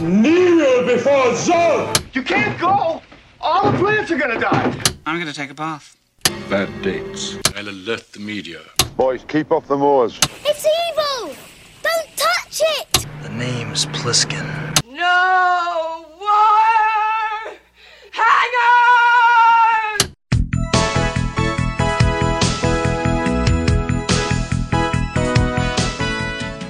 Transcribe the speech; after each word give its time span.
Kneel 0.00 0.86
before 0.86 1.34
Zod! 1.34 2.02
You 2.14 2.22
can't 2.22 2.58
go! 2.58 3.02
All 3.38 3.70
the 3.70 3.76
plants 3.76 4.10
are 4.10 4.16
gonna 4.16 4.40
die! 4.40 4.74
I'm 5.04 5.18
gonna 5.18 5.30
take 5.30 5.50
a 5.50 5.54
bath. 5.54 5.94
Bad 6.48 6.70
dates. 6.80 7.36
I'll 7.54 7.68
alert 7.68 8.10
the 8.12 8.20
media. 8.20 8.60
Boys, 8.96 9.26
keep 9.28 9.52
off 9.52 9.68
the 9.68 9.76
moors. 9.76 10.18
It's 10.42 10.66
evil! 10.66 11.36
Don't 11.82 12.16
touch 12.16 12.62
it! 12.62 13.06
The 13.22 13.28
name's 13.28 13.84
Pliskin. 13.86 14.46
No 14.90 16.06
wire 16.18 17.58
hanger! 18.10 18.70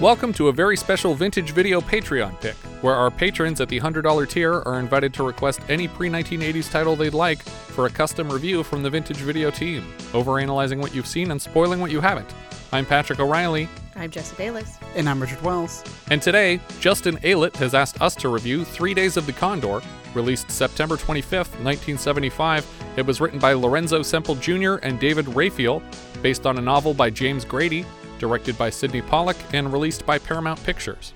Welcome 0.01 0.33
to 0.33 0.49
a 0.49 0.53
very 0.53 0.77
special 0.77 1.15
vintage 1.15 1.53
video 1.53 1.81
Patreon 1.81 2.41
pick, 2.41 2.57
where 2.81 2.95
our 2.95 3.11
patrons 3.11 3.61
at 3.61 3.69
the 3.69 3.81
$100 3.81 4.29
tier 4.29 4.63
are 4.63 4.79
invited 4.79 5.13
to 5.15 5.23
request 5.23 5.61
any 5.69 5.89
pre 5.89 6.09
1980s 6.09 6.71
title 6.71 6.97
they'd 6.97 7.15
like 7.15 7.43
for 7.43 7.87
a 7.87 7.91
custom 7.91 8.31
review 8.31 8.63
from 8.63 8.83
the 8.83 8.91
vintage 8.91 9.19
video 9.19 9.51
team, 9.51 9.83
overanalyzing 10.13 10.81
what 10.81 10.95
you've 10.95 11.07
seen 11.07 11.31
and 11.31 11.41
spoiling 11.41 11.81
what 11.81 11.91
you 11.91 12.01
haven't. 12.01 12.35
I'm 12.73 12.87
Patrick 12.87 13.19
O'Reilly, 13.19 13.69
I'm 14.01 14.11
Jesse 14.11 14.35
Bayless. 14.37 14.79
And 14.95 15.09
I'm 15.09 15.21
Richard 15.21 15.43
Wells. 15.43 15.85
and 16.11 16.23
today, 16.23 16.59
Justin 16.81 17.19
Aylett 17.19 17.55
has 17.57 17.75
asked 17.75 18.01
us 18.01 18.15
to 18.17 18.29
review 18.29 18.65
Three 18.65 18.95
Days 18.95 19.19
of 19.19 19.27
the 19.27 19.33
Condor, 19.33 19.83
released 20.15 20.51
September 20.51 20.97
25th, 20.97 21.53
1975. 21.63 22.67
It 22.97 23.05
was 23.05 23.21
written 23.21 23.39
by 23.39 23.53
Lorenzo 23.53 24.03
Semple 24.03 24.37
Jr. 24.37 24.77
and 24.77 24.99
David 24.99 25.27
Rayfiel, 25.27 25.83
based 26.23 26.47
on 26.47 26.57
a 26.57 26.63
novel 26.63 26.95
by 26.95 27.11
James 27.11 27.45
Grady, 27.45 27.85
directed 28.19 28.57
by 28.57 28.71
Sydney 28.71 29.03
Pollack, 29.03 29.37
and 29.53 29.71
released 29.71 30.07
by 30.07 30.19
Paramount 30.19 30.63
Pictures. 30.65 31.13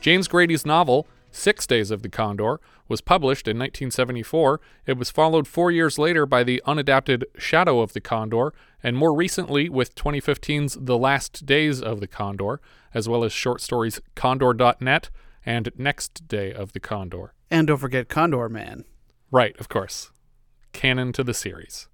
James 0.00 0.28
Grady's 0.28 0.64
novel, 0.64 1.06
Six 1.30 1.66
Days 1.66 1.90
of 1.90 2.02
the 2.02 2.08
Condor, 2.08 2.60
was 2.88 3.00
published 3.00 3.46
in 3.46 3.58
1974. 3.58 4.60
It 4.86 4.96
was 4.96 5.10
followed 5.10 5.46
four 5.46 5.70
years 5.70 5.98
later 5.98 6.24
by 6.24 6.42
the 6.42 6.62
unadapted 6.66 7.24
Shadow 7.36 7.80
of 7.80 7.92
the 7.92 8.00
Condor, 8.00 8.52
and 8.82 8.96
more 8.96 9.14
recently 9.14 9.68
with 9.68 9.94
2015's 9.94 10.78
The 10.80 10.96
Last 10.96 11.44
Days 11.44 11.82
of 11.82 12.00
the 12.00 12.06
Condor, 12.06 12.60
as 12.94 13.08
well 13.08 13.24
as 13.24 13.32
short 13.32 13.60
stories 13.60 14.00
Condor.net 14.14 15.10
and 15.44 15.70
Next 15.76 16.28
Day 16.28 16.52
of 16.52 16.72
the 16.72 16.80
Condor. 16.80 17.34
And 17.50 17.66
don't 17.66 17.78
forget 17.78 18.08
Condorman. 18.08 18.84
Right, 19.30 19.58
of 19.58 19.68
course. 19.68 20.10
Canon 20.72 21.12
to 21.12 21.24
the 21.24 21.34
series. 21.34 21.88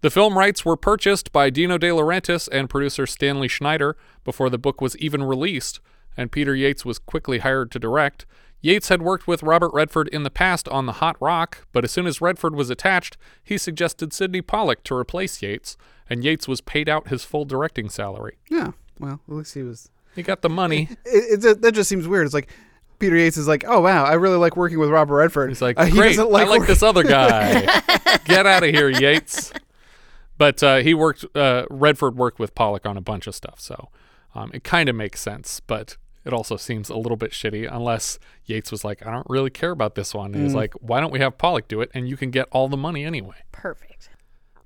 The 0.00 0.10
film 0.10 0.36
rights 0.36 0.64
were 0.64 0.76
purchased 0.76 1.30
by 1.32 1.48
Dino 1.48 1.78
De 1.78 1.88
Laurentiis 1.88 2.48
and 2.50 2.68
producer 2.68 3.06
Stanley 3.06 3.46
Schneider 3.46 3.96
before 4.24 4.50
the 4.50 4.58
book 4.58 4.80
was 4.80 4.96
even 4.98 5.22
released, 5.22 5.80
and 6.16 6.32
Peter 6.32 6.54
Yates 6.54 6.84
was 6.84 6.98
quickly 6.98 7.38
hired 7.38 7.70
to 7.72 7.78
direct. 7.78 8.26
Yates 8.60 8.88
had 8.90 9.02
worked 9.02 9.26
with 9.26 9.42
Robert 9.42 9.72
Redford 9.74 10.06
in 10.08 10.22
the 10.22 10.30
past 10.30 10.68
on 10.68 10.86
The 10.86 10.92
Hot 10.94 11.16
Rock, 11.20 11.66
but 11.72 11.82
as 11.84 11.90
soon 11.90 12.06
as 12.06 12.20
Redford 12.20 12.54
was 12.54 12.70
attached, 12.70 13.16
he 13.42 13.58
suggested 13.58 14.12
Sydney 14.12 14.40
Pollack 14.40 14.84
to 14.84 14.94
replace 14.94 15.42
Yates, 15.42 15.76
and 16.08 16.22
Yates 16.22 16.46
was 16.46 16.60
paid 16.60 16.88
out 16.88 17.08
his 17.08 17.24
full 17.24 17.44
directing 17.44 17.88
salary. 17.88 18.38
Yeah. 18.48 18.72
Well, 19.00 19.20
at 19.28 19.34
least 19.34 19.54
he 19.54 19.62
was. 19.64 19.90
He 20.14 20.22
got 20.22 20.42
the 20.42 20.48
money. 20.48 20.88
It, 21.04 21.44
it, 21.44 21.62
that 21.62 21.72
just 21.72 21.88
seems 21.88 22.06
weird. 22.06 22.24
It's 22.26 22.34
like 22.34 22.50
Peter 23.00 23.16
Yates 23.16 23.36
is 23.36 23.48
like, 23.48 23.64
oh 23.66 23.80
wow, 23.80 24.04
I 24.04 24.12
really 24.14 24.36
like 24.36 24.56
working 24.56 24.78
with 24.78 24.90
Robert 24.90 25.16
Redford. 25.16 25.48
He's 25.48 25.62
like, 25.62 25.76
Uh, 25.80 25.86
he 25.86 25.92
great, 25.92 26.10
doesn't 26.16 26.26
I 26.32 26.44
like 26.44 26.60
work- 26.60 26.68
this 26.68 26.84
other 26.84 27.02
guy. 27.02 27.62
Get 28.26 28.46
out 28.46 28.62
of 28.62 28.70
here, 28.70 28.90
Yates. 28.90 29.52
But 30.38 30.62
uh, 30.62 30.76
he 30.78 30.94
worked. 30.94 31.24
Uh, 31.34 31.64
Redford 31.70 32.16
worked 32.16 32.38
with 32.38 32.54
Pollack 32.54 32.86
on 32.86 32.96
a 32.96 33.00
bunch 33.00 33.26
of 33.26 33.34
stuff, 33.34 33.58
so 33.60 33.88
um, 34.34 34.50
it 34.54 34.64
kind 34.64 34.88
of 34.88 34.96
makes 34.96 35.20
sense. 35.20 35.60
But 35.60 35.96
it 36.24 36.32
also 36.32 36.56
seems 36.56 36.88
a 36.88 36.96
little 36.96 37.16
bit 37.16 37.32
shitty 37.32 37.68
unless 37.70 38.18
Yates 38.44 38.70
was 38.70 38.84
like, 38.84 39.04
I 39.04 39.10
don't 39.10 39.26
really 39.28 39.50
care 39.50 39.70
about 39.70 39.94
this 39.94 40.14
one. 40.14 40.34
And 40.34 40.44
he's 40.44 40.54
like, 40.54 40.74
why 40.74 41.00
don't 41.00 41.12
we 41.12 41.18
have 41.18 41.38
Pollack 41.38 41.68
do 41.68 41.80
it, 41.80 41.90
and 41.94 42.08
you 42.08 42.16
can 42.16 42.30
get 42.30 42.48
all 42.52 42.68
the 42.68 42.76
money 42.76 43.04
anyway. 43.04 43.36
Perfect. 43.50 44.08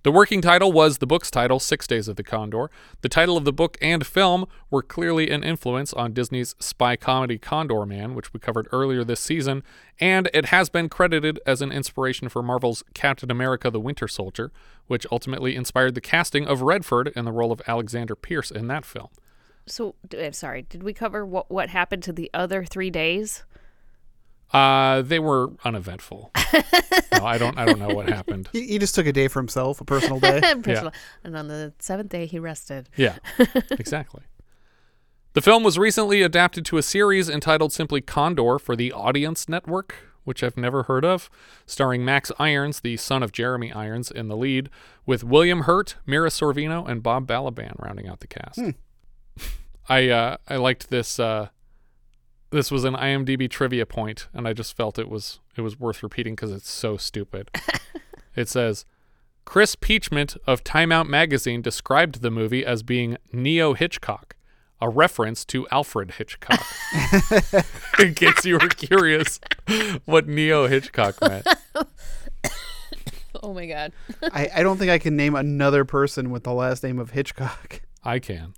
The 0.02 0.12
working 0.12 0.40
title 0.40 0.70
was 0.70 0.98
the 0.98 1.06
book's 1.06 1.32
title, 1.32 1.58
Six 1.58 1.84
Days 1.88 2.06
of 2.06 2.14
the 2.14 2.22
Condor. 2.22 2.70
The 3.00 3.08
title 3.08 3.36
of 3.36 3.44
the 3.44 3.52
book 3.52 3.76
and 3.82 4.06
film 4.06 4.46
were 4.70 4.82
clearly 4.82 5.30
an 5.30 5.42
influence 5.42 5.92
on 5.94 6.12
Disney's 6.12 6.54
spy 6.60 6.94
comedy 6.94 7.40
Condorman, 7.40 8.14
which 8.14 8.32
we 8.32 8.38
covered 8.38 8.68
earlier 8.70 9.02
this 9.02 9.18
season, 9.18 9.64
and 9.98 10.30
it 10.32 10.44
has 10.46 10.68
been 10.68 10.88
credited 10.88 11.40
as 11.44 11.60
an 11.60 11.72
inspiration 11.72 12.28
for 12.28 12.40
Marvel's 12.40 12.84
Captain 12.94 13.32
America 13.32 13.68
the 13.68 13.80
Winter 13.80 14.06
Soldier, 14.06 14.52
which 14.86 15.08
ultimately 15.10 15.56
inspired 15.56 15.96
the 15.96 16.00
casting 16.00 16.46
of 16.46 16.62
Redford 16.62 17.08
in 17.16 17.24
the 17.24 17.32
role 17.32 17.50
of 17.50 17.60
Alexander 17.66 18.14
Pierce 18.14 18.52
in 18.52 18.68
that 18.68 18.84
film. 18.84 19.08
So, 19.66 19.94
d- 20.08 20.26
uh, 20.26 20.32
sorry, 20.32 20.62
did 20.62 20.82
we 20.82 20.92
cover 20.92 21.24
what 21.26 21.50
what 21.50 21.68
happened 21.70 22.02
to 22.04 22.12
the 22.12 22.30
other 22.32 22.64
three 22.64 22.90
days? 22.90 23.44
Uh, 24.52 25.02
they 25.02 25.18
were 25.18 25.50
uneventful. 25.64 26.30
no, 27.12 27.24
I 27.26 27.36
don't 27.36 27.58
I 27.58 27.64
don't 27.64 27.80
know 27.80 27.88
what 27.94 28.08
happened. 28.08 28.48
He, 28.52 28.66
he 28.68 28.78
just 28.78 28.94
took 28.94 29.06
a 29.06 29.12
day 29.12 29.26
for 29.28 29.40
himself, 29.40 29.80
a 29.80 29.84
personal 29.84 30.20
day. 30.20 30.40
Personal- 30.62 30.92
And 31.24 31.36
on 31.36 31.48
the 31.48 31.72
seventh 31.80 32.10
day, 32.10 32.26
he 32.26 32.38
rested. 32.38 32.88
Yeah, 32.96 33.16
exactly. 33.72 34.22
The 35.32 35.42
film 35.42 35.64
was 35.64 35.76
recently 35.78 36.22
adapted 36.22 36.64
to 36.66 36.78
a 36.78 36.82
series 36.82 37.28
entitled 37.28 37.72
simply 37.72 38.00
Condor 38.00 38.58
for 38.58 38.74
the 38.76 38.92
Audience 38.92 39.48
Network, 39.48 39.96
which 40.24 40.42
I've 40.44 40.56
never 40.56 40.84
heard 40.84 41.04
of, 41.04 41.28
starring 41.66 42.04
Max 42.04 42.30
Irons, 42.38 42.80
the 42.80 42.96
son 42.96 43.22
of 43.22 43.32
Jeremy 43.32 43.70
Irons, 43.72 44.10
in 44.10 44.28
the 44.28 44.36
lead, 44.36 44.70
with 45.04 45.24
William 45.24 45.62
Hurt, 45.62 45.96
Mira 46.06 46.30
Sorvino, 46.30 46.88
and 46.88 47.02
Bob 47.02 47.26
Balaban 47.26 47.78
rounding 47.82 48.06
out 48.08 48.20
the 48.20 48.26
cast. 48.28 48.60
I 49.88 50.08
uh, 50.08 50.36
I 50.48 50.56
liked 50.56 50.90
this. 50.90 51.18
Uh, 51.18 51.48
this 52.50 52.70
was 52.70 52.84
an 52.84 52.94
IMDb 52.94 53.50
trivia 53.50 53.86
point, 53.86 54.28
and 54.32 54.46
I 54.46 54.52
just 54.52 54.76
felt 54.76 54.98
it 54.98 55.08
was 55.08 55.40
it 55.56 55.60
was 55.60 55.78
worth 55.78 56.02
repeating 56.02 56.34
because 56.34 56.52
it's 56.52 56.70
so 56.70 56.96
stupid. 56.96 57.50
it 58.36 58.48
says. 58.48 58.84
Chris 59.44 59.76
Peachment 59.76 60.36
of 60.44 60.64
Time 60.64 60.90
Out 60.90 61.06
magazine 61.08 61.62
described 61.62 62.20
the 62.20 62.32
movie 62.32 62.66
as 62.66 62.82
being 62.82 63.16
Neo 63.32 63.74
Hitchcock, 63.74 64.34
a 64.80 64.88
reference 64.88 65.44
to 65.44 65.68
Alfred 65.68 66.14
Hitchcock. 66.14 66.66
In 68.00 68.14
case 68.14 68.44
you 68.44 68.54
were 68.54 68.68
curious 68.68 69.38
what 70.04 70.26
Neo 70.26 70.66
Hitchcock 70.66 71.20
meant. 71.20 71.46
Oh 73.42 73.54
my 73.54 73.66
God. 73.66 73.92
I, 74.32 74.50
I 74.56 74.62
don't 74.64 74.76
think 74.78 74.90
I 74.90 74.98
can 74.98 75.14
name 75.14 75.36
another 75.36 75.84
person 75.84 76.30
with 76.30 76.42
the 76.42 76.52
last 76.52 76.82
name 76.82 76.98
of 76.98 77.10
Hitchcock. 77.10 77.82
I 78.02 78.18
can. 78.18 78.54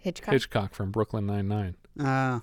Hitchcock. 0.00 0.32
Hitchcock 0.32 0.74
from 0.74 0.90
Brooklyn 0.90 1.26
Nine-Nine. 1.26 1.76
Uh, 1.98 2.40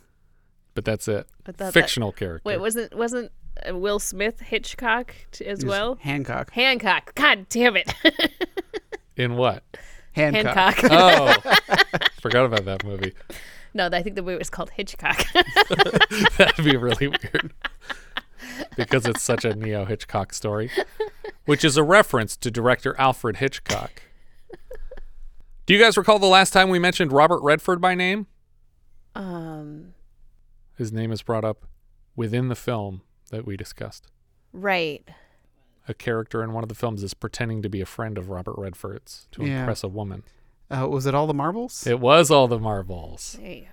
But 0.73 0.85
that's 0.85 1.07
it. 1.07 1.27
But 1.43 1.57
that- 1.57 1.65
that- 1.65 1.73
Fictional 1.73 2.11
character. 2.11 2.47
Wait, 2.47 2.59
wasn't 2.59 2.95
wasn't 2.95 3.31
uh, 3.67 3.75
Will 3.75 3.99
Smith 3.99 4.39
Hitchcock 4.41 5.13
t- 5.31 5.45
as 5.45 5.61
he 5.63 5.67
well? 5.67 5.95
Hancock. 6.01 6.51
Hancock. 6.51 7.15
God 7.15 7.47
damn 7.49 7.75
it. 7.75 7.93
In 9.17 9.35
what? 9.35 9.63
Hancock. 10.13 10.75
Hancock. 10.75 10.91
Oh, 10.91 11.97
forgot 12.21 12.45
about 12.45 12.65
that 12.65 12.83
movie. 12.85 13.13
no, 13.73 13.87
I 13.91 14.03
think 14.03 14.15
the 14.15 14.21
movie 14.21 14.37
was 14.37 14.49
called 14.51 14.69
Hitchcock. 14.71 15.23
That'd 16.37 16.63
be 16.65 16.77
really 16.77 17.07
weird. 17.07 17.53
because 18.75 19.05
it's 19.07 19.21
such 19.23 19.45
a 19.45 19.55
Neo 19.55 19.85
Hitchcock 19.85 20.33
story, 20.33 20.69
which 21.45 21.63
is 21.65 21.77
a 21.77 21.83
reference 21.83 22.35
to 22.37 22.51
director 22.51 22.95
Alfred 22.99 23.37
Hitchcock. 23.37 24.03
Do 25.67 25.73
you 25.73 25.79
guys 25.79 25.97
recall 25.97 26.17
the 26.17 26.25
last 26.27 26.51
time 26.53 26.69
we 26.69 26.79
mentioned 26.79 27.11
Robert 27.11 27.41
Redford 27.43 27.79
by 27.81 27.93
name? 27.93 28.25
um, 29.15 29.93
His 30.77 30.91
name 30.93 31.11
is 31.11 31.21
brought 31.21 31.43
up 31.43 31.65
within 32.15 32.47
the 32.47 32.55
film 32.55 33.01
that 33.31 33.45
we 33.45 33.55
discussed. 33.57 34.07
right. 34.53 35.07
A 35.89 35.93
character 35.93 36.43
in 36.43 36.51
one 36.51 36.63
of 36.63 36.69
the 36.69 36.75
films 36.75 37.01
is 37.01 37.13
pretending 37.13 37.61
to 37.61 37.69
be 37.69 37.79
a 37.79 37.85
friend 37.85 38.17
of 38.17 38.29
Robert 38.29 38.55
Redford's 38.57 39.25
to 39.31 39.45
Yeah. 39.45 39.59
impress 39.61 39.83
a 39.85 39.87
woman. 39.87 40.23
Uh, 40.69 40.85
was 40.89 41.05
it 41.05 41.15
all 41.15 41.27
the 41.27 41.33
marbles? 41.33 41.87
It 41.87 42.01
was 42.01 42.29
all 42.29 42.49
the 42.49 42.59
marbles. 42.59 43.37
There 43.39 43.49
you 43.51 43.61
go. 43.61 43.67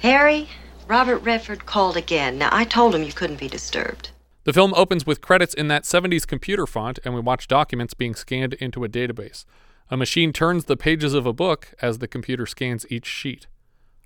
Harry, 0.00 0.48
Robert 0.86 1.20
Redford 1.20 1.64
called 1.64 1.96
again. 1.96 2.36
Now, 2.36 2.50
I 2.52 2.64
told 2.64 2.94
him 2.94 3.02
you 3.02 3.14
couldn't 3.14 3.40
be 3.40 3.48
disturbed. 3.48 4.10
The 4.44 4.52
film 4.52 4.74
opens 4.76 5.06
with 5.06 5.22
credits 5.22 5.54
in 5.54 5.68
that 5.68 5.84
70s 5.84 6.26
computer 6.26 6.66
font, 6.66 6.98
and 7.02 7.14
we 7.14 7.20
watch 7.22 7.48
documents 7.48 7.94
being 7.94 8.14
scanned 8.14 8.52
into 8.54 8.84
a 8.84 8.88
database. 8.88 9.46
A 9.90 9.96
machine 9.96 10.32
turns 10.32 10.64
the 10.64 10.76
pages 10.76 11.14
of 11.14 11.26
a 11.26 11.32
book 11.32 11.74
as 11.82 11.98
the 11.98 12.08
computer 12.08 12.46
scans 12.46 12.86
each 12.90 13.06
sheet. 13.06 13.46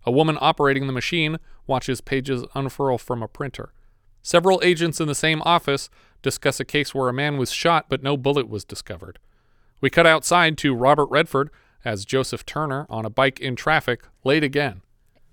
A 0.05 0.11
woman 0.11 0.37
operating 0.41 0.87
the 0.87 0.93
machine 0.93 1.39
watches 1.67 2.01
pages 2.01 2.45
unfurl 2.55 2.99
from 2.99 3.23
a 3.23 3.29
printer. 3.29 3.73
Several 4.23 4.61
agents 4.65 5.01
in 5.01 5.07
the 5.07 5.15
same 5.15 5.41
office 5.43 5.89
discuss 6.23 6.59
a 6.59 6.65
case 6.65 6.95
where 6.95 7.09
a 7.09 7.13
man 7.13 7.39
was 7.39 7.53
shot 7.53 7.87
but 7.89 8.03
no 8.03 8.17
bullet 8.17 8.49
was 8.49 8.65
discovered. 8.65 9.19
We 9.81 9.91
cut 9.91 10.07
outside 10.07 10.59
to 10.59 10.75
Robert 10.75 11.07
Redford 11.07 11.51
as 11.85 12.05
Joseph 12.05 12.45
Turner 12.45 12.87
on 12.91 13.05
a 13.05 13.11
bike 13.11 13.39
in 13.39 13.55
traffic, 13.55 14.03
late 14.25 14.43
again. 14.43 14.83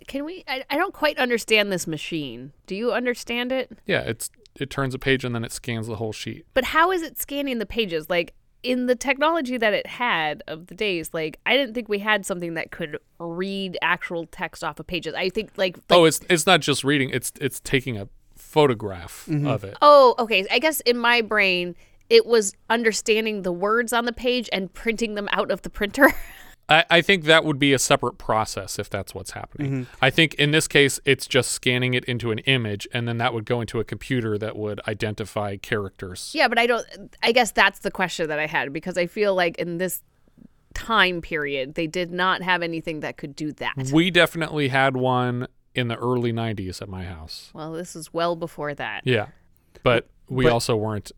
Can 0.07 0.23
we? 0.23 0.43
I, 0.47 0.63
I 0.69 0.77
don't 0.77 0.93
quite 0.93 1.17
understand 1.17 1.71
this 1.71 1.87
machine. 1.87 2.53
Do 2.67 2.75
you 2.75 2.91
understand 2.91 3.51
it? 3.51 3.79
Yeah, 3.87 4.01
it's 4.01 4.29
it 4.55 4.69
turns 4.69 4.93
a 4.93 4.99
page 4.99 5.25
and 5.25 5.33
then 5.33 5.43
it 5.43 5.51
scans 5.51 5.87
the 5.87 5.95
whole 5.95 6.13
sheet. 6.13 6.45
But 6.53 6.65
how 6.65 6.91
is 6.91 7.01
it 7.01 7.19
scanning 7.19 7.57
the 7.59 7.65
pages? 7.65 8.09
Like, 8.09 8.33
in 8.65 8.87
the 8.87 8.95
technology 8.95 9.57
that 9.57 9.73
it 9.73 9.85
had 9.87 10.41
of 10.47 10.67
the 10.67 10.75
days, 10.75 11.11
like 11.13 11.39
I 11.45 11.55
didn't 11.55 11.73
think 11.75 11.87
we 11.87 11.99
had 11.99 12.25
something 12.25 12.55
that 12.55 12.71
could 12.71 12.97
read 13.19 13.77
actual 13.81 14.25
text 14.25 14.63
off 14.63 14.79
of 14.79 14.87
pages. 14.87 15.13
I 15.13 15.29
think 15.29 15.51
like, 15.55 15.77
like 15.77 15.83
oh, 15.91 16.05
it's 16.05 16.19
it's 16.29 16.45
not 16.45 16.61
just 16.61 16.83
reading; 16.83 17.09
it's 17.11 17.31
it's 17.39 17.59
taking 17.59 17.97
a 17.97 18.07
photograph 18.35 19.25
Mm-hmm. 19.29 19.47
of 19.47 19.63
it. 19.63 19.77
Oh, 19.81 20.15
okay. 20.19 20.45
I 20.51 20.59
guess 20.59 20.79
in 20.81 20.97
my 20.97 21.21
brain, 21.21 21.75
it 22.09 22.25
was 22.25 22.53
understanding 22.69 23.41
the 23.43 23.51
words 23.51 23.93
on 23.93 24.05
the 24.05 24.13
page 24.13 24.49
and 24.53 24.73
printing 24.73 25.15
them 25.15 25.27
out 25.31 25.51
of 25.51 25.61
the 25.61 25.69
printer. 25.69 26.13
I, 26.67 26.83
I 26.89 27.01
think 27.01 27.25
that 27.25 27.45
would 27.45 27.59
be 27.59 27.73
a 27.73 27.79
separate 27.79 28.17
process 28.17 28.79
if 28.79 28.89
that's 28.89 29.13
what's 29.13 29.31
happening. 29.31 29.71
Mm-hmm. 29.71 29.95
I 30.01 30.09
think 30.09 30.33
in 30.35 30.51
this 30.51 30.67
case, 30.67 30.99
it's 31.05 31.27
just 31.27 31.51
scanning 31.51 31.93
it 31.93 32.03
into 32.05 32.31
an 32.31 32.39
image, 32.39 32.87
and 32.93 33.07
then 33.07 33.17
that 33.19 33.33
would 33.33 33.45
go 33.45 33.61
into 33.61 33.79
a 33.79 33.83
computer 33.83 34.37
that 34.39 34.55
would 34.55 34.79
identify 34.87 35.57
characters. 35.57 36.31
yeah, 36.33 36.47
but 36.47 36.57
I 36.57 36.65
don't. 36.65 36.85
I 37.21 37.31
guess 37.31 37.51
that's 37.51 37.79
the 37.79 37.91
question 37.91 38.27
that 38.29 38.39
I 38.39 38.47
had 38.47 38.73
because 38.73 38.97
I 38.97 39.05
feel 39.05 39.35
like 39.35 39.57
in 39.59 39.77
this 39.77 40.01
time 40.73 41.21
period, 41.21 41.75
they 41.75 41.87
did 41.87 42.11
not 42.11 42.41
have 42.41 42.61
anything 42.61 42.99
that 43.01 43.17
could 43.17 43.35
do 43.35 43.51
that. 43.53 43.75
We 43.93 44.11
definitely 44.11 44.67
had 44.69 44.97
one 44.97 45.47
in 45.73 45.87
the 45.87 45.95
early 45.97 46.33
90s 46.33 46.81
at 46.81 46.89
my 46.89 47.03
house. 47.05 47.49
Well, 47.53 47.73
this 47.73 47.95
is 47.95 48.13
well 48.13 48.35
before 48.35 48.73
that. 48.73 49.01
Yeah. 49.05 49.27
But 49.83 50.07
we 50.29 50.45
But- 50.45 50.53
also 50.53 50.75
weren't 50.75 51.11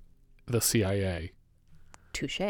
the 0.45 0.61
CIA. 0.61 1.31
Touche. 2.13 2.41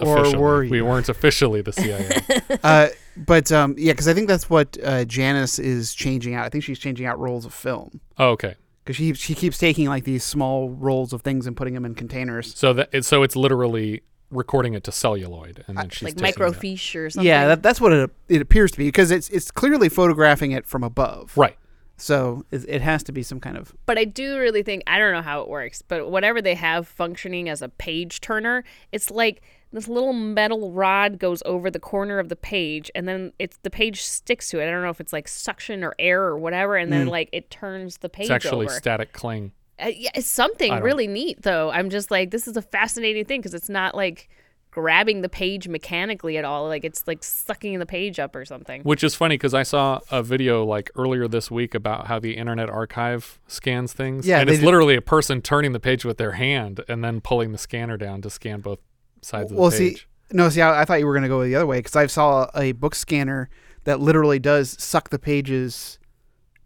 Or 0.00 0.36
were 0.36 0.62
you? 0.62 0.70
We 0.70 0.82
weren't 0.82 1.08
officially 1.08 1.62
the 1.62 1.72
CIA. 1.72 2.22
uh, 2.62 2.88
but 3.16 3.50
um, 3.52 3.74
yeah, 3.78 3.92
because 3.92 4.08
I 4.08 4.14
think 4.14 4.28
that's 4.28 4.48
what 4.48 4.76
uh, 4.82 5.04
Janice 5.04 5.58
is 5.58 5.94
changing 5.94 6.34
out. 6.34 6.46
I 6.46 6.48
think 6.48 6.64
she's 6.64 6.78
changing 6.78 7.06
out 7.06 7.18
rolls 7.18 7.44
of 7.44 7.52
film 7.52 8.00
oh, 8.18 8.30
okay. 8.30 8.54
because 8.84 8.96
she 8.96 9.12
she 9.14 9.34
keeps 9.34 9.58
taking 9.58 9.88
like 9.88 10.04
these 10.04 10.24
small 10.24 10.70
rolls 10.70 11.12
of 11.12 11.22
things 11.22 11.46
and 11.46 11.56
putting 11.56 11.74
them 11.74 11.84
in 11.84 11.94
containers. 11.94 12.54
So 12.54 12.72
that 12.74 12.88
it, 12.92 13.04
so 13.04 13.22
it's 13.22 13.36
literally 13.36 14.02
recording 14.30 14.74
it 14.74 14.84
to 14.84 14.92
celluloid 14.92 15.64
and 15.66 15.76
then 15.76 15.88
she's 15.88 16.02
Like 16.02 16.16
taking 16.16 16.44
it- 16.44 16.52
microfiche 16.52 16.94
or 16.94 17.10
something. 17.10 17.26
Yeah, 17.26 17.48
that, 17.48 17.62
that's 17.62 17.80
what 17.80 17.92
it 17.92 18.10
it 18.28 18.40
appears 18.40 18.70
to 18.72 18.78
be 18.78 18.86
because 18.86 19.10
it's 19.10 19.28
it's 19.30 19.50
clearly 19.50 19.88
photographing 19.88 20.52
it 20.52 20.66
from 20.66 20.84
above. 20.84 21.36
Right. 21.36 21.56
So 21.96 22.46
it, 22.50 22.64
it 22.66 22.80
has 22.80 23.02
to 23.04 23.12
be 23.12 23.22
some 23.22 23.40
kind 23.40 23.58
of 23.58 23.74
But 23.84 23.98
I 23.98 24.04
do 24.04 24.38
really 24.38 24.62
think 24.62 24.82
I 24.86 24.98
don't 24.98 25.12
know 25.12 25.20
how 25.22 25.42
it 25.42 25.48
works, 25.48 25.82
but 25.82 26.10
whatever 26.10 26.40
they 26.40 26.54
have 26.54 26.88
functioning 26.88 27.48
as 27.48 27.60
a 27.60 27.68
page 27.68 28.22
turner, 28.22 28.64
it's 28.90 29.10
like 29.10 29.42
this 29.72 29.86
little 29.88 30.12
metal 30.12 30.72
rod 30.72 31.18
goes 31.18 31.42
over 31.46 31.70
the 31.70 31.78
corner 31.78 32.18
of 32.18 32.28
the 32.28 32.36
page 32.36 32.90
and 32.94 33.06
then 33.06 33.32
it's 33.38 33.56
the 33.62 33.70
page 33.70 34.02
sticks 34.02 34.48
to 34.50 34.60
it. 34.60 34.66
I 34.68 34.70
don't 34.70 34.82
know 34.82 34.90
if 34.90 35.00
it's 35.00 35.12
like 35.12 35.28
suction 35.28 35.84
or 35.84 35.94
air 35.98 36.22
or 36.22 36.38
whatever 36.38 36.76
and 36.76 36.92
then 36.92 37.06
like 37.06 37.28
it 37.32 37.50
turns 37.50 37.98
the 37.98 38.08
page 38.08 38.24
It's 38.24 38.30
actually 38.30 38.66
over. 38.66 38.74
static 38.74 39.12
cling. 39.12 39.52
Uh, 39.82 39.88
yeah, 39.96 40.10
it's 40.14 40.26
something 40.26 40.70
I 40.72 40.76
don't- 40.76 40.84
really 40.84 41.06
neat 41.06 41.42
though. 41.42 41.70
I'm 41.70 41.88
just 41.88 42.10
like 42.10 42.30
this 42.30 42.48
is 42.48 42.56
a 42.56 42.62
fascinating 42.62 43.24
thing 43.24 43.40
because 43.40 43.54
it's 43.54 43.68
not 43.68 43.94
like 43.94 44.28
grabbing 44.72 45.20
the 45.22 45.28
page 45.28 45.66
mechanically 45.68 46.36
at 46.36 46.44
all. 46.44 46.66
Like 46.68 46.84
it's 46.84 47.06
like 47.08 47.24
sucking 47.24 47.78
the 47.78 47.86
page 47.86 48.18
up 48.20 48.36
or 48.36 48.44
something. 48.44 48.82
Which 48.82 49.02
is 49.02 49.14
funny 49.14 49.34
because 49.34 49.54
I 49.54 49.62
saw 49.62 50.00
a 50.10 50.22
video 50.22 50.64
like 50.64 50.90
earlier 50.96 51.26
this 51.28 51.50
week 51.50 51.74
about 51.74 52.06
how 52.08 52.18
the 52.18 52.36
Internet 52.36 52.68
Archive 52.70 53.40
scans 53.48 53.92
things. 53.92 54.26
Yeah, 54.26 54.40
and 54.40 54.50
it's 54.50 54.60
do- 54.60 54.64
literally 54.66 54.94
a 54.96 55.02
person 55.02 55.42
turning 55.42 55.72
the 55.72 55.80
page 55.80 56.04
with 56.04 56.18
their 56.18 56.32
hand 56.32 56.84
and 56.88 57.02
then 57.04 57.20
pulling 57.20 57.52
the 57.52 57.58
scanner 57.58 57.96
down 57.96 58.22
to 58.22 58.30
scan 58.30 58.60
both 58.60 58.78
sides 59.22 59.50
of 59.50 59.56
the 59.56 59.60
well, 59.62 59.70
page. 59.70 59.96
see, 59.96 60.02
no, 60.32 60.48
see, 60.48 60.60
I, 60.60 60.82
I 60.82 60.84
thought 60.84 60.98
you 61.00 61.06
were 61.06 61.12
going 61.14 61.22
to 61.24 61.28
go 61.28 61.42
the 61.44 61.54
other 61.56 61.66
way 61.66 61.78
because 61.78 61.96
I 61.96 62.06
saw 62.06 62.48
a 62.54 62.72
book 62.72 62.94
scanner 62.94 63.48
that 63.84 64.00
literally 64.00 64.38
does 64.38 64.76
suck 64.82 65.10
the 65.10 65.18
pages 65.18 65.98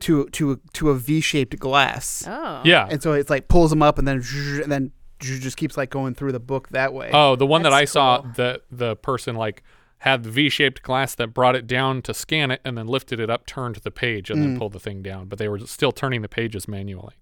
to 0.00 0.26
to 0.30 0.60
to 0.74 0.90
a 0.90 0.94
V-shaped 0.96 1.58
glass, 1.58 2.24
Oh. 2.26 2.60
yeah. 2.64 2.86
and 2.90 3.02
so 3.02 3.12
it's 3.12 3.30
like 3.30 3.48
pulls 3.48 3.70
them 3.70 3.82
up 3.82 3.98
and 3.98 4.06
then 4.06 4.22
and 4.62 4.70
then 4.70 4.92
just 5.20 5.56
keeps 5.56 5.76
like 5.76 5.88
going 5.90 6.14
through 6.14 6.32
the 6.32 6.40
book 6.40 6.68
that 6.70 6.92
way. 6.92 7.10
Oh, 7.14 7.36
the 7.36 7.46
one 7.46 7.62
that 7.62 7.72
I 7.72 7.82
That's 7.82 7.92
saw, 7.92 8.20
cool. 8.20 8.32
the 8.34 8.60
the 8.70 8.96
person 8.96 9.36
like 9.36 9.62
had 9.98 10.22
the 10.24 10.30
V-shaped 10.30 10.82
glass 10.82 11.14
that 11.14 11.28
brought 11.28 11.54
it 11.56 11.66
down 11.66 12.02
to 12.02 12.12
scan 12.12 12.50
it, 12.50 12.60
and 12.64 12.76
then 12.76 12.86
lifted 12.86 13.18
it 13.20 13.30
up, 13.30 13.46
turned 13.46 13.76
the 13.76 13.90
page, 13.90 14.28
and 14.28 14.38
Mm. 14.38 14.42
then 14.42 14.58
pulled 14.58 14.72
the 14.74 14.80
thing 14.80 15.00
down. 15.00 15.28
But 15.28 15.38
they 15.38 15.48
were 15.48 15.60
still 15.60 15.92
turning 15.92 16.20
the 16.20 16.28
pages 16.28 16.68
manually. 16.68 17.14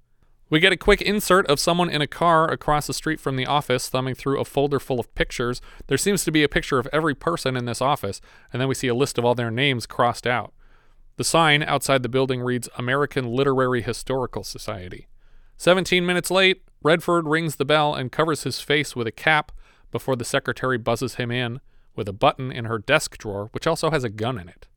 We 0.53 0.61
get 0.61 0.71
a 0.71 0.77
quick 0.77 1.01
insert 1.01 1.47
of 1.47 1.59
someone 1.59 1.89
in 1.89 2.03
a 2.03 2.07
car 2.07 2.47
across 2.47 2.87
the 2.87 2.93
street 2.93 3.21
from 3.21 3.37
the 3.37 3.47
office 3.47 3.89
thumbing 3.89 4.15
through 4.15 4.39
a 4.39 4.45
folder 4.45 4.79
full 4.79 5.01
of 5.01 5.15
pictures. 5.15 5.63
There 5.87 5.97
seems 5.97 6.25
to 6.25 6.31
be 6.31 6.43
a 6.43 6.49
picture 6.49 6.79
of 6.79 6.87
every 6.93 7.15
person 7.15 7.57
in 7.57 7.65
this 7.65 7.81
office, 7.81 8.21
and 8.53 8.61
then 8.61 8.69
we 8.69 8.75
see 8.75 8.89
a 8.89 8.95
list 8.95 9.17
of 9.17 9.25
all 9.25 9.35
their 9.35 9.51
names 9.51 9.87
crossed 9.87 10.27
out. 10.27 10.53
The 11.17 11.25
sign 11.25 11.63
outside 11.63 12.03
the 12.03 12.11
building 12.11 12.43
reads 12.43 12.69
American 12.77 13.29
Literary 13.29 13.81
Historical 13.81 14.45
Society. 14.45 15.09
17 15.57 16.05
minutes 16.05 16.31
late, 16.31 16.61
Redford 16.83 17.27
rings 17.27 17.57
the 17.57 17.65
bell 17.65 17.95
and 17.95 18.13
covers 18.13 18.43
his 18.43 18.61
face 18.61 18.95
with 18.95 19.07
a 19.07 19.11
cap 19.11 19.53
before 19.91 20.17
the 20.17 20.23
secretary 20.23 20.77
buzzes 20.77 21.15
him 21.15 21.31
in 21.31 21.63
with 21.97 22.11
a 22.11 22.13
button 22.13 22.53
in 22.53 22.67
her 22.67 22.79
desk 22.79 23.17
drawer, 23.17 23.49
which 23.53 23.67
also 23.67 23.91
has 23.91 24.05
a 24.05 24.11
gun 24.11 24.39
in 24.39 24.51
it. 24.51 24.69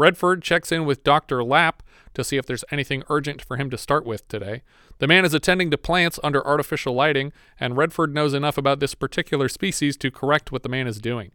Redford 0.00 0.42
checks 0.42 0.72
in 0.72 0.86
with 0.86 1.04
Dr. 1.04 1.44
Lapp 1.44 1.82
to 2.14 2.24
see 2.24 2.38
if 2.38 2.46
there's 2.46 2.64
anything 2.70 3.02
urgent 3.10 3.42
for 3.42 3.58
him 3.58 3.68
to 3.68 3.76
start 3.76 4.06
with 4.06 4.26
today. 4.28 4.62
The 4.98 5.06
man 5.06 5.26
is 5.26 5.34
attending 5.34 5.70
to 5.70 5.78
plants 5.78 6.18
under 6.24 6.44
artificial 6.46 6.94
lighting, 6.94 7.32
and 7.60 7.76
Redford 7.76 8.14
knows 8.14 8.32
enough 8.32 8.56
about 8.56 8.80
this 8.80 8.94
particular 8.94 9.46
species 9.46 9.98
to 9.98 10.10
correct 10.10 10.50
what 10.50 10.62
the 10.62 10.70
man 10.70 10.86
is 10.86 11.00
doing. 11.00 11.32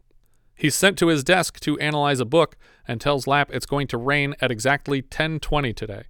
He's 0.56 0.74
sent 0.74 0.98
to 0.98 1.06
his 1.06 1.22
desk 1.22 1.60
to 1.60 1.78
analyze 1.78 2.18
a 2.18 2.24
book 2.24 2.56
and 2.88 3.00
tells 3.00 3.28
Lapp 3.28 3.52
it's 3.52 3.66
going 3.66 3.86
to 3.86 3.96
rain 3.96 4.34
at 4.40 4.50
exactly 4.50 5.00
10:20 5.00 5.72
today. 5.72 6.02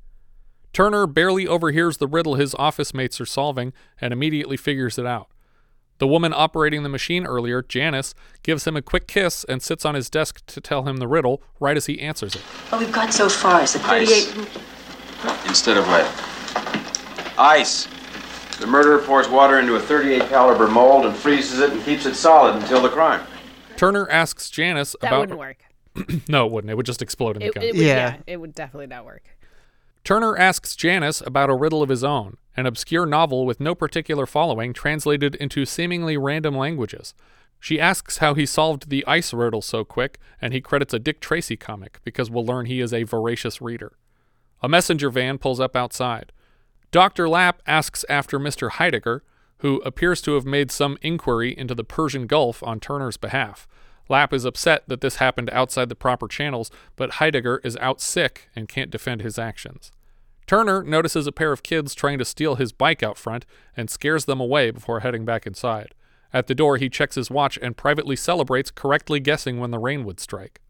Turner 0.73 1.07
barely 1.07 1.47
overhears 1.47 1.99
the 1.99 2.07
riddle 2.07 2.37
his 2.37 2.55
office 2.55 2.95
mates 2.95 3.21
are 3.21 3.27
solving 3.27 3.75
and 4.01 4.15
immediately 4.15 4.57
figures 4.57 4.99
it 4.99 5.07
out. 5.07 5.29
The 5.99 6.07
woman 6.07 6.33
operating 6.35 6.83
the 6.83 6.89
machine 6.89 7.25
earlier, 7.27 7.63
Janice, 7.63 8.15
gives 8.43 8.67
him 8.67 8.77
a 8.77 8.83
quick 8.83 9.07
kiss 9.09 9.45
and 9.45 9.63
sits 9.63 9.85
on 9.85 9.95
his 9.95 10.11
desk 10.11 10.45
to 10.47 10.61
tell 10.61 10.85
him 10.85 10.99
the 10.99 11.09
riddle 11.09 11.43
right 11.59 11.77
as 11.77 11.87
he 11.87 12.01
answers 12.01 12.35
it. 12.35 12.43
All 12.71 12.79
we've 12.79 12.93
got 12.93 13.13
so 13.15 13.29
far 13.29 13.63
is 13.63 13.75
a 13.75 13.79
38. 13.79 14.35
instead 15.49 15.77
of 15.79 15.87
lead. 15.89 16.07
Ice. 17.39 17.89
The 18.61 18.67
murderer 18.67 18.99
pours 18.99 19.29
water 19.29 19.59
into 19.59 19.75
a 19.75 19.81
38 19.81 20.29
caliber 20.29 20.67
mold 20.69 21.05
and 21.07 21.15
freezes 21.15 21.61
it 21.61 21.73
and 21.73 21.83
keeps 21.85 22.07
it 22.07 22.15
solid 22.15 22.57
until 22.57 22.81
the 22.81 22.89
crime. 22.89 23.27
Turner 23.77 24.09
asks 24.11 24.49
Janice 24.49 24.97
That 25.01 25.09
about 25.09 25.21
wouldn't 25.21 25.39
work. 25.39 25.59
No, 26.29 26.47
it 26.47 26.53
wouldn't. 26.53 26.71
It 26.71 26.75
would 26.77 26.87
just 26.87 27.01
explode 27.03 27.37
in 27.37 27.43
the 27.47 27.51
gun. 27.53 27.63
it 27.63 27.75
would, 27.75 27.83
Yeah. 27.83 27.95
yeah, 27.95 28.17
it 28.27 28.37
would 28.39 28.55
definitely 28.55 28.87
not 28.87 29.05
work. 29.05 29.23
Turner 30.05 30.37
asks 30.39 30.77
Janice 30.77 31.21
about 31.23 31.51
a 31.51 31.55
riddle 31.55 31.83
of 31.83 31.89
his 31.89 32.05
own, 32.05 32.37
an 32.57 32.67
obscure 32.67 33.07
novel 33.07 33.45
with 33.45 33.61
no 33.61 33.75
particular 33.75 34.27
following 34.27 34.73
translated 34.73 35.35
into 35.37 35.67
seemingly 35.67 36.17
random 36.17 36.57
languages. 36.57 37.15
She 37.61 37.81
asks 37.81 38.19
how 38.19 38.35
he 38.35 38.47
solved 38.47 38.91
the 38.91 39.05
ice 39.07 39.33
riddle 39.33 39.63
so 39.63 39.85
quick, 39.85 40.19
and 40.41 40.53
he 40.53 40.61
credits 40.61 40.95
a 40.95 40.99
Dick 40.99 41.21
Tracy 41.21 41.57
comic 41.57 42.01
because 42.05 42.31
we'll 42.31 42.47
learn 42.47 42.67
he 42.67 42.81
is 42.81 42.93
a 42.93 43.03
voracious 43.03 43.61
reader. 43.61 43.93
A 44.63 44.69
messenger 44.69 45.11
van 45.11 45.39
pulls 45.39 45.61
up 45.61 45.77
outside. 45.77 46.33
Dr. 46.91 47.29
Lapp 47.29 47.63
asks 47.67 48.05
after 48.09 48.39
Mr. 48.39 48.71
Heidegger, 48.71 49.23
who 49.59 49.79
appears 49.83 50.21
to 50.23 50.35
have 50.35 50.45
made 50.45 50.71
some 50.71 50.99
inquiry 51.03 51.57
into 51.57 51.75
the 51.75 51.85
Persian 51.85 52.27
Gulf 52.27 52.63
on 52.63 52.79
Turner's 52.79 53.17
behalf. 53.17 53.67
Lapp 54.09 54.33
is 54.33 54.45
upset 54.45 54.85
that 54.87 55.01
this 55.01 55.17
happened 55.17 55.51
outside 55.51 55.89
the 55.89 55.95
proper 55.95 56.29
channels, 56.29 56.71
but 56.95 57.15
Heidegger 57.15 57.61
is 57.65 57.77
out 57.79 58.01
sick 58.01 58.49
and 58.55 58.69
can't 58.69 58.91
defend 58.91 59.23
his 59.23 59.39
actions. 59.39 59.91
Turner 60.47 60.83
notices 60.85 61.27
a 61.27 61.33
pair 61.33 61.53
of 61.53 61.63
kids 61.63 61.95
trying 61.95 62.19
to 62.19 62.25
steal 62.25 62.55
his 62.55 62.73
bike 62.73 63.03
out 63.03 63.19
front 63.19 63.45
and 63.77 63.91
scares 63.91 64.27
them 64.27 64.41
away 64.41 64.71
before 64.71 65.01
heading 65.01 65.25
back 65.25 65.47
inside. 65.47 65.95
At 66.33 66.47
the 66.47 66.55
door, 66.55 66.77
he 66.77 66.89
checks 66.89 67.17
his 67.17 67.31
watch 67.31 67.59
and 67.61 67.77
privately 67.77 68.17
celebrates 68.17 68.71
correctly 68.71 69.21
guessing 69.21 69.59
when 69.59 69.71
the 69.71 69.79
rain 69.79 70.05
would 70.05 70.21
strike. 70.21 70.61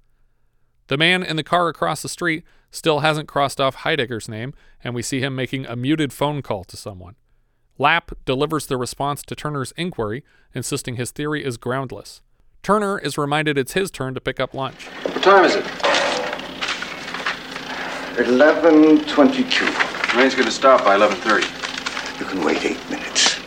The 0.89 0.97
man 0.97 1.23
in 1.23 1.37
the 1.37 1.43
car 1.43 1.69
across 1.69 2.03
the 2.03 2.09
street 2.09 2.45
still 2.71 3.01
hasn't 3.01 3.29
crossed 3.29 3.61
off 3.61 3.77
Heidegger's 3.77 4.29
name, 4.29 4.55
and 4.83 4.95
we 4.95 5.03
see 5.03 5.21
him 5.21 5.35
making 5.35 5.67
a 5.67 5.77
muted 5.77 6.13
phone 6.13 6.43
call 6.43 6.65
to 6.65 6.77
someone. 6.77 7.17
Lapp 7.79 8.13
delivers 8.25 8.67
the 8.67 8.77
response 8.77 9.23
to 9.23 9.35
Turner's 9.35 9.73
inquiry, 9.73 10.25
insisting 10.55 10.97
his 10.97 11.11
theory 11.11 11.45
is 11.45 11.57
groundless. 11.57 12.23
Turner 12.63 12.99
is 12.99 13.19
reminded 13.19 13.59
it's 13.59 13.73
his 13.75 13.91
turn 13.91 14.15
to 14.15 14.21
pick 14.21 14.41
up 14.41 14.55
lunch. 14.55 14.87
What 14.87 15.23
time 15.23 15.45
is 15.45 15.57
it? 15.57 15.65
11.22. 18.17 20.17
Rain's 20.17 20.35
going 20.35 20.47
to 20.47 20.51
stop 20.51 20.85
by 20.85 20.97
11.30. 20.97 22.19
You 22.19 22.27
can 22.27 22.43
wait 22.43 22.65
eight 22.65 22.91
minutes. 22.91 23.39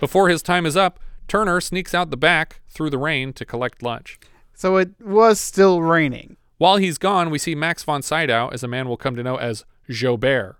Before 0.00 0.28
his 0.28 0.42
time 0.42 0.66
is 0.66 0.76
up, 0.76 0.98
Turner 1.28 1.60
sneaks 1.60 1.94
out 1.94 2.10
the 2.10 2.16
back 2.16 2.60
through 2.68 2.90
the 2.90 2.98
rain 2.98 3.32
to 3.34 3.44
collect 3.44 3.82
lunch. 3.82 4.18
So 4.52 4.78
it 4.78 4.90
was 5.00 5.38
still 5.38 5.80
raining. 5.80 6.36
While 6.58 6.78
he's 6.78 6.98
gone, 6.98 7.30
we 7.30 7.38
see 7.38 7.54
Max 7.54 7.84
von 7.84 8.02
Sydow 8.02 8.48
as 8.52 8.64
a 8.64 8.68
man 8.68 8.88
we'll 8.88 8.96
come 8.96 9.14
to 9.14 9.22
know 9.22 9.36
as 9.36 9.64
Joubert. 9.88 10.56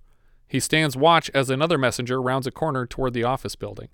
He 0.46 0.60
stands 0.60 0.96
watch 0.96 1.28
as 1.34 1.50
another 1.50 1.76
messenger 1.76 2.22
rounds 2.22 2.46
a 2.46 2.50
corner 2.50 2.86
toward 2.86 3.14
the 3.14 3.24
office 3.24 3.56
building. 3.56 3.88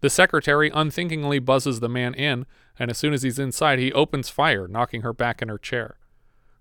The 0.00 0.10
secretary 0.10 0.70
unthinkingly 0.72 1.38
buzzes 1.38 1.80
the 1.80 1.88
man 1.88 2.14
in, 2.14 2.46
and 2.78 2.90
as 2.90 2.98
soon 2.98 3.12
as 3.12 3.22
he's 3.22 3.38
inside, 3.38 3.78
he 3.78 3.92
opens 3.92 4.30
fire, 4.30 4.68
knocking 4.68 5.02
her 5.02 5.12
back 5.12 5.42
in 5.42 5.48
her 5.48 5.58
chair. 5.58 5.96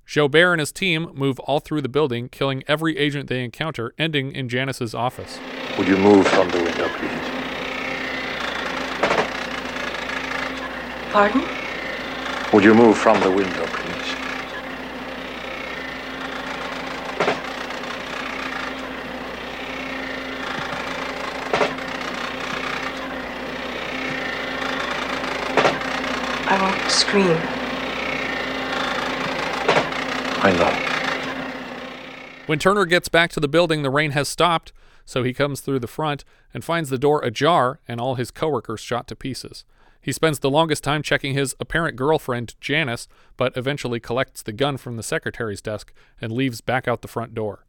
Joubert 0.10 0.54
and 0.54 0.60
his 0.60 0.72
team 0.72 1.12
move 1.14 1.38
all 1.42 1.60
through 1.60 1.84
the 1.84 1.88
building, 1.88 2.30
killing 2.30 2.64
every 2.68 2.98
agent 2.98 3.30
they 3.30 3.44
encounter, 3.44 3.94
ending 4.00 4.32
in 4.32 4.50
Janice's 4.50 4.96
office. 4.96 5.40
Would 5.78 5.88
you 5.88 5.98
move 5.98 6.28
from 6.28 6.50
the 6.50 6.58
window, 6.64 6.90
please? 6.98 7.12
Pardon? 11.12 11.48
Would 12.52 12.64
you 12.64 12.74
move 12.74 12.98
from 12.98 13.20
the 13.20 13.30
window, 13.30 13.68
please? 13.68 14.16
I 26.48 26.58
won't 26.60 26.92
scream. 26.92 27.59
I 30.42 30.52
know. 30.52 32.46
When 32.46 32.60
Turner 32.60 32.86
gets 32.86 33.10
back 33.10 33.30
to 33.32 33.40
the 33.40 33.48
building, 33.48 33.84
the 33.84 33.90
rain 33.90 34.12
has 34.12 34.28
stopped, 34.28 34.74
so 35.06 35.24
he 35.24 35.34
comes 35.34 35.62
through 35.62 35.80
the 35.80 35.88
front 35.88 36.24
and 36.54 36.64
finds 36.64 36.90
the 36.90 36.98
door 36.98 37.22
ajar 37.24 37.80
and 37.88 38.00
all 38.00 38.16
his 38.16 38.32
coworkers 38.32 38.80
shot 38.80 39.08
to 39.08 39.16
pieces. 39.16 39.66
He 40.02 40.12
spends 40.12 40.40
the 40.40 40.50
longest 40.50 40.84
time 40.84 41.04
checking 41.04 41.34
his 41.34 41.56
apparent 41.60 41.98
girlfriend, 41.98 42.56
Janice, 42.62 43.08
but 43.38 43.56
eventually 43.58 44.00
collects 44.00 44.42
the 44.42 44.54
gun 44.54 44.78
from 44.78 44.96
the 44.98 45.04
secretary's 45.04 45.62
desk 45.62 45.94
and 46.22 46.32
leaves 46.32 46.62
back 46.62 46.88
out 46.88 47.02
the 47.02 47.08
front 47.08 47.36
door. 47.36 47.66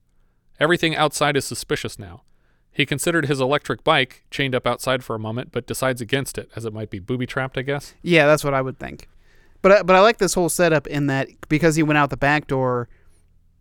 Everything 0.60 0.94
outside 0.94 1.36
is 1.36 1.44
suspicious 1.44 1.98
now. 1.98 2.22
He 2.70 2.86
considered 2.86 3.26
his 3.26 3.40
electric 3.40 3.82
bike 3.82 4.24
chained 4.30 4.54
up 4.54 4.66
outside 4.66 5.02
for 5.02 5.16
a 5.16 5.18
moment, 5.18 5.50
but 5.50 5.66
decides 5.66 6.00
against 6.00 6.38
it, 6.38 6.48
as 6.54 6.64
it 6.64 6.72
might 6.72 6.90
be 6.90 7.00
booby 7.00 7.26
trapped, 7.26 7.58
I 7.58 7.62
guess. 7.62 7.94
Yeah, 8.00 8.26
that's 8.26 8.44
what 8.44 8.54
I 8.54 8.62
would 8.62 8.78
think. 8.78 9.08
But 9.62 9.72
I, 9.72 9.82
but 9.82 9.94
I 9.96 10.00
like 10.00 10.18
this 10.18 10.34
whole 10.34 10.48
setup 10.48 10.86
in 10.86 11.06
that 11.06 11.28
because 11.48 11.76
he 11.76 11.82
went 11.82 11.98
out 11.98 12.10
the 12.10 12.16
back 12.16 12.46
door, 12.46 12.88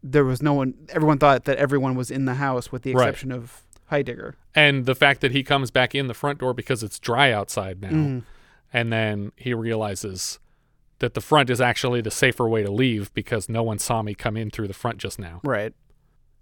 there 0.01 0.24
was 0.24 0.41
no 0.41 0.53
one. 0.53 0.74
Everyone 0.89 1.18
thought 1.18 1.46
that 1.46 1.58
everyone 1.58 1.96
was 1.96 2.10
in 2.10 2.25
the 2.25 2.36
house, 2.36 2.72
with 2.72 2.84
the 2.84 2.94
Right. 2.94 3.10
exception 3.10 3.32
of 3.32 3.63
Heidegger. 3.88 4.36
And 4.56 4.86
the 4.86 4.96
fact 4.96 5.22
that 5.22 5.32
he 5.32 5.44
comes 5.44 5.72
back 5.72 5.94
in 5.96 6.08
the 6.08 6.13
front 6.13 6.39
door 6.39 6.53
because 6.53 6.84
it's 6.84 7.00
dry 7.00 7.32
outside 7.32 7.82
now, 7.82 7.89
Mhm. 7.89 8.24
and 8.72 8.94
then 8.94 9.32
he 9.36 9.53
realizes 9.53 10.39
that 11.00 11.13
the 11.15 11.22
front 11.22 11.50
is 11.50 11.60
actually 11.62 12.01
the 12.01 12.12
safer 12.12 12.48
way 12.48 12.62
to 12.63 12.72
leave 12.72 13.13
because 13.13 13.50
no 13.50 13.63
one 13.63 13.79
saw 13.79 14.01
me 14.01 14.13
come 14.13 14.38
in 14.38 14.50
through 14.51 14.68
the 14.68 14.74
front 14.74 14.98
just 15.00 15.18
now. 15.20 15.39
Right. 15.44 15.74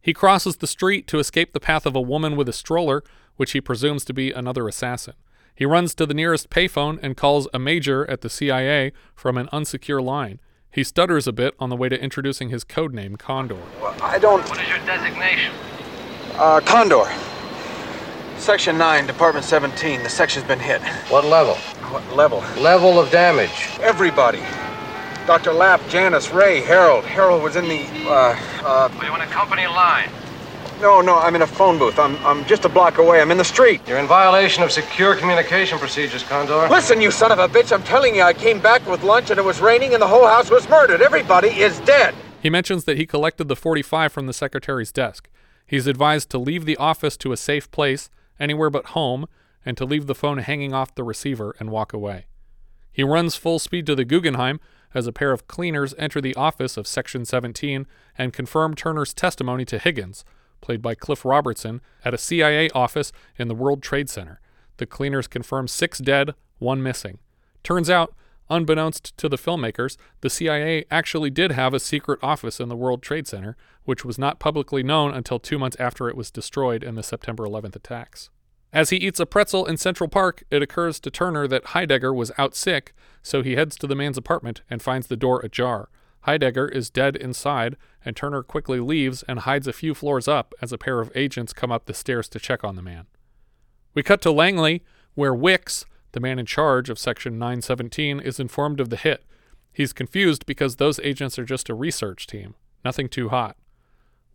He 0.01 0.13
crosses 0.13 0.57
the 0.57 0.67
street 0.67 1.07
to 1.07 1.19
escape 1.19 1.53
the 1.53 1.59
path 1.59 1.85
of 1.85 1.95
a 1.95 2.01
woman 2.01 2.35
with 2.35 2.47
a 2.49 2.53
stroller, 2.53 3.03
which 3.35 3.51
he 3.51 3.61
presumes 3.61 4.03
to 4.05 4.13
be 4.13 4.31
another 4.31 4.67
assassin. 4.67 5.13
He 5.57 5.65
runs 5.65 5.95
to 5.95 6.05
the 6.05 6.13
nearest 6.13 6.51
payphone 6.51 6.99
and 7.01 7.17
calls 7.17 7.47
a 7.51 7.57
major 7.57 8.07
at 8.11 8.21
the 8.21 8.29
CIA 8.29 8.93
from 9.15 9.39
an 9.39 9.47
unsecure 9.51 10.03
line. 10.03 10.39
He 10.69 10.83
stutters 10.83 11.25
a 11.25 11.33
bit 11.33 11.55
on 11.59 11.71
the 11.71 11.75
way 11.75 11.89
to 11.89 11.99
introducing 11.99 12.49
his 12.49 12.63
codename 12.63 13.17
Condor. 13.17 13.57
I 13.99 14.19
don't. 14.19 14.47
What 14.49 14.61
is 14.61 14.69
your 14.69 14.77
designation? 14.85 15.51
Uh, 16.35 16.59
Condor. 16.63 17.11
Section 18.37 18.77
9, 18.77 19.07
Department 19.07 19.43
17. 19.43 20.03
The 20.03 20.09
section's 20.09 20.45
been 20.45 20.59
hit. 20.59 20.79
What 21.09 21.25
level? 21.25 21.55
What 21.91 22.15
level? 22.15 22.43
Level 22.61 22.99
of 22.99 23.09
damage. 23.09 23.71
Everybody. 23.81 24.43
Dr. 25.25 25.53
Lapp, 25.53 25.81
Janice, 25.89 26.29
Ray, 26.29 26.61
Harold. 26.61 27.03
Harold 27.03 27.41
was 27.41 27.55
in 27.55 27.67
the, 27.67 27.83
uh, 28.05 28.37
uh, 28.63 28.89
Are 28.95 29.05
you 29.05 29.15
in 29.15 29.21
a 29.21 29.25
company 29.25 29.65
line? 29.65 30.11
No, 30.81 31.01
no, 31.01 31.17
I'm 31.17 31.35
in 31.35 31.41
a 31.41 31.47
phone 31.47 31.77
booth. 31.77 31.99
I'm, 31.99 32.15
I'm 32.25 32.45
just 32.45 32.65
a 32.65 32.69
block 32.69 32.97
away. 32.97 33.21
I'm 33.21 33.31
in 33.31 33.37
the 33.37 33.45
street. 33.45 33.81
You're 33.87 33.97
in 33.97 34.07
violation 34.07 34.63
of 34.63 34.71
secure 34.71 35.15
communication 35.15 35.79
procedures, 35.79 36.23
Condor. 36.23 36.67
Listen, 36.69 37.01
you 37.01 37.11
son 37.11 37.31
of 37.31 37.39
a 37.39 37.47
bitch, 37.47 37.71
I'm 37.71 37.83
telling 37.83 38.15
you, 38.15 38.21
I 38.21 38.33
came 38.33 38.59
back 38.59 38.85
with 38.87 39.03
lunch 39.03 39.29
and 39.29 39.39
it 39.39 39.45
was 39.45 39.59
raining 39.59 39.93
and 39.93 40.01
the 40.01 40.07
whole 40.07 40.27
house 40.27 40.49
was 40.49 40.67
murdered. 40.69 41.01
Everybody 41.01 41.49
is 41.49 41.79
dead. 41.81 42.13
He 42.41 42.49
mentions 42.49 42.83
that 42.85 42.97
he 42.97 43.05
collected 43.05 43.47
the 43.47 43.55
45 43.55 44.11
from 44.11 44.27
the 44.27 44.33
secretary's 44.33 44.91
desk. 44.91 45.29
He's 45.65 45.87
advised 45.87 46.29
to 46.29 46.37
leave 46.37 46.65
the 46.65 46.77
office 46.77 47.17
to 47.17 47.31
a 47.31 47.37
safe 47.37 47.69
place, 47.71 48.09
anywhere 48.39 48.69
but 48.69 48.87
home, 48.87 49.27
and 49.65 49.75
to 49.77 49.85
leave 49.85 50.07
the 50.07 50.15
phone 50.15 50.37
hanging 50.37 50.73
off 50.73 50.95
the 50.95 51.03
receiver 51.03 51.55
and 51.59 51.69
walk 51.69 51.91
away. 51.91 52.27
He 52.93 53.03
runs 53.03 53.35
full 53.35 53.59
speed 53.59 53.85
to 53.87 53.95
the 53.95 54.05
Guggenheim 54.05 54.59
as 54.93 55.07
a 55.07 55.11
pair 55.11 55.31
of 55.31 55.47
cleaners 55.47 55.93
enter 55.97 56.21
the 56.21 56.35
office 56.35 56.77
of 56.77 56.87
Section 56.87 57.25
17 57.25 57.85
and 58.17 58.33
confirm 58.33 58.75
Turner's 58.75 59.13
testimony 59.13 59.65
to 59.65 59.77
Higgins, 59.77 60.23
played 60.61 60.81
by 60.81 60.95
Cliff 60.95 61.23
Robertson, 61.25 61.81
at 62.03 62.13
a 62.13 62.17
CIA 62.17 62.69
office 62.71 63.11
in 63.37 63.47
the 63.47 63.55
World 63.55 63.81
Trade 63.81 64.09
Center. 64.09 64.39
The 64.77 64.85
cleaners 64.85 65.27
confirm 65.27 65.67
six 65.67 65.99
dead, 65.99 66.33
one 66.59 66.81
missing. 66.81 67.19
Turns 67.63 67.89
out, 67.89 68.13
unbeknownst 68.49 69.17
to 69.17 69.27
the 69.27 69.37
filmmakers, 69.37 69.97
the 70.21 70.29
CIA 70.29 70.85
actually 70.89 71.29
did 71.29 71.51
have 71.51 71.73
a 71.73 71.79
secret 71.79 72.19
office 72.21 72.59
in 72.59 72.69
the 72.69 72.75
World 72.75 73.01
Trade 73.01 73.27
Center, 73.27 73.57
which 73.83 74.05
was 74.05 74.17
not 74.17 74.39
publicly 74.39 74.83
known 74.83 75.13
until 75.13 75.39
two 75.39 75.59
months 75.59 75.77
after 75.79 76.09
it 76.09 76.15
was 76.15 76.31
destroyed 76.31 76.83
in 76.83 76.95
the 76.95 77.03
September 77.03 77.45
11th 77.45 77.75
attacks. 77.75 78.29
As 78.73 78.89
he 78.89 78.97
eats 78.97 79.19
a 79.19 79.25
pretzel 79.25 79.65
in 79.65 79.77
Central 79.77 80.09
Park, 80.09 80.43
it 80.51 80.61
occurs 80.61 80.99
to 80.99 81.11
Turner 81.11 81.47
that 81.47 81.67
Heidegger 81.67 82.13
was 82.13 82.31
out 82.37 82.55
sick, 82.55 82.93
so 83.23 83.41
he 83.41 83.55
heads 83.55 83.77
to 83.77 83.87
the 83.87 83.95
man's 83.95 84.17
apartment 84.17 84.61
and 84.69 84.81
finds 84.81 85.07
the 85.07 85.17
door 85.17 85.39
ajar. 85.39 85.89
Heidegger 86.27 86.67
is 86.67 86.89
dead 86.89 87.15
inside, 87.15 87.77
and 88.03 88.13
Turner 88.13 88.43
quickly 88.43 88.81
leaves 88.81 89.23
and 89.29 89.39
hides 89.39 89.65
a 89.65 89.71
few 89.71 89.93
floors 89.93 90.27
up 90.27 90.53
as 90.61 90.73
a 90.73 90.77
pair 90.77 90.99
of 90.99 91.09
agents 91.15 91.53
come 91.53 91.71
up 91.71 91.85
the 91.85 91.93
stairs 91.93 92.27
to 92.27 92.39
check 92.39 92.65
on 92.65 92.75
the 92.75 92.81
man. 92.81 93.05
We 93.93 94.03
cut 94.03 94.21
to 94.23 94.31
Langley, 94.31 94.83
where 95.15 95.33
Wicks, 95.33 95.85
the 96.11 96.19
man 96.19 96.37
in 96.37 96.45
charge 96.45 96.89
of 96.89 96.99
Section 96.99 97.39
917, 97.39 98.19
is 98.19 98.41
informed 98.41 98.81
of 98.81 98.89
the 98.89 98.97
hit. 98.97 99.23
He's 99.71 99.93
confused 99.93 100.45
because 100.45 100.75
those 100.75 100.99
agents 100.99 101.39
are 101.39 101.45
just 101.45 101.69
a 101.69 101.73
research 101.73 102.27
team, 102.27 102.55
nothing 102.83 103.07
too 103.07 103.29
hot. 103.29 103.55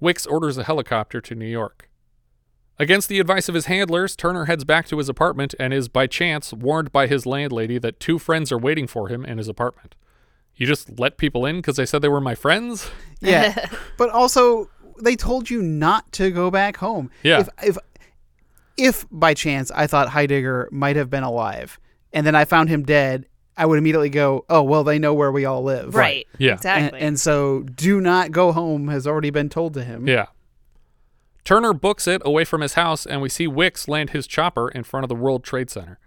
Wicks 0.00 0.24
orders 0.24 0.56
a 0.56 0.64
helicopter 0.64 1.20
to 1.20 1.34
New 1.34 1.44
York. 1.44 1.90
Against 2.78 3.10
the 3.10 3.20
advice 3.20 3.50
of 3.50 3.54
his 3.54 3.66
handlers, 3.66 4.16
Turner 4.16 4.46
heads 4.46 4.64
back 4.64 4.86
to 4.86 4.96
his 4.96 5.10
apartment 5.10 5.54
and 5.60 5.74
is, 5.74 5.88
by 5.88 6.06
chance, 6.06 6.54
warned 6.54 6.90
by 6.90 7.06
his 7.06 7.26
landlady 7.26 7.76
that 7.76 8.00
two 8.00 8.18
friends 8.18 8.50
are 8.50 8.56
waiting 8.56 8.86
for 8.86 9.08
him 9.08 9.26
in 9.26 9.36
his 9.36 9.46
apartment. 9.46 9.94
You 10.56 10.66
just 10.66 10.98
let 10.98 11.16
people 11.16 11.46
in 11.46 11.56
because 11.56 11.76
they 11.76 11.86
said 11.86 12.02
they 12.02 12.08
were 12.08 12.20
my 12.20 12.34
friends? 12.34 12.90
Yeah. 13.24 13.68
but 13.98 14.10
also, 14.10 14.68
they 15.00 15.14
told 15.14 15.48
you 15.48 15.62
not 15.62 16.10
to 16.14 16.32
go 16.32 16.50
back 16.50 16.76
home. 16.76 17.08
Yeah. 17.22 17.38
If, 17.38 17.48
if, 17.62 17.78
if 18.76 19.06
by 19.12 19.32
chance 19.32 19.70
I 19.70 19.86
thought 19.86 20.08
Heidegger 20.08 20.68
might 20.72 20.96
have 20.96 21.08
been 21.08 21.22
alive 21.22 21.78
and 22.12 22.26
then 22.26 22.34
I 22.34 22.44
found 22.44 22.68
him 22.68 22.82
dead, 22.82 23.26
I 23.56 23.66
would 23.66 23.78
immediately 23.78 24.08
go, 24.08 24.44
oh, 24.48 24.64
well, 24.64 24.82
they 24.82 24.98
know 24.98 25.14
where 25.14 25.30
we 25.30 25.44
all 25.44 25.62
live. 25.62 25.94
Right. 25.94 26.26
Yeah. 26.36 26.54
Exactly. 26.54 26.98
And, 26.98 27.08
and 27.08 27.20
so 27.20 27.60
do 27.62 28.00
not 28.00 28.32
go 28.32 28.50
home 28.50 28.88
has 28.88 29.06
already 29.06 29.30
been 29.30 29.48
told 29.48 29.74
to 29.74 29.84
him. 29.84 30.08
Yeah. 30.08 30.26
Turner 31.44 31.72
books 31.72 32.06
it 32.06 32.22
away 32.24 32.44
from 32.44 32.60
his 32.60 32.74
house, 32.74 33.04
and 33.04 33.20
we 33.20 33.28
see 33.28 33.46
Wicks 33.46 33.88
land 33.88 34.10
his 34.10 34.26
chopper 34.26 34.68
in 34.68 34.84
front 34.84 35.04
of 35.04 35.08
the 35.08 35.14
World 35.14 35.42
Trade 35.42 35.70
Center. 35.70 35.98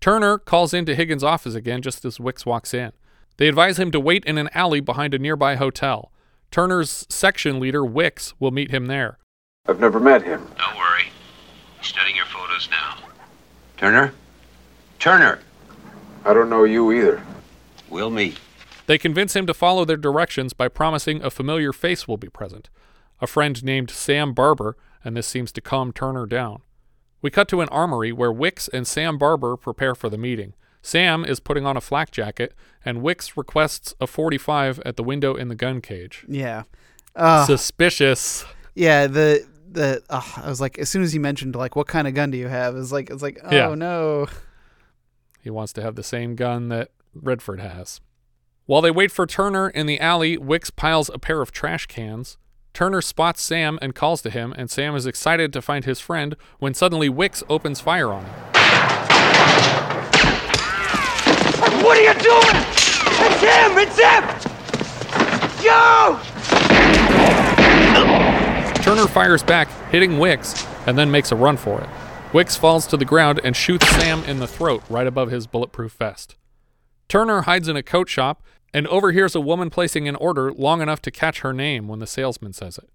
Turner 0.00 0.38
calls 0.38 0.72
into 0.72 0.94
Higgins' 0.94 1.24
office 1.24 1.54
again 1.54 1.82
just 1.82 2.04
as 2.04 2.18
Wicks 2.18 2.46
walks 2.46 2.72
in. 2.72 2.92
They 3.38 3.48
advise 3.48 3.78
him 3.78 3.90
to 3.92 4.00
wait 4.00 4.24
in 4.24 4.36
an 4.36 4.50
alley 4.52 4.80
behind 4.80 5.14
a 5.14 5.18
nearby 5.18 5.56
hotel. 5.56 6.12
Turner's 6.50 7.06
section 7.08 7.58
leader, 7.58 7.84
Wicks, 7.84 8.34
will 8.38 8.50
meet 8.50 8.70
him 8.70 8.86
there. 8.86 9.18
I've 9.66 9.80
never 9.80 10.00
met 10.00 10.22
him. 10.22 10.46
Don't 10.58 10.76
worry. 10.76 11.10
Studying 11.80 12.16
your 12.16 12.26
photos 12.26 12.68
now. 12.70 12.98
Turner? 13.76 14.12
Turner! 14.98 15.40
I 16.24 16.34
don't 16.34 16.50
know 16.50 16.64
you 16.64 16.90
either. 16.92 17.22
We'll 17.88 18.10
meet. 18.10 18.38
They 18.86 18.98
convince 18.98 19.36
him 19.36 19.46
to 19.46 19.54
follow 19.54 19.84
their 19.84 19.96
directions 19.96 20.52
by 20.52 20.68
promising 20.68 21.22
a 21.22 21.30
familiar 21.30 21.72
face 21.72 22.08
will 22.08 22.16
be 22.16 22.28
present 22.28 22.68
a 23.20 23.26
friend 23.26 23.64
named 23.64 23.90
Sam 23.90 24.32
Barber, 24.32 24.76
and 25.04 25.16
this 25.16 25.26
seems 25.26 25.50
to 25.52 25.60
calm 25.60 25.92
Turner 25.92 26.24
down. 26.24 26.62
We 27.20 27.30
cut 27.30 27.48
to 27.48 27.60
an 27.60 27.68
armory 27.70 28.12
where 28.12 28.32
Wicks 28.32 28.68
and 28.68 28.86
Sam 28.86 29.18
Barber 29.18 29.56
prepare 29.56 29.96
for 29.96 30.08
the 30.08 30.16
meeting. 30.16 30.54
Sam 30.82 31.24
is 31.24 31.40
putting 31.40 31.66
on 31.66 31.76
a 31.76 31.80
flak 31.80 32.10
jacket, 32.10 32.54
and 32.84 33.02
Wicks 33.02 33.36
requests 33.36 33.94
a 34.00 34.06
45 34.06 34.80
at 34.80 34.96
the 34.96 35.02
window 35.02 35.34
in 35.34 35.48
the 35.48 35.54
gun 35.54 35.80
cage. 35.80 36.24
Yeah. 36.28 36.62
Uh, 37.16 37.44
Suspicious. 37.46 38.44
yeah. 38.74 39.06
The, 39.06 39.46
the, 39.70 40.02
uh, 40.08 40.22
I 40.36 40.48
was 40.48 40.60
like, 40.60 40.78
as 40.78 40.88
soon 40.88 41.02
as 41.02 41.12
he 41.12 41.18
mentioned, 41.18 41.54
like, 41.56 41.76
what 41.76 41.88
kind 41.88 42.06
of 42.08 42.14
gun 42.14 42.30
do 42.30 42.38
you 42.38 42.48
have? 42.48 42.76
It's 42.76 42.92
like, 42.92 43.10
it's 43.10 43.22
like, 43.22 43.38
oh 43.42 43.54
Yeah. 43.54 43.74
no. 43.74 44.26
He 45.42 45.50
wants 45.50 45.72
to 45.74 45.82
have 45.82 45.94
the 45.94 46.02
same 46.02 46.34
gun 46.36 46.68
that 46.68 46.90
Redford 47.14 47.60
has. 47.60 48.00
While 48.66 48.82
they 48.82 48.90
wait 48.90 49.10
for 49.10 49.26
Turner 49.26 49.68
in 49.70 49.86
the 49.86 49.98
alley, 49.98 50.36
Wicks 50.36 50.70
piles 50.70 51.10
a 51.12 51.18
pair 51.18 51.40
of 51.40 51.52
trash 51.52 51.86
cans. 51.86 52.36
Turner 52.74 53.00
spots 53.00 53.42
Sam 53.42 53.78
and 53.80 53.94
calls 53.94 54.20
to 54.22 54.30
him, 54.30 54.52
and 54.56 54.70
Sam 54.70 54.94
is 54.94 55.06
excited 55.06 55.52
to 55.54 55.62
find 55.62 55.84
his 55.84 56.00
friend 56.00 56.36
when 56.58 56.74
suddenly 56.74 57.08
Wicks 57.08 57.42
opens 57.48 57.80
fire 57.80 58.12
on 58.12 58.24
him. 58.24 59.87
What 61.88 61.96
are 61.96 62.02
you 62.02 62.12
doing? 62.20 62.42
It's 63.24 63.40
him! 63.40 63.78
It's 63.78 63.96
him! 63.98 64.22
Yo! 65.64 66.20
Turner 68.82 69.06
fires 69.06 69.42
back, 69.42 69.70
hitting 69.90 70.18
Wicks, 70.18 70.66
and 70.86 70.98
then 70.98 71.10
makes 71.10 71.32
a 71.32 71.36
run 71.36 71.56
for 71.56 71.80
it. 71.80 71.88
Wicks 72.34 72.56
falls 72.56 72.86
to 72.88 72.98
the 72.98 73.06
ground 73.06 73.40
and 73.42 73.56
shoots 73.56 73.88
Sam 73.88 74.22
in 74.24 74.38
the 74.38 74.46
throat 74.46 74.82
right 74.90 75.06
above 75.06 75.30
his 75.30 75.46
bulletproof 75.46 75.92
vest. 75.92 76.36
Turner 77.08 77.40
hides 77.42 77.68
in 77.68 77.76
a 77.76 77.82
coat 77.82 78.10
shop 78.10 78.42
and 78.74 78.86
overhears 78.88 79.34
a 79.34 79.40
woman 79.40 79.70
placing 79.70 80.06
an 80.06 80.16
order 80.16 80.52
long 80.52 80.82
enough 80.82 81.00
to 81.00 81.10
catch 81.10 81.40
her 81.40 81.54
name 81.54 81.88
when 81.88 82.00
the 82.00 82.06
salesman 82.06 82.52
says 82.52 82.76
it. 82.76 82.90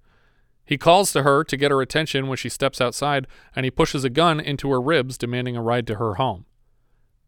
He 0.63 0.77
calls 0.77 1.11
to 1.13 1.23
her 1.23 1.43
to 1.45 1.57
get 1.57 1.71
her 1.71 1.81
attention 1.81 2.27
when 2.27 2.37
she 2.37 2.47
steps 2.47 2.79
outside, 2.79 3.25
and 3.55 3.63
he 3.65 3.71
pushes 3.71 4.03
a 4.03 4.11
gun 4.11 4.39
into 4.39 4.69
her 4.69 4.79
ribs, 4.79 5.17
demanding 5.17 5.57
a 5.57 5.63
ride 5.63 5.87
to 5.87 5.95
her 5.95 6.13
home. 6.13 6.45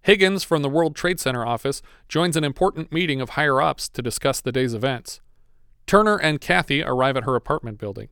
Higgins 0.05 0.43
from 0.43 0.61
the 0.61 0.69
World 0.69 0.95
Trade 0.95 1.19
Center 1.19 1.43
office 1.43 1.81
joins 2.07 2.37
an 2.37 2.43
important 2.43 2.91
meeting 2.91 3.21
of 3.21 3.29
higher 3.29 3.59
ups 3.59 3.89
to 3.89 4.03
discuss 4.03 4.39
the 4.39 4.51
day's 4.51 4.75
events. 4.75 5.19
Turner 5.87 6.15
and 6.15 6.39
Kathy 6.39 6.83
arrive 6.83 7.17
at 7.17 7.23
her 7.23 7.35
apartment 7.35 7.79
building. 7.79 8.09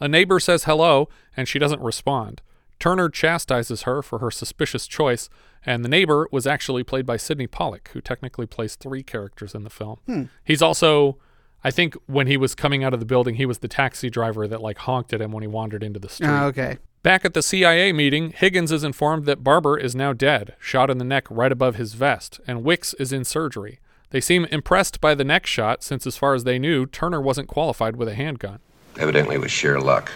A 0.00 0.06
neighbor 0.06 0.38
says 0.38 0.64
hello, 0.64 1.08
and 1.34 1.48
she 1.48 1.58
doesn't 1.58 1.80
respond. 1.80 2.42
Turner 2.78 3.08
chastises 3.08 3.82
her 3.82 4.02
for 4.02 4.18
her 4.18 4.30
suspicious 4.30 4.86
choice, 4.86 5.30
and 5.64 5.82
the 5.82 5.88
neighbor 5.88 6.28
was 6.30 6.46
actually 6.46 6.84
played 6.84 7.06
by 7.06 7.16
Sydney 7.16 7.46
Pollack, 7.46 7.88
who 7.94 8.02
technically 8.02 8.44
plays 8.44 8.76
three 8.76 9.02
characters 9.02 9.54
in 9.54 9.64
the 9.64 9.70
film. 9.70 9.96
Hmm. 10.04 10.24
He's 10.44 10.60
also, 10.60 11.16
I 11.64 11.70
think, 11.70 11.96
when 12.04 12.26
he 12.26 12.36
was 12.36 12.54
coming 12.54 12.84
out 12.84 12.92
of 12.92 13.00
the 13.00 13.06
building, 13.06 13.36
he 13.36 13.46
was 13.46 13.60
the 13.60 13.68
taxi 13.68 14.10
driver 14.10 14.46
that 14.46 14.60
like 14.60 14.76
honked 14.76 15.14
at 15.14 15.22
him 15.22 15.32
when 15.32 15.42
he 15.42 15.48
wandered 15.48 15.82
into 15.82 16.00
the 16.00 16.10
street. 16.10 16.28
Oh, 16.28 16.48
okay. 16.48 16.76
Back 17.02 17.24
at 17.24 17.32
the 17.32 17.42
CIA 17.42 17.94
meeting, 17.94 18.30
Higgins 18.30 18.70
is 18.70 18.84
informed 18.84 19.24
that 19.24 19.42
Barber 19.42 19.78
is 19.78 19.96
now 19.96 20.12
dead, 20.12 20.54
shot 20.60 20.90
in 20.90 20.98
the 20.98 21.04
neck 21.04 21.26
right 21.30 21.50
above 21.50 21.76
his 21.76 21.94
vest, 21.94 22.40
and 22.46 22.62
Wicks 22.62 22.92
is 22.94 23.10
in 23.10 23.24
surgery. 23.24 23.80
They 24.10 24.20
seem 24.20 24.44
impressed 24.46 25.00
by 25.00 25.14
the 25.14 25.24
neck 25.24 25.46
shot 25.46 25.82
since, 25.82 26.06
as 26.06 26.18
far 26.18 26.34
as 26.34 26.44
they 26.44 26.58
knew, 26.58 26.84
Turner 26.84 27.22
wasn't 27.22 27.48
qualified 27.48 27.96
with 27.96 28.06
a 28.08 28.14
handgun. 28.14 28.58
Evidently, 28.98 29.36
it 29.36 29.40
was 29.40 29.50
sheer 29.50 29.80
luck. 29.80 30.12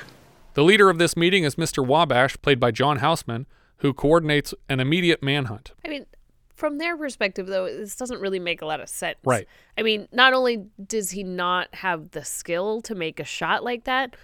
The 0.53 0.63
leader 0.63 0.91
of 0.91 0.99
this 0.99 1.17
meeting 1.17 1.45
is 1.45 1.55
Mr. 1.55 1.85
Wabash, 1.85 2.37
played 2.43 2.61
by 2.61 2.71
John 2.71 2.99
Houseman, 2.99 3.47
who 3.79 3.95
coordinates 3.95 4.53
an 4.69 4.79
immediate 4.79 5.23
manhunt. 5.23 5.73
I 5.87 5.89
mean, 5.89 6.05
from 6.55 6.77
their 6.77 6.99
perspective, 6.99 7.47
though, 7.47 7.65
this 7.65 7.97
doesn't 7.97 8.21
really 8.21 8.39
make 8.39 8.61
a 8.61 8.67
lot 8.67 8.81
of 8.81 8.91
sense. 8.91 9.17
Right. 9.25 9.49
I 9.79 9.83
mean, 9.83 10.07
not 10.13 10.35
only 10.35 10.67
does 10.87 11.13
he 11.13 11.23
not 11.23 11.75
have 11.77 12.11
the 12.11 12.27
skill 12.27 12.83
to 12.83 12.95
make 12.95 13.21
a 13.21 13.25
shot 13.25 13.65
like 13.65 13.85
that, 13.85 14.17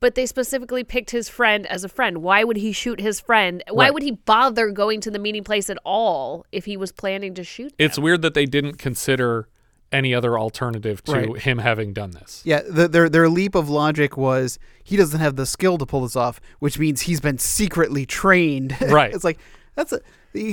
but 0.00 0.14
they 0.14 0.26
specifically 0.26 0.84
picked 0.84 1.10
his 1.10 1.28
friend 1.28 1.66
as 1.66 1.84
a 1.84 1.88
friend. 1.88 2.18
Why 2.18 2.44
would 2.44 2.56
he 2.58 2.72
shoot 2.72 3.00
his 3.00 3.20
friend? 3.20 3.62
Why 3.70 3.84
Right. 3.84 3.94
would 3.94 4.02
he 4.02 4.12
bother 4.12 4.70
going 4.70 5.00
to 5.02 5.10
the 5.10 5.18
meeting 5.18 5.44
place 5.44 5.70
at 5.70 5.78
all 5.84 6.44
if 6.52 6.64
he 6.66 6.76
was 6.76 6.92
planning 6.92 7.34
to 7.34 7.44
shoot? 7.44 7.72
It's 7.78 7.98
weird 7.98 8.22
that 8.22 8.34
they 8.34 8.44
didn't 8.46 8.74
consider 8.78 9.48
any 9.92 10.12
other 10.14 10.38
alternative 10.38 11.02
to 11.04 11.12
Right. 11.12 11.38
him 11.42 11.58
having 11.58 11.92
done 11.92 12.10
this. 12.10 12.42
Yeah, 12.44 12.60
the, 12.68 12.88
their 12.88 13.08
their 13.08 13.28
leap 13.28 13.54
of 13.54 13.68
logic 13.70 14.16
was 14.16 14.58
he 14.82 14.96
doesn't 14.96 15.20
have 15.20 15.36
the 15.36 15.46
skill 15.46 15.78
to 15.78 15.86
pull 15.86 16.02
this 16.02 16.16
off, 16.16 16.40
which 16.58 16.78
means 16.78 17.02
he's 17.02 17.20
been 17.20 17.38
secretly 17.38 18.04
trained. 18.04 18.76
Right. 18.88 19.14
it's 19.14 19.24
like 19.24 19.38
that's 19.76 19.92
a 19.92 20.00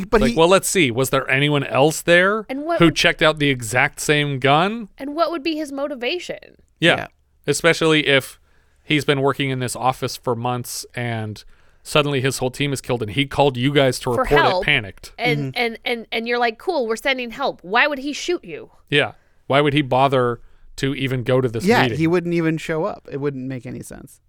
but 0.10 0.22
like, 0.22 0.32
he 0.32 0.38
well, 0.38 0.48
let's 0.48 0.70
see. 0.70 0.92
Was 0.92 1.10
there 1.10 1.30
anyone 1.30 1.64
else 1.66 2.02
there 2.04 2.46
And 2.48 2.64
what 2.64 2.80
who 2.80 2.90
checked 2.90 3.22
out 3.22 3.40
the 3.40 3.50
exact 3.50 4.00
same 4.00 4.40
gun? 4.40 4.88
And 4.98 5.14
what 5.16 5.30
would 5.32 5.44
be 5.44 5.58
his 5.58 5.74
motivation? 5.74 6.56
Yeah. 6.80 7.08
Especially 7.46 8.08
if 8.08 8.40
he's 8.84 9.06
been 9.06 9.22
working 9.22 9.50
in 9.50 9.60
this 9.60 9.75
office 9.75 10.16
for 10.18 10.36
months 10.36 10.86
and 10.96 11.44
suddenly 11.84 12.22
his 12.22 12.38
whole 12.38 12.52
team 12.52 12.72
is 12.74 12.82
killed 12.82 13.02
and 13.02 13.12
he 13.12 13.25
called 13.25 13.58
you 13.58 13.74
guys 13.74 13.98
to 14.00 14.06
For 14.13 14.22
report 14.24 14.42
help. 14.42 14.63
it 14.63 14.66
panicked. 14.66 15.12
Mm-hmm. 15.18 15.30
And 15.32 15.58
and 15.58 15.80
and 15.86 16.08
and 16.12 16.28
you're 16.28 16.40
like, 16.40 16.58
cool, 16.58 16.88
we're 16.88 16.96
sending 16.96 17.32
help. 17.32 17.62
Why 17.63 17.88
would 17.88 18.00
he 18.00 18.13
shoot 18.13 18.44
you? 18.44 18.72
Yeah. 18.90 19.13
Why 19.48 19.60
would 19.62 19.74
he 19.74 19.82
bother 19.82 20.42
to 20.78 20.96
even 20.96 21.24
go 21.24 21.42
to 21.42 21.50
this 21.50 21.66
yeah, 21.66 21.84
meeting? 21.84 21.98
he 21.98 22.08
wouldn't 22.08 22.34
even 22.34 22.58
show 22.58 22.86
up. 22.86 23.08
It 23.12 23.18
wouldn't 23.18 23.48
make 23.48 23.66
any 23.66 23.82
sense. 23.84 24.22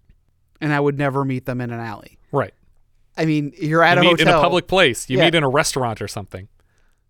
And 0.61 0.73
I 0.73 0.80
would 0.80 0.99
never 0.99 1.25
meet 1.25 1.46
them 1.46 1.61
in 1.61 1.70
an 1.70 1.80
alley. 1.80 2.18
Right. 2.32 2.52
I 3.16 3.25
mean, 3.25 3.52
you're 3.56 3.82
at 3.82 3.94
you 3.96 4.00
a 4.00 4.02
meet 4.02 4.20
hotel 4.20 4.34
in 4.34 4.38
a 4.40 4.42
public 4.42 4.66
place. 4.66 5.08
You 5.08 5.18
Yeah. 5.18 5.25
meet 5.26 5.34
in 5.37 5.44
a 5.44 5.49
restaurant 5.49 6.02
or 6.02 6.08
something. 6.08 6.49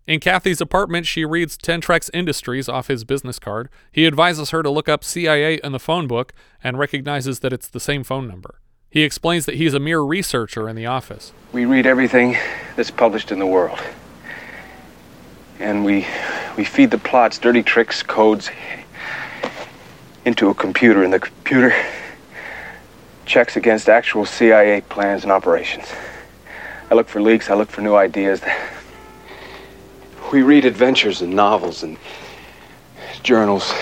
In 0.06 0.20
Kathy's 0.20 0.61
apartment, 0.61 1.06
she 1.06 1.25
reads 1.25 1.56
Tentrex 1.56 2.11
Industries 2.12 2.68
off 2.68 2.88
his 2.88 3.04
business 3.04 3.38
card. 3.38 3.70
He 3.90 4.06
advises 4.06 4.50
her 4.50 4.62
to 4.62 4.68
look 4.68 4.87
up 4.87 5.02
CIA 5.02 5.58
in 5.64 5.73
the 5.73 5.78
phone 5.78 6.06
book 6.06 6.34
and 6.62 6.78
recognizes 6.78 7.40
that 7.40 7.54
it's 7.54 7.68
the 7.68 7.80
same 7.80 8.04
phone 8.04 8.28
number. 8.28 8.61
He 8.90 9.02
explains 9.02 9.46
that 9.46 9.54
he's 9.54 9.73
a 9.73 9.80
mere 9.80 10.00
researcher 10.00 10.68
in 10.68 10.76
the 10.76 10.84
office. 10.84 11.32
We 11.52 11.64
read 11.64 11.87
everything 11.87 12.37
that's 12.76 12.90
published 12.90 13.32
in 13.32 13.38
the 13.38 13.46
world. 13.46 13.80
And 15.58 15.87
we 15.87 16.06
we 16.58 16.64
feed 16.64 16.90
the 16.90 16.99
plots, 16.99 17.38
dirty 17.38 17.62
tricks, 17.62 18.02
codes 18.02 18.50
into 20.26 20.50
a 20.50 20.54
computer 20.54 21.02
and 21.02 21.12
the 21.12 21.20
computer 21.20 21.75
checks 23.25 23.56
against 23.56 23.88
actual 23.88 24.26
CIA 24.26 24.82
plans 24.82 25.23
and 25.23 25.32
operations. 25.32 25.87
I 26.90 26.94
look 26.94 27.09
for 27.09 27.22
leaks, 27.22 27.48
I 27.48 27.55
look 27.55 27.70
for 27.70 27.81
new 27.81 27.94
ideas. 27.94 28.42
We 30.35 30.42
read 30.42 30.64
adventures 30.64 31.23
and 31.23 31.33
novels 31.33 31.85
and 31.85 31.97
journals. 33.23 33.73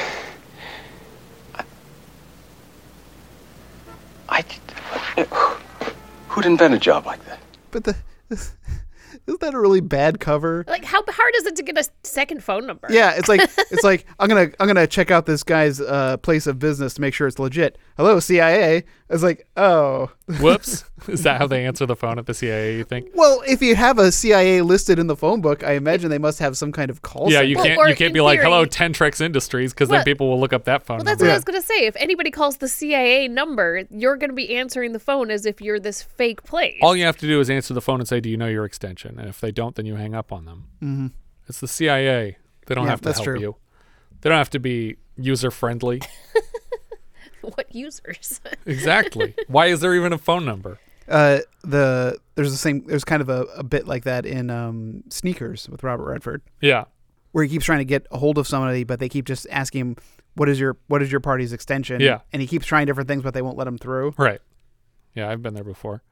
I, 4.29 4.45
I 5.17 5.23
who'd 6.29 6.45
invent 6.45 6.75
a 6.75 6.79
job 6.79 7.07
like 7.07 7.25
that? 7.25 7.39
But 7.71 7.85
the 7.85 7.97
isn't 8.29 9.41
that 9.41 9.55
a 9.55 9.59
really 9.59 9.81
bad 9.81 10.21
cover? 10.21 10.67
Like, 10.69 10.85
how 10.85 11.03
hard 11.09 11.33
is 11.37 11.47
it 11.47 11.57
to 11.57 11.63
get 11.63 11.79
a 11.79 11.89
second 12.03 12.45
phone 12.45 12.67
number? 12.67 12.89
Yeah, 12.91 13.13
it's 13.13 13.29
like 13.29 13.41
it's 13.71 13.83
like 13.83 14.05
I'm 14.19 14.29
gonna 14.29 14.51
I'm 14.61 14.67
gonna 14.67 14.87
check 14.87 15.11
out 15.11 15.25
this 15.25 15.43
guy's 15.43 15.81
uh, 15.81 16.19
place 16.19 16.47
of 16.47 16.59
business 16.59 16.93
to 16.95 17.01
make 17.01 17.15
sure 17.15 17.27
it's 17.27 17.39
legit. 17.39 17.79
Hello, 17.97 18.21
CIA. 18.21 18.85
It's 19.09 19.23
like, 19.23 19.47
oh, 19.57 20.11
Whoops. 20.39 20.85
Is 21.09 21.23
that 21.25 21.39
how 21.39 21.47
they 21.47 21.65
answer 21.67 21.87
the 21.87 21.97
phone 21.97 22.19
at 22.19 22.27
the 22.27 22.35
CIA, 22.35 22.77
you 22.77 22.85
think? 22.85 23.09
well, 23.15 23.43
if 23.47 23.61
you 23.63 23.75
have 23.77 23.99
a 23.99 24.13
CIA 24.13 24.63
listed 24.63 24.99
in 24.99 25.07
the 25.07 25.17
phone 25.17 25.41
book, 25.41 25.65
I 25.65 25.73
imagine 25.73 26.11
they 26.11 26.19
must 26.19 26.39
have 26.39 26.57
some 26.57 26.73
kind 26.73 26.91
of 26.91 27.03
call. 27.03 27.31
yeah, 27.31 27.41
you 27.41 27.57
can't 27.57 27.79
or 27.79 27.89
you 27.89 27.95
can't 27.97 28.09
in 28.09 28.13
be 28.15 28.21
like, 28.21 28.41
"Hello, 28.41 28.65
theory- 28.65 28.91
Tentrex 28.91 29.21
Industries," 29.21 29.73
because 29.73 29.89
then 29.89 30.05
people 30.05 30.29
will 30.29 30.41
look 30.41 30.53
up 30.53 30.65
that 30.65 30.85
phone 30.85 30.99
Well, 30.99 31.05
that's 31.05 31.21
number. 31.21 31.31
what 31.31 31.33
I 31.33 31.37
was 31.37 31.45
gonna 31.45 31.63
say. 31.63 31.87
If 31.87 31.97
anybody 31.97 32.31
calls 32.31 32.59
the 32.59 32.69
CIA 32.69 33.29
number, 33.29 33.83
you're 33.91 34.17
gonna 34.17 34.33
be 34.33 34.57
answering 34.57 34.93
the 34.93 34.99
phone 35.01 35.31
as 35.31 35.47
if 35.47 35.61
you're 35.61 35.81
this 35.81 36.03
fake 36.03 36.43
place. 36.45 36.79
All 36.83 36.95
you 36.97 37.05
have 37.05 37.17
to 37.19 37.27
do 37.27 37.41
is 37.41 37.51
answer 37.51 37.75
the 37.75 37.81
phone 37.83 38.01
and 38.01 38.09
say, 38.09 38.21
"Do 38.21 38.29
you 38.31 38.37
know 38.37 38.49
your 38.49 38.65
extension?" 38.65 39.19
And 39.19 39.29
if 39.29 39.41
they 39.41 39.51
don't, 39.53 39.75
then 39.75 39.87
you 39.87 39.97
hang 39.97 40.15
up 40.15 40.33
on 40.33 40.45
them. 40.45 40.65
Mhm. 40.83 41.11
It's 41.49 41.61
the 41.61 41.69
CIA. 41.69 42.37
They 42.67 42.75
don't 42.75 42.85
Yeah, 42.85 42.91
have 42.91 43.01
to 43.03 43.13
help 43.13 43.25
true. 43.25 43.41
you. 43.41 43.57
They 44.21 44.29
don't 44.31 44.39
have 44.39 44.51
to 44.51 44.61
be 44.61 44.97
user 45.17 45.51
friendly. 45.51 46.01
what 47.41 47.75
users? 47.75 48.41
exactly. 48.67 49.35
Why 49.49 49.67
is 49.67 49.81
there 49.81 49.95
even 49.95 50.13
a 50.13 50.19
phone 50.19 50.45
number? 50.45 50.79
Uh, 51.13 51.39
the 51.63 52.19
there's 52.35 52.51
the 52.51 52.57
same 52.57 52.85
there's 52.87 53.05
kind 53.05 53.21
of 53.23 53.29
a, 53.29 53.43
a 53.57 53.63
bit 53.63 53.87
like 53.87 54.05
that 54.05 54.25
in 54.27 54.51
um, 54.51 55.05
Sneakers 55.11 55.69
with 55.69 55.85
Robert 55.85 56.05
Redford. 56.11 56.43
Yeah. 56.61 56.85
where 57.33 57.45
he 57.45 57.51
keeps 57.51 57.65
trying 57.67 57.79
to 57.81 57.85
get 57.85 58.07
a 58.11 58.19
hold 58.19 58.39
of 58.39 58.49
somebody, 58.49 58.83
but 58.85 58.99
they 58.99 59.09
keep 59.09 59.27
just 59.27 59.47
asking 59.51 59.81
him, 59.81 59.97
"What 60.35 60.49
is 60.49 60.59
your 60.59 60.77
what 60.89 61.03
is 61.03 61.13
your 61.13 61.21
party's 61.21 61.53
extension?" 61.53 62.01
Yeah. 62.01 62.21
and 62.33 62.41
he 62.43 62.49
keeps 62.49 62.67
trying 62.67 62.87
different 62.87 63.09
things, 63.09 63.23
but 63.23 63.35
they 63.35 63.43
won't 63.43 63.59
let 63.59 63.67
him 63.69 63.77
through. 63.79 64.15
Right. 64.17 64.41
Yeah, 65.15 65.29
I've 65.31 65.43
been 65.43 65.53
there 65.55 65.63
before. 65.65 66.03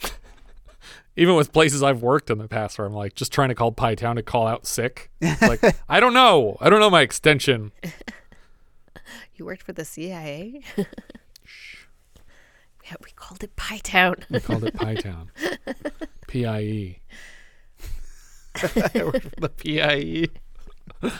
Even 1.16 1.36
with 1.36 1.52
places 1.52 1.80
I've 1.82 2.02
worked 2.02 2.28
in 2.28 2.38
the 2.38 2.48
past 2.48 2.76
where 2.76 2.86
I'm 2.88 2.92
like 2.92 3.14
just 3.14 3.32
trying 3.32 3.50
to 3.50 3.54
call 3.54 3.70
Pie 3.70 3.94
Town 3.94 4.16
to 4.16 4.22
call 4.22 4.48
out 4.48 4.66
sick. 4.66 5.10
It's 5.20 5.40
like, 5.42 5.62
I 5.88 6.00
don't 6.00 6.12
know. 6.12 6.56
I 6.60 6.68
don't 6.68 6.80
know 6.80 6.90
my 6.90 7.02
extension. 7.02 7.70
You 9.36 9.44
worked 9.44 9.62
for 9.64 9.72
the 9.72 9.84
CIA? 9.84 10.62
Yeah, 12.84 12.94
we 13.02 13.10
called 13.16 13.42
it 13.42 13.56
Pie 13.56 13.78
Town. 13.78 14.16
We 14.30 14.40
called 14.40 14.64
it 14.64 14.74
Pie 14.74 14.96
Town. 14.96 15.30
P 16.28 16.44
I 16.44 16.60
E. 16.60 16.98
I 18.62 19.04
work 19.04 19.22
for 19.22 19.40
the 19.40 19.48
PIE. 19.48 21.10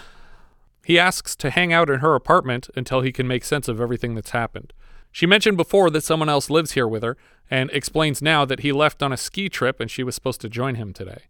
He 0.84 0.98
asks 0.98 1.34
to 1.36 1.50
hang 1.50 1.72
out 1.72 1.90
in 1.90 2.00
her 2.00 2.14
apartment 2.14 2.68
until 2.76 3.00
he 3.00 3.10
can 3.10 3.26
make 3.26 3.44
sense 3.44 3.68
of 3.68 3.80
everything 3.80 4.14
that's 4.14 4.30
happened. 4.30 4.72
She 5.10 5.26
mentioned 5.26 5.56
before 5.56 5.90
that 5.90 6.04
someone 6.04 6.28
else 6.28 6.50
lives 6.50 6.72
here 6.72 6.86
with 6.86 7.02
her 7.02 7.16
and 7.50 7.70
explains 7.70 8.20
now 8.20 8.44
that 8.44 8.60
he 8.60 8.72
left 8.72 9.02
on 9.02 9.12
a 9.12 9.16
ski 9.16 9.48
trip 9.48 9.80
and 9.80 9.90
she 9.90 10.02
was 10.02 10.14
supposed 10.14 10.40
to 10.42 10.48
join 10.48 10.74
him 10.74 10.92
today. 10.92 11.22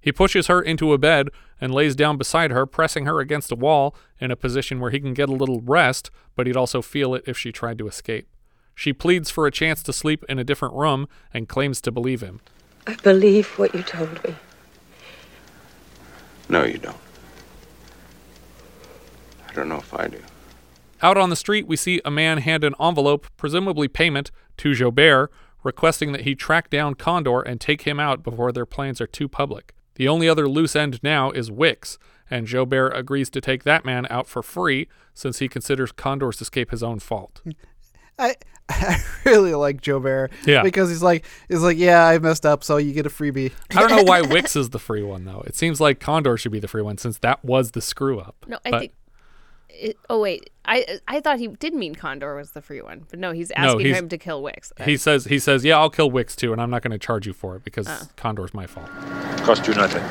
He 0.00 0.12
pushes 0.12 0.46
her 0.46 0.62
into 0.62 0.92
a 0.92 0.98
bed 0.98 1.28
and 1.60 1.74
lays 1.74 1.94
down 1.94 2.16
beside 2.16 2.50
her, 2.52 2.64
pressing 2.64 3.04
her 3.04 3.20
against 3.20 3.52
a 3.52 3.56
wall 3.56 3.94
in 4.18 4.30
a 4.30 4.36
position 4.36 4.80
where 4.80 4.90
he 4.90 5.00
can 5.00 5.12
get 5.12 5.28
a 5.28 5.34
little 5.34 5.60
rest, 5.60 6.10
but 6.36 6.46
he'd 6.46 6.56
also 6.56 6.80
feel 6.80 7.14
it 7.14 7.24
if 7.26 7.36
she 7.36 7.52
tried 7.52 7.76
to 7.78 7.88
escape. 7.88 8.28
She 8.80 8.94
pleads 8.94 9.28
for 9.28 9.46
a 9.46 9.50
chance 9.50 9.82
to 9.82 9.92
sleep 9.92 10.24
in 10.26 10.38
a 10.38 10.42
different 10.42 10.72
room 10.72 11.06
and 11.34 11.46
claims 11.46 11.82
to 11.82 11.92
believe 11.92 12.22
him. 12.22 12.40
I 12.86 12.94
believe 12.94 13.46
what 13.58 13.74
you 13.74 13.82
told 13.82 14.24
me. 14.24 14.34
No, 16.48 16.64
you 16.64 16.78
don't. 16.78 16.96
I 19.46 19.52
don't 19.52 19.68
know 19.68 19.76
if 19.76 19.92
I 19.92 20.08
do. 20.08 20.16
Out 21.02 21.18
on 21.18 21.28
the 21.28 21.36
street, 21.36 21.66
we 21.66 21.76
see 21.76 22.00
a 22.06 22.10
man 22.10 22.38
hand 22.38 22.64
an 22.64 22.74
envelope, 22.80 23.26
presumably 23.36 23.86
payment, 23.86 24.30
to 24.56 24.72
Joubert, 24.72 25.30
requesting 25.62 26.12
that 26.12 26.22
he 26.22 26.34
track 26.34 26.70
down 26.70 26.94
Condor 26.94 27.42
and 27.42 27.60
take 27.60 27.82
him 27.82 28.00
out 28.00 28.22
before 28.22 28.50
their 28.50 28.64
plans 28.64 28.98
are 29.02 29.06
too 29.06 29.28
public. 29.28 29.74
The 29.96 30.08
only 30.08 30.26
other 30.26 30.48
loose 30.48 30.74
end 30.74 31.00
now 31.02 31.32
is 31.32 31.50
Wicks, 31.50 31.98
and 32.30 32.46
Joubert 32.46 32.96
agrees 32.96 33.28
to 33.28 33.42
take 33.42 33.64
that 33.64 33.84
man 33.84 34.06
out 34.08 34.26
for 34.26 34.42
free 34.42 34.88
since 35.12 35.38
he 35.38 35.48
considers 35.48 35.92
Condor's 35.92 36.40
escape 36.40 36.70
his 36.70 36.82
own 36.82 36.98
fault. 36.98 37.42
I 38.20 38.34
I 38.68 39.02
really 39.24 39.54
like 39.54 39.80
Joubert. 39.80 40.30
Yeah. 40.46 40.62
because 40.62 40.88
he's 40.90 41.02
like 41.02 41.24
he's 41.48 41.62
like, 41.62 41.76
yeah, 41.78 42.06
I 42.06 42.18
messed 42.18 42.46
up, 42.46 42.62
so 42.62 42.76
you 42.76 42.92
get 42.92 43.06
a 43.06 43.10
freebie. 43.10 43.52
I 43.74 43.80
don't 43.86 43.90
know 43.96 44.02
why 44.04 44.20
Wicks 44.30 44.54
is 44.54 44.70
the 44.70 44.78
free 44.78 45.02
one 45.02 45.24
though. 45.24 45.42
It 45.46 45.56
seems 45.56 45.80
like 45.80 45.98
Condor 46.00 46.36
should 46.36 46.52
be 46.52 46.60
the 46.60 46.68
free 46.68 46.82
one 46.82 46.98
since 46.98 47.18
that 47.18 47.44
was 47.44 47.72
the 47.72 47.80
screw 47.80 48.20
up. 48.20 48.36
No, 48.46 48.58
I 48.64 48.70
But- 48.70 48.80
think. 48.80 48.92
It, 49.72 49.96
oh 50.10 50.20
wait, 50.20 50.50
I 50.66 50.98
I 51.08 51.20
thought 51.20 51.38
he 51.38 51.46
did 51.46 51.72
mean 51.74 51.94
Condor 51.94 52.34
was 52.36 52.50
the 52.50 52.60
free 52.60 52.82
one, 52.82 53.06
but 53.08 53.18
no, 53.18 53.30
he's 53.32 53.48
No, 53.50 53.54
asking 53.64 53.86
he's- 53.86 53.98
him 53.98 54.08
to 54.10 54.18
kill 54.18 54.42
Wicks. 54.42 54.72
He 54.84 54.96
says 54.98 55.24
he 55.24 55.38
says, 55.38 55.64
"Yeah, 55.64 55.78
I'll 55.78 55.88
kill 55.88 56.10
Wicks 56.10 56.36
too, 56.36 56.52
and 56.52 56.60
I'm 56.60 56.68
not 56.70 56.82
going 56.82 56.90
to 56.90 56.98
charge 56.98 57.26
you 57.26 57.32
for 57.32 57.56
it 57.56 57.64
because 57.64 57.88
Oh. 57.88 58.02
Condor's 58.16 58.52
my 58.52 58.66
fault." 58.66 58.88
Cost 59.44 59.66
you 59.68 59.74
nothing. 59.74 60.02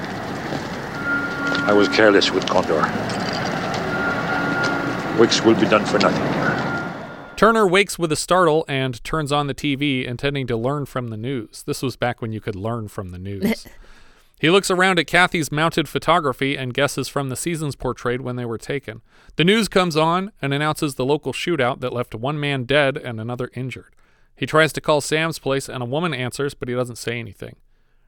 I 1.67 1.73
was 1.73 1.87
careless 1.89 2.31
with 2.31 2.47
Condor. 2.47 2.81
Wicks 5.19 5.43
will 5.43 5.55
be 5.55 5.67
done 5.67 5.85
for 5.85 5.99
nothing. 5.99 6.68
Turner 7.39 7.65
wakes 7.65 7.97
with 7.97 8.11
a 8.11 8.17
startle 8.17 8.65
and 8.67 9.01
turns 9.05 9.31
on 9.31 9.47
the 9.47 9.55
TV, 9.55 10.03
intending 10.03 10.45
to 10.45 10.57
learn 10.57 10.85
from 10.85 11.07
the 11.07 11.15
news. 11.15 11.63
This 11.63 11.81
was 11.81 11.95
back 11.95 12.21
when 12.21 12.33
you 12.33 12.41
could 12.41 12.53
learn 12.53 12.89
from 12.89 13.11
the 13.11 13.17
news. 13.17 13.65
he 14.41 14.49
looks 14.49 14.69
around 14.69 14.99
at 14.99 15.07
Kathy's 15.07 15.49
mounted 15.49 15.87
photography 15.87 16.57
and 16.57 16.73
guesses 16.73 17.07
from 17.07 17.29
the 17.29 17.37
seasons 17.37 17.77
portrayed 17.77 18.19
when 18.19 18.35
they 18.35 18.43
were 18.43 18.57
taken. 18.57 19.01
The 19.37 19.45
news 19.45 19.69
comes 19.69 19.95
on 19.95 20.33
and 20.41 20.53
announces 20.53 20.95
the 20.95 21.05
local 21.05 21.31
shootout 21.31 21.79
that 21.79 21.93
left 21.93 22.13
one 22.13 22.41
man 22.41 22.65
dead 22.65 22.97
and 22.97 23.21
another 23.21 23.49
injured. 23.53 23.95
He 24.35 24.45
tries 24.45 24.73
to 24.73 24.81
call 24.81 24.99
Sam's 24.99 25.39
place, 25.39 25.69
and 25.69 25.81
a 25.81 25.85
woman 25.85 26.13
answers, 26.13 26.53
but 26.53 26.67
he 26.67 26.75
doesn't 26.75 26.97
say 26.97 27.19
anything. 27.19 27.55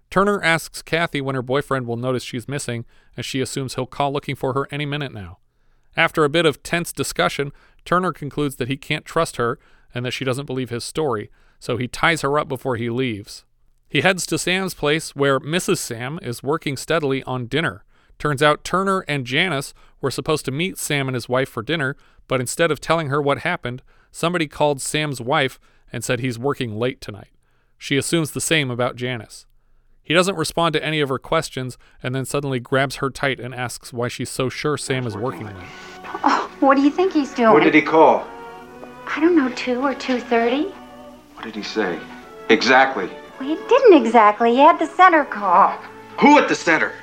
Turner 0.09 0.43
asks 0.43 0.81
Kathy 0.81 1.21
when 1.21 1.35
her 1.35 1.41
boyfriend 1.41 1.87
will 1.87 1.95
notice 1.95 2.23
she's 2.23 2.49
missing, 2.49 2.83
and 3.15 3.25
she 3.25 3.39
assumes 3.39 3.75
he'll 3.75 3.85
call 3.85 4.11
looking 4.11 4.35
for 4.35 4.51
her 4.51 4.67
any 4.71 4.85
minute 4.85 5.13
now. 5.13 5.37
After 5.97 6.23
a 6.23 6.29
bit 6.29 6.45
of 6.45 6.63
tense 6.63 6.93
discussion, 6.93 7.51
Turner 7.85 8.13
concludes 8.13 8.55
that 8.57 8.67
he 8.67 8.77
can't 8.77 9.05
trust 9.05 9.37
her 9.37 9.59
and 9.93 10.05
that 10.05 10.11
she 10.11 10.25
doesn't 10.25 10.45
believe 10.45 10.69
his 10.69 10.83
story, 10.83 11.29
so 11.59 11.77
he 11.77 11.87
ties 11.87 12.21
her 12.21 12.39
up 12.39 12.47
before 12.47 12.75
he 12.75 12.89
leaves. 12.89 13.45
He 13.89 14.01
heads 14.01 14.25
to 14.27 14.37
Sam's 14.37 14.73
place 14.73 15.15
where 15.15 15.39
Mrs. 15.39 15.77
Sam 15.77 16.17
is 16.21 16.41
working 16.41 16.77
steadily 16.77 17.23
on 17.23 17.47
dinner. 17.47 17.83
Turns 18.17 18.41
out 18.41 18.63
Turner 18.63 19.03
and 19.07 19.25
Janice 19.25 19.73
were 19.99 20.11
supposed 20.11 20.45
to 20.45 20.51
meet 20.51 20.77
Sam 20.77 21.07
and 21.07 21.15
his 21.15 21.27
wife 21.27 21.49
for 21.49 21.61
dinner, 21.61 21.97
but 22.27 22.39
instead 22.39 22.71
of 22.71 22.79
telling 22.79 23.09
her 23.09 23.21
what 23.21 23.39
happened, 23.39 23.81
somebody 24.11 24.47
called 24.47 24.81
Sam's 24.81 25.19
wife 25.19 25.59
and 25.91 26.03
said 26.03 26.19
he's 26.19 26.39
working 26.39 26.77
late 26.77 27.01
tonight. 27.01 27.31
She 27.77 27.97
assumes 27.97 28.31
the 28.31 28.41
same 28.41 28.71
about 28.71 28.95
Janice. 28.95 29.45
He 30.03 30.13
doesn't 30.13 30.35
respond 30.35 30.73
to 30.73 30.83
any 30.83 30.99
of 30.99 31.09
her 31.09 31.19
questions 31.19 31.77
and 32.01 32.13
then 32.13 32.25
suddenly 32.25 32.59
grabs 32.59 32.97
her 32.97 33.09
tight 33.09 33.39
and 33.39 33.53
asks 33.53 33.93
why 33.93 34.07
she's 34.07 34.29
so 34.29 34.49
sure 34.49 34.77
Sam 34.77 35.05
is 35.05 35.15
working 35.15 35.45
late. 35.45 35.55
Oh, 36.23 36.51
what 36.59 36.75
do 36.75 36.81
you 36.81 36.89
think 36.89 37.13
he's 37.13 37.33
doing? 37.33 37.53
What 37.53 37.63
did 37.63 37.73
he 37.73 37.81
call? 37.81 38.27
I 39.05 39.19
don't 39.19 39.35
know, 39.35 39.49
two 39.49 39.81
or 39.81 39.93
two 39.93 40.19
thirty. 40.19 40.69
What 41.35 41.45
did 41.45 41.55
he 41.55 41.63
say? 41.63 41.99
Exactly. 42.49 43.09
Well, 43.39 43.49
he 43.49 43.55
didn't 43.67 44.05
exactly. 44.05 44.51
He 44.51 44.59
had 44.59 44.79
the 44.79 44.87
center 44.87 45.25
call. 45.25 45.69
Who 46.19 46.37
at 46.37 46.47
the 46.47 46.55
center? 46.55 46.93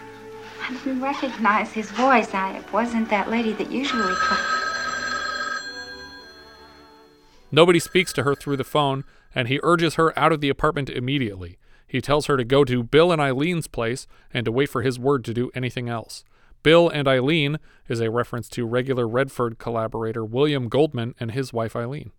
I 0.62 0.72
didn't 0.84 1.00
recognize 1.00 1.72
his 1.72 1.90
voice. 1.90 2.34
I 2.34 2.58
it 2.58 2.72
wasn't 2.72 3.08
that 3.10 3.30
lady 3.30 3.52
that 3.54 3.70
usually 3.70 4.14
calls. 4.14 4.40
Nobody 7.50 7.78
speaks 7.78 8.12
to 8.12 8.24
her 8.24 8.34
through 8.34 8.58
the 8.58 8.64
phone, 8.64 9.04
and 9.34 9.48
he 9.48 9.60
urges 9.62 9.94
her 9.94 10.16
out 10.18 10.32
of 10.32 10.40
the 10.40 10.50
apartment 10.50 10.90
immediately. 10.90 11.58
He 11.88 12.00
tells 12.00 12.26
her 12.26 12.36
to 12.36 12.44
go 12.44 12.64
to 12.64 12.82
Bill 12.82 13.10
and 13.10 13.20
Eileen's 13.20 13.66
place 13.66 14.06
and 14.32 14.44
to 14.44 14.52
wait 14.52 14.68
for 14.68 14.82
his 14.82 14.98
word 14.98 15.24
to 15.24 15.34
do 15.34 15.50
anything 15.54 15.88
else. 15.88 16.22
Bill 16.62 16.88
and 16.88 17.08
Eileen 17.08 17.58
is 17.88 18.00
a 18.00 18.10
reference 18.10 18.48
to 18.50 18.66
regular 18.66 19.08
Redford 19.08 19.58
collaborator 19.58 20.24
William 20.24 20.68
Goldman 20.68 21.14
and 21.18 21.30
his 21.30 21.52
wife 21.52 21.74
Eileen. 21.74 22.12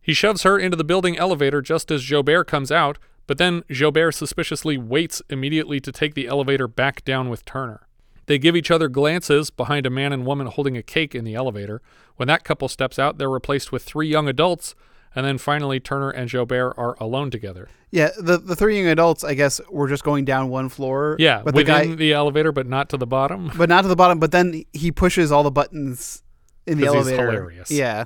He 0.00 0.14
shoves 0.14 0.42
her 0.42 0.58
into 0.58 0.76
the 0.76 0.84
building 0.84 1.16
elevator 1.16 1.60
just 1.60 1.90
as 1.90 2.02
Joubert 2.02 2.46
comes 2.46 2.72
out, 2.72 2.98
but 3.26 3.38
then 3.38 3.62
Joubert 3.70 4.14
suspiciously 4.14 4.76
waits 4.76 5.22
immediately 5.28 5.78
to 5.80 5.92
take 5.92 6.14
the 6.14 6.26
elevator 6.26 6.66
back 6.66 7.04
down 7.04 7.28
with 7.28 7.44
Turner. 7.44 7.86
They 8.26 8.38
give 8.38 8.56
each 8.56 8.70
other 8.70 8.88
glances 8.88 9.50
behind 9.50 9.84
a 9.84 9.90
man 9.90 10.12
and 10.12 10.24
woman 10.24 10.46
holding 10.46 10.76
a 10.76 10.82
cake 10.82 11.14
in 11.14 11.24
the 11.24 11.34
elevator. 11.34 11.82
When 12.16 12.28
that 12.28 12.44
couple 12.44 12.68
steps 12.68 12.98
out, 12.98 13.18
they're 13.18 13.28
replaced 13.28 13.72
with 13.72 13.82
three 13.82 14.08
young 14.08 14.28
adults, 14.28 14.74
and 15.14 15.26
then 15.26 15.38
finally 15.38 15.80
Turner 15.80 16.10
and 16.10 16.28
Joubert 16.28 16.74
are 16.76 16.96
alone 17.00 17.30
together. 17.30 17.68
Yeah, 17.90 18.10
the 18.18 18.38
the 18.38 18.56
three 18.56 18.78
young 18.78 18.88
adults, 18.90 19.22
I 19.24 19.34
guess, 19.34 19.60
were 19.70 19.88
just 19.88 20.02
going 20.04 20.24
down 20.24 20.48
one 20.48 20.68
floor. 20.68 21.16
Yeah, 21.18 21.42
but 21.44 21.54
the 21.54 21.58
within 21.60 21.90
guy, 21.90 21.94
the 21.94 22.12
elevator, 22.12 22.52
but 22.52 22.66
not 22.66 22.88
to 22.90 22.96
the 22.96 23.06
bottom. 23.06 23.50
but 23.56 23.68
not 23.68 23.82
to 23.82 23.88
the 23.88 23.96
bottom. 23.96 24.18
But 24.18 24.32
then 24.32 24.64
he 24.72 24.90
pushes 24.90 25.30
all 25.30 25.42
the 25.42 25.50
buttons 25.50 26.22
in 26.66 26.78
the 26.78 26.86
'Cause 26.86 26.94
he's 26.94 27.06
elevator. 27.08 27.32
hilarious. 27.32 27.70
Yeah, 27.70 28.04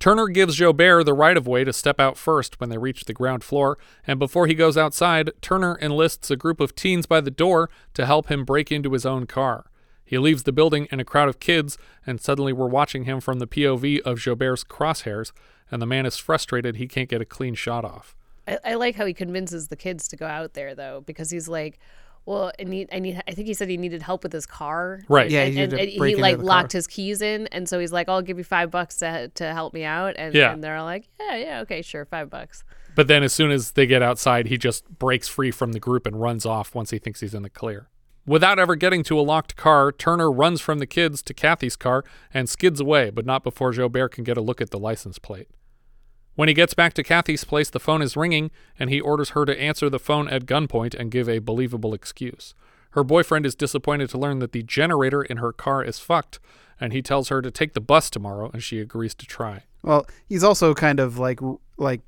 Turner 0.00 0.26
gives 0.28 0.56
Joubert 0.56 1.04
the 1.06 1.14
right 1.14 1.36
of 1.36 1.46
way 1.46 1.64
to 1.64 1.72
step 1.72 1.98
out 1.98 2.18
first 2.18 2.60
when 2.60 2.68
they 2.68 2.76
reach 2.76 3.04
the 3.04 3.14
ground 3.14 3.42
floor, 3.42 3.78
and 4.06 4.18
before 4.18 4.46
he 4.46 4.54
goes 4.54 4.76
outside, 4.76 5.30
Turner 5.40 5.78
enlists 5.80 6.30
a 6.30 6.36
group 6.36 6.60
of 6.60 6.74
teens 6.74 7.06
by 7.06 7.22
the 7.22 7.30
door 7.30 7.70
to 7.94 8.04
help 8.04 8.30
him 8.30 8.44
break 8.44 8.70
into 8.70 8.92
his 8.92 9.06
own 9.06 9.26
car. 9.26 9.64
He 10.04 10.18
leaves 10.18 10.42
the 10.42 10.52
building 10.52 10.86
in 10.92 11.00
a 11.00 11.04
crowd 11.04 11.30
of 11.30 11.40
kids, 11.40 11.78
and 12.06 12.20
suddenly 12.20 12.52
we're 12.52 12.68
watching 12.68 13.04
him 13.04 13.20
from 13.20 13.38
the 13.38 13.46
POV 13.46 14.00
of 14.00 14.18
Jobert's 14.18 14.62
crosshairs, 14.62 15.32
and 15.70 15.80
the 15.82 15.86
man 15.86 16.06
is 16.06 16.16
frustrated 16.16 16.76
he 16.76 16.86
can't 16.86 17.08
get 17.08 17.20
a 17.20 17.24
clean 17.24 17.54
shot 17.54 17.84
off. 17.84 18.14
I, 18.46 18.58
I 18.64 18.74
like 18.74 18.96
how 18.96 19.06
he 19.06 19.14
convinces 19.14 19.68
the 19.68 19.76
kids 19.76 20.08
to 20.08 20.16
go 20.16 20.26
out 20.26 20.54
there 20.54 20.74
though, 20.74 21.02
because 21.06 21.30
he's 21.30 21.48
like, 21.48 21.78
"Well, 22.26 22.52
I 22.60 22.64
need, 22.64 22.88
I 22.92 22.98
need." 22.98 23.22
I 23.26 23.32
think 23.32 23.46
he 23.48 23.54
said 23.54 23.68
he 23.68 23.76
needed 23.76 24.02
help 24.02 24.22
with 24.22 24.32
his 24.32 24.46
car. 24.46 25.00
Right. 25.08 25.30
Yeah, 25.30 25.44
and, 25.44 25.54
he 25.54 25.62
and, 25.62 25.72
and 25.72 25.88
he 25.88 26.16
like 26.16 26.34
the 26.34 26.38
car. 26.38 26.44
locked 26.46 26.72
his 26.72 26.86
keys 26.86 27.22
in, 27.22 27.46
and 27.48 27.68
so 27.68 27.78
he's 27.78 27.92
like, 27.92 28.08
"I'll 28.08 28.22
give 28.22 28.38
you 28.38 28.44
five 28.44 28.70
bucks 28.70 28.96
to 28.98 29.28
to 29.28 29.52
help 29.54 29.72
me 29.74 29.84
out," 29.84 30.14
and, 30.18 30.34
Yeah. 30.34 30.52
and 30.52 30.62
they're 30.62 30.82
like, 30.82 31.08
"Yeah, 31.18 31.36
yeah, 31.36 31.60
okay, 31.60 31.80
sure, 31.82 32.04
five 32.04 32.28
bucks." 32.30 32.64
But 32.94 33.08
then 33.08 33.22
as 33.24 33.32
soon 33.32 33.50
as 33.50 33.72
they 33.72 33.86
get 33.86 34.02
outside, 34.02 34.46
he 34.46 34.56
just 34.56 34.88
breaks 34.98 35.26
free 35.26 35.50
from 35.50 35.72
the 35.72 35.80
group 35.80 36.06
and 36.06 36.20
runs 36.20 36.46
off 36.46 36.74
once 36.74 36.90
he 36.90 36.98
thinks 36.98 37.20
he's 37.20 37.34
in 37.34 37.42
the 37.42 37.50
clear. 37.50 37.88
Without 38.26 38.58
ever 38.58 38.74
getting 38.74 39.02
to 39.04 39.18
a 39.18 39.22
locked 39.22 39.54
car, 39.54 39.92
Turner 39.92 40.32
runs 40.32 40.60
from 40.60 40.78
the 40.78 40.86
kids 40.86 41.22
to 41.22 41.34
Kathy's 41.34 41.76
car 41.76 42.04
and 42.32 42.48
skids 42.48 42.80
away, 42.80 43.10
but 43.10 43.26
not 43.26 43.44
before 43.44 43.72
Joubert 43.72 44.12
can 44.12 44.24
get 44.24 44.38
a 44.38 44.42
look 44.42 44.60
at 44.62 44.70
the 44.70 44.78
license 44.78 45.18
plate. 45.18 45.48
When 46.34 46.48
he 46.48 46.54
gets 46.54 46.74
back 46.74 46.94
to 46.94 47.02
Kathy's 47.02 47.44
place, 47.44 47.70
the 47.70 47.78
phone 47.78 48.02
is 48.02 48.16
ringing, 48.16 48.50
and 48.78 48.90
he 48.90 49.00
orders 49.00 49.30
her 49.30 49.44
to 49.44 49.60
answer 49.60 49.90
the 49.90 49.98
phone 49.98 50.28
at 50.28 50.46
gunpoint 50.46 50.94
and 50.94 51.10
give 51.10 51.28
a 51.28 51.38
believable 51.38 51.94
excuse. 51.94 52.54
Her 52.90 53.04
boyfriend 53.04 53.44
is 53.44 53.54
disappointed 53.54 54.08
to 54.10 54.18
learn 54.18 54.38
that 54.38 54.52
the 54.52 54.62
generator 54.62 55.22
in 55.22 55.36
her 55.36 55.52
car 55.52 55.84
is 55.84 55.98
fucked, 55.98 56.40
and 56.80 56.92
he 56.92 57.02
tells 57.02 57.28
her 57.28 57.42
to 57.42 57.50
take 57.50 57.74
the 57.74 57.80
bus 57.80 58.08
tomorrow, 58.08 58.50
and 58.52 58.62
she 58.62 58.80
agrees 58.80 59.14
to 59.16 59.26
try. 59.26 59.64
Well, 59.82 60.06
he's 60.26 60.42
also 60.42 60.74
kind 60.74 60.98
of 60.98 61.18
like 61.18 61.40
like 61.76 62.00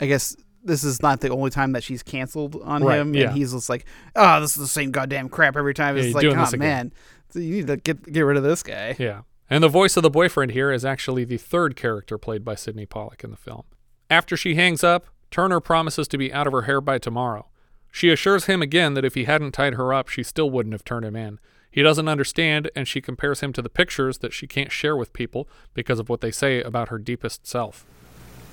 I 0.00 0.06
guess 0.06 0.36
this 0.64 0.84
is 0.84 1.00
not 1.02 1.20
the 1.20 1.28
only 1.30 1.50
time 1.50 1.72
that 1.72 1.82
she's 1.82 2.02
canceled 2.02 2.60
on 2.62 2.82
Right, 2.84 2.98
him, 2.98 3.14
yeah. 3.14 3.28
and 3.28 3.36
he's 3.36 3.52
just 3.52 3.68
like, 3.68 3.84
"Oh, 4.16 4.40
this 4.40 4.50
is 4.56 4.56
the 4.62 4.66
same 4.68 4.90
goddamn 4.90 5.28
crap 5.28 5.56
every 5.56 5.74
time." 5.74 5.96
Yeah, 5.96 6.02
It's 6.02 6.08
you're 6.08 6.32
like, 6.32 6.50
doing 6.50 6.62
"Oh 6.62 6.64
man, 6.68 6.92
so 7.30 7.38
you 7.38 7.56
need 7.56 7.66
to 7.68 7.76
get 7.76 8.10
get 8.12 8.22
rid 8.22 8.36
of 8.36 8.42
this 8.42 8.62
guy." 8.62 8.96
Yeah. 8.98 9.22
And 9.48 9.64
the 9.64 9.68
voice 9.68 9.96
of 9.96 10.02
the 10.04 10.10
boyfriend 10.10 10.52
here 10.52 10.70
is 10.70 10.84
actually 10.84 11.24
the 11.24 11.36
third 11.38 11.74
character 11.74 12.18
played 12.18 12.44
by 12.44 12.54
Sydney 12.54 12.86
Pollack 12.86 13.24
in 13.24 13.30
the 13.30 13.36
film. 13.36 13.62
After 14.08 14.36
she 14.36 14.54
hangs 14.54 14.84
up, 14.84 15.06
Turner 15.30 15.58
promises 15.60 16.06
to 16.08 16.18
be 16.18 16.32
out 16.32 16.46
of 16.46 16.52
her 16.52 16.62
hair 16.62 16.80
by 16.80 16.98
tomorrow. 16.98 17.48
She 17.90 18.10
assures 18.10 18.44
him 18.44 18.62
again 18.62 18.94
that 18.94 19.04
if 19.04 19.14
he 19.14 19.24
hadn't 19.24 19.50
tied 19.52 19.74
her 19.74 19.92
up, 19.92 20.08
she 20.08 20.22
still 20.22 20.50
wouldn't 20.50 20.72
have 20.72 20.84
turned 20.84 21.04
him 21.04 21.16
in. 21.16 21.40
He 21.72 21.82
doesn't 21.82 22.08
understand, 22.08 22.70
and 22.76 22.86
she 22.86 23.00
compares 23.00 23.40
him 23.40 23.52
to 23.54 23.62
the 23.62 23.68
pictures 23.68 24.18
that 24.18 24.32
she 24.32 24.46
can't 24.46 24.70
share 24.72 24.96
with 24.96 25.12
people 25.12 25.48
because 25.74 25.98
of 25.98 26.08
what 26.08 26.20
they 26.20 26.30
say 26.32 26.62
about 26.62 26.88
her 26.88 26.98
deepest 26.98 27.46
self. 27.46 27.84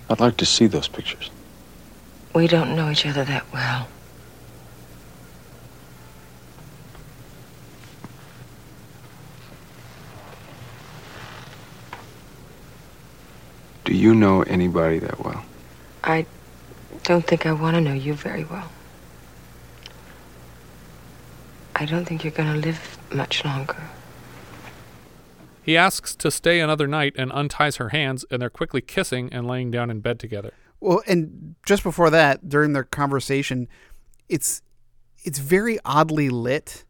I'd 0.10 0.20
like 0.20 0.38
to 0.38 0.46
see 0.46 0.66
those 0.68 0.88
pictures. 0.88 1.30
We 2.38 2.46
don't 2.46 2.76
know 2.76 2.92
each 2.92 3.04
other 3.04 3.24
that 3.24 3.52
well. 3.52 3.88
Do 13.86 13.94
you 13.96 14.14
know 14.14 14.44
anybody 14.44 15.00
that 15.00 15.20
well? 15.26 15.44
I 16.04 16.28
don't 17.02 17.26
think 17.26 17.48
I 17.48 17.54
want 17.54 17.74
to 17.74 17.82
know 17.82 17.94
you 17.94 18.14
very 18.14 18.44
well. 18.44 18.70
I 21.76 21.86
don't 21.86 22.06
think 22.06 22.24
you're 22.24 22.30
going 22.30 22.54
to 22.54 22.60
live 22.60 23.00
much 23.12 23.44
longer. 23.46 23.82
He 25.64 25.76
asks 25.76 26.16
to 26.18 26.30
stay 26.30 26.60
another 26.60 26.86
night 26.86 27.16
and 27.18 27.32
unties 27.32 27.78
her 27.78 27.90
hands, 27.90 28.26
and 28.30 28.40
they're 28.40 28.52
quickly 28.52 28.82
kissing 28.82 29.28
and 29.34 29.48
laying 29.48 29.72
down 29.72 29.90
in 29.90 30.02
bed 30.02 30.20
together. 30.20 30.54
Well, 30.80 31.02
and 31.08 31.56
just 31.66 31.84
before 31.84 32.10
that, 32.10 32.48
during 32.50 32.74
their 32.74 32.84
conversation, 32.84 33.68
it's 34.30 34.62
it's 35.24 35.40
very 35.40 35.80
oddly 35.84 36.30
lit. 36.30 36.86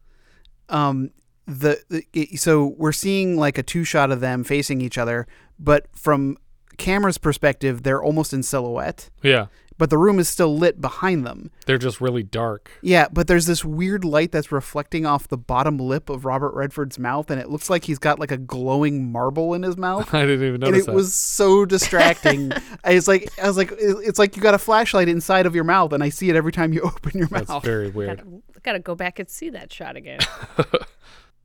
Um, 0.68 1.10
the, 1.46 1.80
the 1.88 2.04
it- 2.12 2.38
so 2.40 2.74
we're 2.76 2.92
seeing 2.92 3.36
like 3.36 3.56
a 3.58 3.62
two 3.62 3.84
shot 3.84 4.10
of 4.10 4.20
them 4.20 4.44
facing 4.44 4.80
each 4.80 4.98
other, 4.98 5.26
but 5.58 5.86
from 5.96 6.36
camera's 6.76 7.18
perspective, 7.18 7.82
they're 7.82 8.02
almost 8.02 8.32
in 8.32 8.42
silhouette. 8.42 9.08
Yeah. 9.22 9.46
But 9.78 9.90
the 9.90 9.96
room 9.98 10.18
is 10.18 10.28
still 10.28 10.56
lit 10.56 10.80
behind 10.80 11.24
them. 11.24 11.50
They're 11.66 11.78
just 11.78 12.00
really 12.00 12.24
dark. 12.24 12.70
Yeah, 12.82 13.06
but 13.12 13.28
there's 13.28 13.46
this 13.46 13.64
weird 13.64 14.04
light 14.04 14.32
that's 14.32 14.50
reflecting 14.50 15.06
off 15.06 15.28
the 15.28 15.38
bottom 15.38 15.78
lip 15.78 16.10
of 16.10 16.24
Robert 16.24 16.52
Redford's 16.52 16.98
mouth, 16.98 17.30
and 17.30 17.40
it 17.40 17.48
looks 17.48 17.70
like 17.70 17.84
he's 17.84 18.00
got 18.00 18.18
like 18.18 18.32
a 18.32 18.36
glowing 18.36 19.10
marble 19.12 19.54
in 19.54 19.62
his 19.62 19.76
mouth. 19.76 20.12
I 20.14 20.22
didn't 20.22 20.46
even 20.46 20.54
and 20.54 20.72
notice 20.72 20.82
it 20.82 20.86
that. 20.86 20.94
was 20.94 21.14
so 21.14 21.64
distracting. 21.64 22.50
I 22.84 22.94
was 22.94 23.06
like, 23.06 23.30
I 23.40 23.46
was 23.46 23.56
like, 23.56 23.72
it's 23.78 24.18
like 24.18 24.36
you 24.36 24.42
got 24.42 24.54
a 24.54 24.58
flashlight 24.58 25.08
inside 25.08 25.46
of 25.46 25.54
your 25.54 25.64
mouth, 25.64 25.92
and 25.92 26.02
I 26.02 26.08
see 26.08 26.28
it 26.28 26.36
every 26.36 26.52
time 26.52 26.72
you 26.72 26.80
open 26.84 27.16
your 27.16 27.28
mouth. 27.30 27.46
That's 27.46 27.64
very 27.64 27.88
weird. 27.88 28.18
Gotta, 28.18 28.42
gotta 28.62 28.78
go 28.80 28.94
back 28.96 29.18
and 29.20 29.30
see 29.30 29.48
that 29.50 29.72
shot 29.72 29.96
again. 29.96 30.18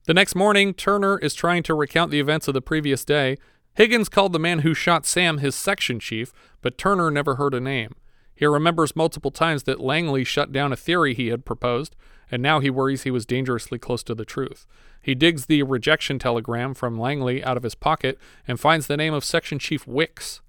The 0.06 0.14
next 0.14 0.36
morning, 0.36 0.74
Turner 0.74 1.18
is 1.20 1.34
trying 1.34 1.64
to 1.64 1.74
recount 1.74 2.12
the 2.12 2.20
events 2.20 2.50
of 2.50 2.54
the 2.54 2.62
previous 2.62 3.06
day. 3.06 3.38
Higgins 3.76 4.10
called 4.10 4.34
the 4.34 4.40
man 4.40 4.60
who 4.60 4.74
shot 4.74 5.06
Sam 5.06 5.38
his 5.38 5.56
section 5.56 5.98
chief, 5.98 6.34
but 6.62 6.78
Turner 6.78 7.10
never 7.10 7.36
heard 7.36 7.54
a 7.54 7.62
name. 7.62 7.96
He 8.36 8.46
remembers 8.46 8.96
multiple 8.96 9.32
times 9.32 9.64
that 9.64 9.80
Langley 9.80 10.24
shut 10.24 10.52
down 10.52 10.74
a 10.74 10.78
theory 10.78 11.14
he 11.14 11.28
had 11.28 11.46
proposed, 11.46 11.96
and 12.32 12.42
now 12.42 12.60
he 12.60 12.70
worries 12.70 13.04
he 13.04 13.12
was 13.12 13.26
dangerously 13.26 13.78
close 13.78 14.04
to 14.04 14.16
the 14.16 14.26
truth. 14.26 14.66
He 15.02 15.16
digs 15.16 15.46
the 15.46 15.64
rejection 15.64 16.18
telegram 16.18 16.74
from 16.74 17.00
Langley 17.00 17.44
out 17.44 17.58
of 17.58 17.64
his 17.64 17.76
pocket 17.76 18.18
and 18.48 18.60
finds 18.60 18.88
the 18.88 18.98
name 18.98 19.14
of 19.14 19.24
Section 19.24 19.60
Chief 19.60 19.86
Wicks. 19.86 20.42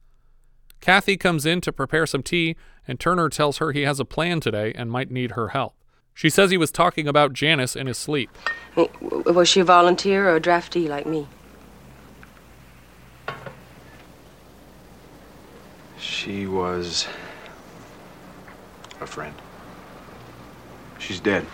Kathy 0.81 1.17
comes 1.17 1.45
in 1.47 1.61
to 1.63 1.73
prepare 1.73 2.07
some 2.07 2.23
tea, 2.23 2.57
and 2.87 3.01
Turner 3.01 3.29
tells 3.29 3.59
her 3.59 3.73
he 3.73 3.83
has 3.83 3.99
a 4.01 4.05
plan 4.05 4.41
today 4.41 4.73
and 4.75 4.91
might 4.91 5.11
need 5.11 5.33
her 5.33 5.49
help. 5.49 5.75
She 6.15 6.31
says 6.31 6.51
he 6.51 6.57
was 6.57 6.71
talking 6.71 7.09
about 7.09 7.33
Janice 7.33 7.75
in 7.75 7.87
his 7.89 7.99
sleep. 7.99 8.31
Was 9.01 9.49
she 9.49 9.61
a 9.61 9.65
volunteer 9.65 10.29
or 10.29 10.37
a 10.37 10.41
draftee 10.41 10.89
like 10.89 11.07
me? 11.07 11.27
She 15.99 16.47
was 16.47 17.09
a 19.05 19.07
friend. 19.07 19.35
She's 20.99 21.21
dead. 21.21 21.47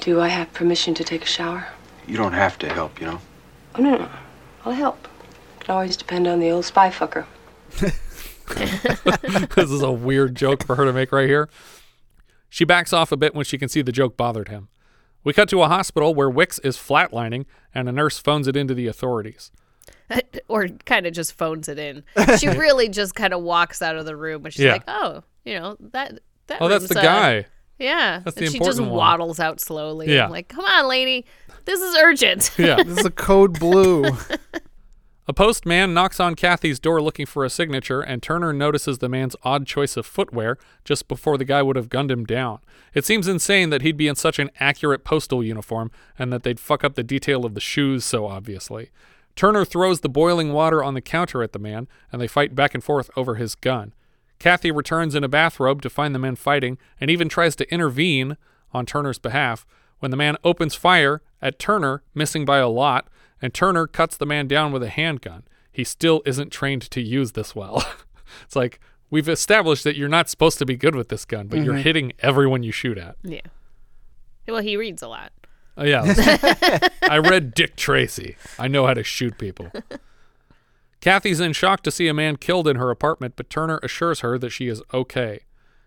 Do 0.00 0.20
I 0.20 0.28
have 0.28 0.52
permission 0.52 0.92
to 0.94 1.04
take 1.04 1.22
a 1.22 1.26
shower? 1.26 1.68
You 2.06 2.18
don't 2.18 2.34
have 2.34 2.58
to 2.58 2.68
help, 2.68 3.00
you 3.00 3.06
know? 3.06 3.20
Oh, 3.76 3.82
no, 3.82 3.96
no. 3.96 4.08
I'll 4.66 4.72
help. 4.72 5.08
Can 5.60 5.74
always 5.74 5.96
depend 5.96 6.26
on 6.26 6.40
the 6.40 6.50
old 6.50 6.66
spy 6.66 6.90
fucker. 6.90 7.24
this 9.54 9.70
is 9.70 9.80
a 9.80 9.90
weird 9.90 10.34
joke 10.34 10.64
for 10.64 10.76
her 10.76 10.84
to 10.84 10.92
make 10.92 11.10
right 11.10 11.28
here. 11.28 11.48
She 12.50 12.66
backs 12.66 12.92
off 12.92 13.12
a 13.12 13.16
bit 13.16 13.34
when 13.34 13.46
she 13.46 13.56
can 13.56 13.70
see 13.70 13.80
the 13.80 13.92
joke 13.92 14.16
bothered 14.16 14.48
him. 14.48 14.68
We 15.22 15.32
cut 15.32 15.48
to 15.48 15.62
a 15.62 15.68
hospital 15.68 16.14
where 16.14 16.28
Wicks 16.28 16.58
is 16.58 16.76
flatlining 16.76 17.46
and 17.74 17.88
a 17.88 17.92
nurse 17.92 18.18
phones 18.18 18.46
it 18.46 18.56
into 18.56 18.74
the 18.74 18.86
authorities. 18.86 19.50
or 20.48 20.68
kind 20.84 21.06
of 21.06 21.12
just 21.12 21.32
phones 21.32 21.68
it 21.68 21.78
in. 21.78 22.04
She 22.38 22.48
really 22.48 22.88
just 22.88 23.14
kind 23.14 23.32
of 23.32 23.42
walks 23.42 23.80
out 23.82 23.96
of 23.96 24.06
the 24.06 24.16
room, 24.16 24.42
but 24.42 24.52
she's 24.52 24.64
Yeah. 24.64 24.72
like, 24.74 24.84
"Oh, 24.88 25.22
you 25.44 25.58
know 25.58 25.76
that 25.92 26.18
that." 26.48 26.58
Oh, 26.60 26.68
that's 26.68 26.82
room's, 26.82 26.88
the 26.90 27.00
uh, 27.00 27.02
guy. 27.02 27.46
Yeah, 27.78 28.20
That's 28.24 28.36
the 28.36 28.44
and 28.44 28.48
the 28.48 28.52
she 28.52 28.58
just 28.58 28.78
important 28.78 28.90
one. 28.92 28.98
waddles 28.98 29.40
out 29.40 29.60
slowly. 29.60 30.12
Yeah. 30.14 30.26
I'm 30.26 30.30
like, 30.30 30.48
"Come 30.48 30.64
on, 30.64 30.88
lady, 30.88 31.26
this 31.64 31.80
is 31.80 31.94
urgent." 31.96 32.50
Yeah. 32.58 32.82
This 32.82 32.98
is 32.98 33.04
a 33.06 33.10
code 33.10 33.58
blue. 33.58 34.04
A 35.26 35.32
postman 35.32 35.94
knocks 35.94 36.20
on 36.20 36.34
Kathy's 36.34 36.78
door 36.78 37.00
looking 37.00 37.24
for 37.24 37.46
a 37.46 37.50
signature, 37.50 38.02
and 38.02 38.22
Turner 38.22 38.52
notices 38.52 38.98
the 38.98 39.08
man's 39.08 39.34
odd 39.42 39.66
choice 39.66 39.96
of 39.96 40.04
footwear 40.04 40.58
just 40.84 41.08
before 41.08 41.38
the 41.38 41.46
guy 41.46 41.62
would 41.62 41.76
have 41.76 41.88
gunned 41.88 42.10
him 42.10 42.24
down. 42.26 42.58
It 42.92 43.06
seems 43.06 43.26
insane 43.26 43.70
that 43.70 43.80
he'd 43.80 43.96
be 43.96 44.06
in 44.06 44.16
such 44.16 44.38
an 44.38 44.50
accurate 44.60 45.02
postal 45.02 45.42
uniform 45.42 45.90
and 46.18 46.30
that 46.30 46.42
they'd 46.42 46.60
fuck 46.60 46.84
up 46.84 46.94
the 46.94 47.02
detail 47.02 47.46
of 47.46 47.54
the 47.54 47.60
shoes 47.60 48.04
so 48.04 48.26
obviously. 48.26 48.90
Turner 49.36 49.64
throws 49.64 50.00
the 50.00 50.08
boiling 50.08 50.52
water 50.52 50.82
on 50.82 50.94
the 50.94 51.00
counter 51.00 51.42
at 51.42 51.52
the 51.52 51.58
man, 51.58 51.88
and 52.12 52.20
they 52.20 52.28
fight 52.28 52.54
back 52.54 52.74
and 52.74 52.84
forth 52.84 53.10
over 53.16 53.34
his 53.34 53.54
gun. 53.54 53.92
Kathy 54.38 54.70
returns 54.70 55.14
in 55.14 55.24
a 55.24 55.28
bathrobe 55.28 55.82
to 55.82 55.90
find 55.90 56.14
the 56.14 56.18
men 56.18 56.36
fighting 56.36 56.78
and 57.00 57.10
even 57.10 57.28
tries 57.28 57.56
to 57.56 57.72
intervene 57.72 58.36
on 58.72 58.86
Turner's 58.86 59.18
behalf 59.18 59.64
when 60.00 60.10
the 60.10 60.16
man 60.16 60.36
opens 60.44 60.74
fire 60.74 61.22
at 61.40 61.58
Turner, 61.58 62.02
missing 62.14 62.44
by 62.44 62.58
a 62.58 62.68
lot, 62.68 63.08
and 63.40 63.52
Turner 63.54 63.86
cuts 63.86 64.16
the 64.16 64.26
man 64.26 64.46
down 64.46 64.72
with 64.72 64.82
a 64.82 64.88
handgun. 64.88 65.44
He 65.72 65.84
still 65.84 66.22
isn't 66.26 66.50
trained 66.50 66.82
to 66.90 67.00
use 67.00 67.32
this 67.32 67.54
well. 67.56 67.84
it's 68.44 68.56
like, 68.56 68.80
we've 69.10 69.28
established 69.28 69.84
that 69.84 69.96
you're 69.96 70.08
not 70.08 70.28
supposed 70.28 70.58
to 70.58 70.66
be 70.66 70.76
good 70.76 70.94
with 70.94 71.08
this 71.08 71.24
gun, 71.24 71.46
but 71.48 71.60
you're 71.64 71.74
Mhm. 71.74 71.82
hitting 71.82 72.12
everyone 72.20 72.62
you 72.62 72.72
shoot 72.72 72.98
at. 72.98 73.16
Yeah. 73.22 73.40
Well, 74.46 74.62
he 74.62 74.76
reads 74.76 75.02
a 75.02 75.08
lot. 75.08 75.32
Oh, 75.76 75.84
yeah. 75.84 76.88
I 77.02 77.18
read 77.18 77.54
Dick 77.54 77.76
Tracy. 77.76 78.36
I 78.58 78.68
know 78.68 78.86
how 78.86 78.94
to 78.94 79.02
shoot 79.02 79.38
people. 79.38 79.70
Kathy's 81.00 81.40
in 81.40 81.52
shock 81.52 81.82
to 81.82 81.90
see 81.90 82.08
a 82.08 82.14
man 82.14 82.36
killed 82.36 82.68
in 82.68 82.76
her 82.76 82.90
apartment, 82.90 83.34
but 83.36 83.50
Turner 83.50 83.78
assures 83.82 84.20
her 84.20 84.38
that 84.38 84.50
she 84.50 84.68
is 84.68 84.82
okay. 84.92 85.40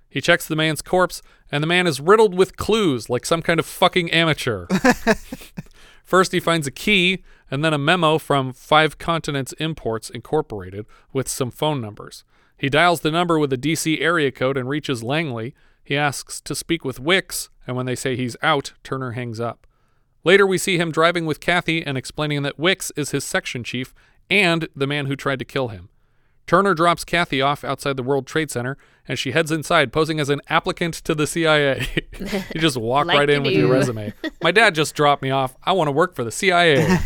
He 0.09 0.21
checks 0.21 0.47
the 0.47 0.55
man's 0.55 0.81
corpse, 0.81 1.21
and 1.51 1.61
the 1.61 1.67
man 1.67 1.87
is 1.87 1.99
riddled 1.99 2.35
with 2.35 2.57
clues 2.57 3.09
like 3.09 3.25
some 3.25 3.41
kind 3.41 3.59
of 3.59 3.65
fucking 3.65 4.11
amateur. 4.11 4.67
First, 6.03 6.31
he 6.31 6.39
finds 6.39 6.67
a 6.67 6.71
key 6.71 7.23
and 7.51 7.63
then 7.63 7.73
a 7.73 7.77
memo 7.77 8.17
from 8.17 8.53
Five 8.53 8.97
Continents 8.97 9.53
Imports 9.53 10.09
Incorporated 10.09 10.85
with 11.11 11.27
some 11.27 11.51
phone 11.51 11.81
numbers. 11.81 12.23
He 12.57 12.69
dials 12.69 13.01
the 13.01 13.11
number 13.11 13.37
with 13.37 13.53
a 13.53 13.57
DC 13.57 13.99
area 14.01 14.31
code 14.31 14.57
and 14.57 14.69
reaches 14.69 15.03
Langley. 15.03 15.53
He 15.83 15.97
asks 15.97 16.41
to 16.41 16.55
speak 16.55 16.83
with 16.83 16.99
Wicks, 16.99 17.49
and 17.65 17.75
when 17.75 17.85
they 17.85 17.95
say 17.95 18.15
he's 18.15 18.37
out, 18.41 18.73
Turner 18.83 19.11
hangs 19.11 19.39
up. 19.39 19.66
Later, 20.27 20.45
we 20.45 20.57
see 20.57 20.77
him 20.77 20.91
driving 20.91 21.25
with 21.25 21.39
Kathy 21.39 21.81
and 21.81 21.97
explaining 21.97 22.41
that 22.41 22.59
Wicks 22.59 22.91
is 22.97 23.11
his 23.11 23.23
section 23.23 23.63
chief 23.63 23.93
and 24.29 24.67
the 24.75 24.85
man 24.85 25.05
who 25.05 25.15
tried 25.15 25.39
to 25.39 25.45
kill 25.45 25.69
him. 25.69 25.87
Turner 26.45 26.73
drops 26.73 27.05
Kathy 27.05 27.41
off 27.41 27.63
outside 27.63 27.95
the 27.95 28.03
World 28.03 28.27
Trade 28.27 28.51
Center, 28.51 28.77
and 29.07 29.17
she 29.17 29.31
heads 29.31 29.53
inside 29.53 29.93
posing 29.93 30.19
as 30.19 30.27
an 30.27 30.41
applicant 30.49 30.95
to 30.95 31.15
the 31.15 31.25
CIA. 31.27 31.87
you 32.19 32.59
just 32.59 32.75
walk 32.75 33.07
Like 33.07 33.19
right 33.19 33.29
you 33.29 33.35
in 33.35 33.43
with 33.43 33.53
your 33.53 33.71
resume. 33.71 34.13
My 34.43 34.51
dad 34.51 34.75
just 34.75 34.95
dropped 34.95 35.21
me 35.21 35.29
off. 35.29 35.55
I 35.63 35.71
want 35.71 35.87
to 35.87 35.93
work 35.93 36.13
for 36.13 36.25
the 36.25 36.31
CIA. 36.31 36.97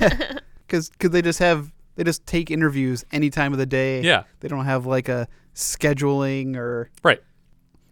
Because 0.65 0.89
could 0.99 1.11
they 1.11 1.21
just 1.21 1.37
have 1.37 1.71
they 1.97 2.03
just 2.03 2.25
take 2.25 2.49
interviews 2.49 3.05
any 3.11 3.29
time 3.29 3.53
of 3.53 3.59
the 3.59 3.67
day? 3.67 4.01
Yeah. 4.01 4.23
They 4.39 4.47
don't 4.47 4.65
have 4.65 4.87
like 4.87 5.09
a 5.09 5.27
scheduling 5.53 6.55
or 6.55 6.89
right. 7.03 7.21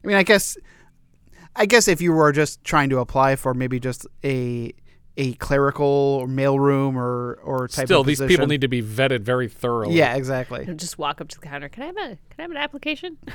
I 0.03 0.07
mean, 0.07 0.17
I 0.17 0.23
guess 0.23 0.57
I 1.55 1.67
guess 1.67 1.87
if 1.87 2.01
you 2.01 2.13
were 2.13 2.31
just 2.31 2.63
trying 2.63 2.89
to 2.89 2.97
apply 2.97 3.35
for 3.35 3.53
maybe 3.53 3.79
just 3.79 4.07
a 4.23 4.73
a 5.17 5.33
clerical 5.33 5.85
or 5.85 6.27
mailroom 6.27 6.95
or 6.95 7.35
or 7.43 7.67
type 7.67 7.83
of 7.83 7.87
Still, 7.87 8.03
these 8.03 8.21
people 8.21 8.47
need 8.47 8.61
to 8.61 8.67
be 8.67 8.81
vetted 8.81 9.21
very 9.21 9.47
thoroughly. 9.47 9.95
Yeah, 9.95 10.15
exactly. 10.15 10.65
Just 10.75 10.97
walk 10.97 11.21
up 11.21 11.27
to 11.29 11.39
the 11.39 11.45
counter. 11.45 11.69
Can 11.69 11.83
I 11.83 11.85
have 11.87 11.97
a 11.97 12.07
Can 12.07 12.39
I 12.39 12.41
have 12.43 12.51
an 12.51 12.57
application? 12.57 13.17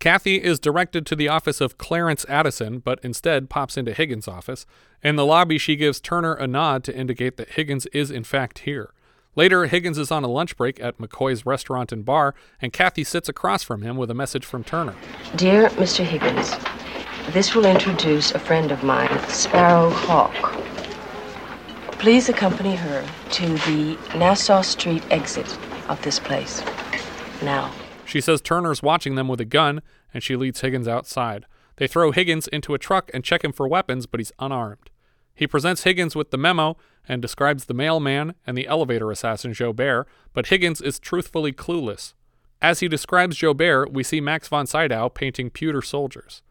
Kathy 0.00 0.36
is 0.42 0.58
directed 0.58 1.06
to 1.06 1.16
the 1.16 1.28
office 1.28 1.62
of 1.62 1.78
Clarence 1.78 2.26
Addison, 2.28 2.80
but 2.80 2.98
instead 3.02 3.48
pops 3.48 3.78
into 3.78 3.94
Higgins' 3.94 4.28
office. 4.28 4.66
In 5.02 5.16
the 5.16 5.24
lobby, 5.24 5.56
she 5.56 5.76
gives 5.76 5.98
Turner 5.98 6.34
a 6.34 6.46
nod 6.46 6.84
to 6.84 6.94
indicate 6.94 7.38
that 7.38 7.52
Higgins 7.52 7.86
is 7.86 8.10
in 8.10 8.22
fact 8.22 8.60
here. 8.60 8.92
Later, 9.36 9.64
Higgins 9.66 9.96
is 9.98 10.10
on 10.10 10.22
a 10.22 10.28
lunch 10.28 10.56
break 10.56 10.80
at 10.80 10.98
McCoy's 10.98 11.46
restaurant 11.46 11.90
and 11.90 12.04
bar, 12.04 12.34
and 12.60 12.72
Kathy 12.72 13.02
sits 13.02 13.28
across 13.28 13.62
from 13.62 13.82
him 13.82 13.96
with 13.96 14.10
a 14.10 14.14
message 14.14 14.44
from 14.44 14.62
Turner. 14.62 14.94
Dear 15.36 15.70
Mr. 15.70 16.04
Higgins, 16.04 16.54
this 17.32 17.54
will 17.54 17.66
introduce 17.66 18.32
a 18.32 18.38
friend 18.38 18.70
of 18.70 18.82
mine, 18.82 19.18
Sparrow 19.28 19.90
Hawk. 19.90 20.32
Please 21.98 22.28
accompany 22.28 22.76
her 22.76 23.06
to 23.30 23.46
the 23.46 23.98
Nassau 24.16 24.60
Street 24.60 25.02
exit 25.10 25.58
of 25.88 26.00
this 26.02 26.18
place. 26.18 26.62
Now. 27.42 27.72
She 28.04 28.20
says 28.20 28.40
Turner's 28.40 28.82
watching 28.82 29.14
them 29.14 29.28
with 29.28 29.40
a 29.40 29.44
gun, 29.44 29.82
and 30.12 30.22
she 30.22 30.36
leads 30.36 30.60
Higgins 30.60 30.86
outside. 30.86 31.46
They 31.76 31.86
throw 31.86 32.12
Higgins 32.12 32.46
into 32.48 32.74
a 32.74 32.78
truck 32.78 33.10
and 33.12 33.24
check 33.24 33.42
him 33.42 33.52
for 33.52 33.66
weapons, 33.66 34.06
but 34.06 34.20
he's 34.20 34.32
unarmed. 34.38 34.90
He 35.34 35.46
presents 35.46 35.82
Higgins 35.82 36.14
with 36.14 36.30
the 36.30 36.38
memo 36.38 36.76
and 37.08 37.20
describes 37.20 37.64
the 37.64 37.74
mailman 37.74 38.34
and 38.46 38.56
the 38.56 38.68
elevator 38.68 39.10
assassin 39.10 39.52
Joubert, 39.52 40.06
but 40.32 40.46
Higgins 40.46 40.80
is 40.80 41.00
truthfully 41.00 41.52
clueless. 41.52 42.14
As 42.62 42.80
he 42.80 42.86
describes 42.86 43.36
Joubert, 43.36 43.92
we 43.92 44.04
see 44.04 44.20
Max 44.20 44.46
von 44.46 44.66
Sydow 44.66 45.08
painting 45.08 45.50
pewter 45.50 45.82
soldiers. 45.82 46.42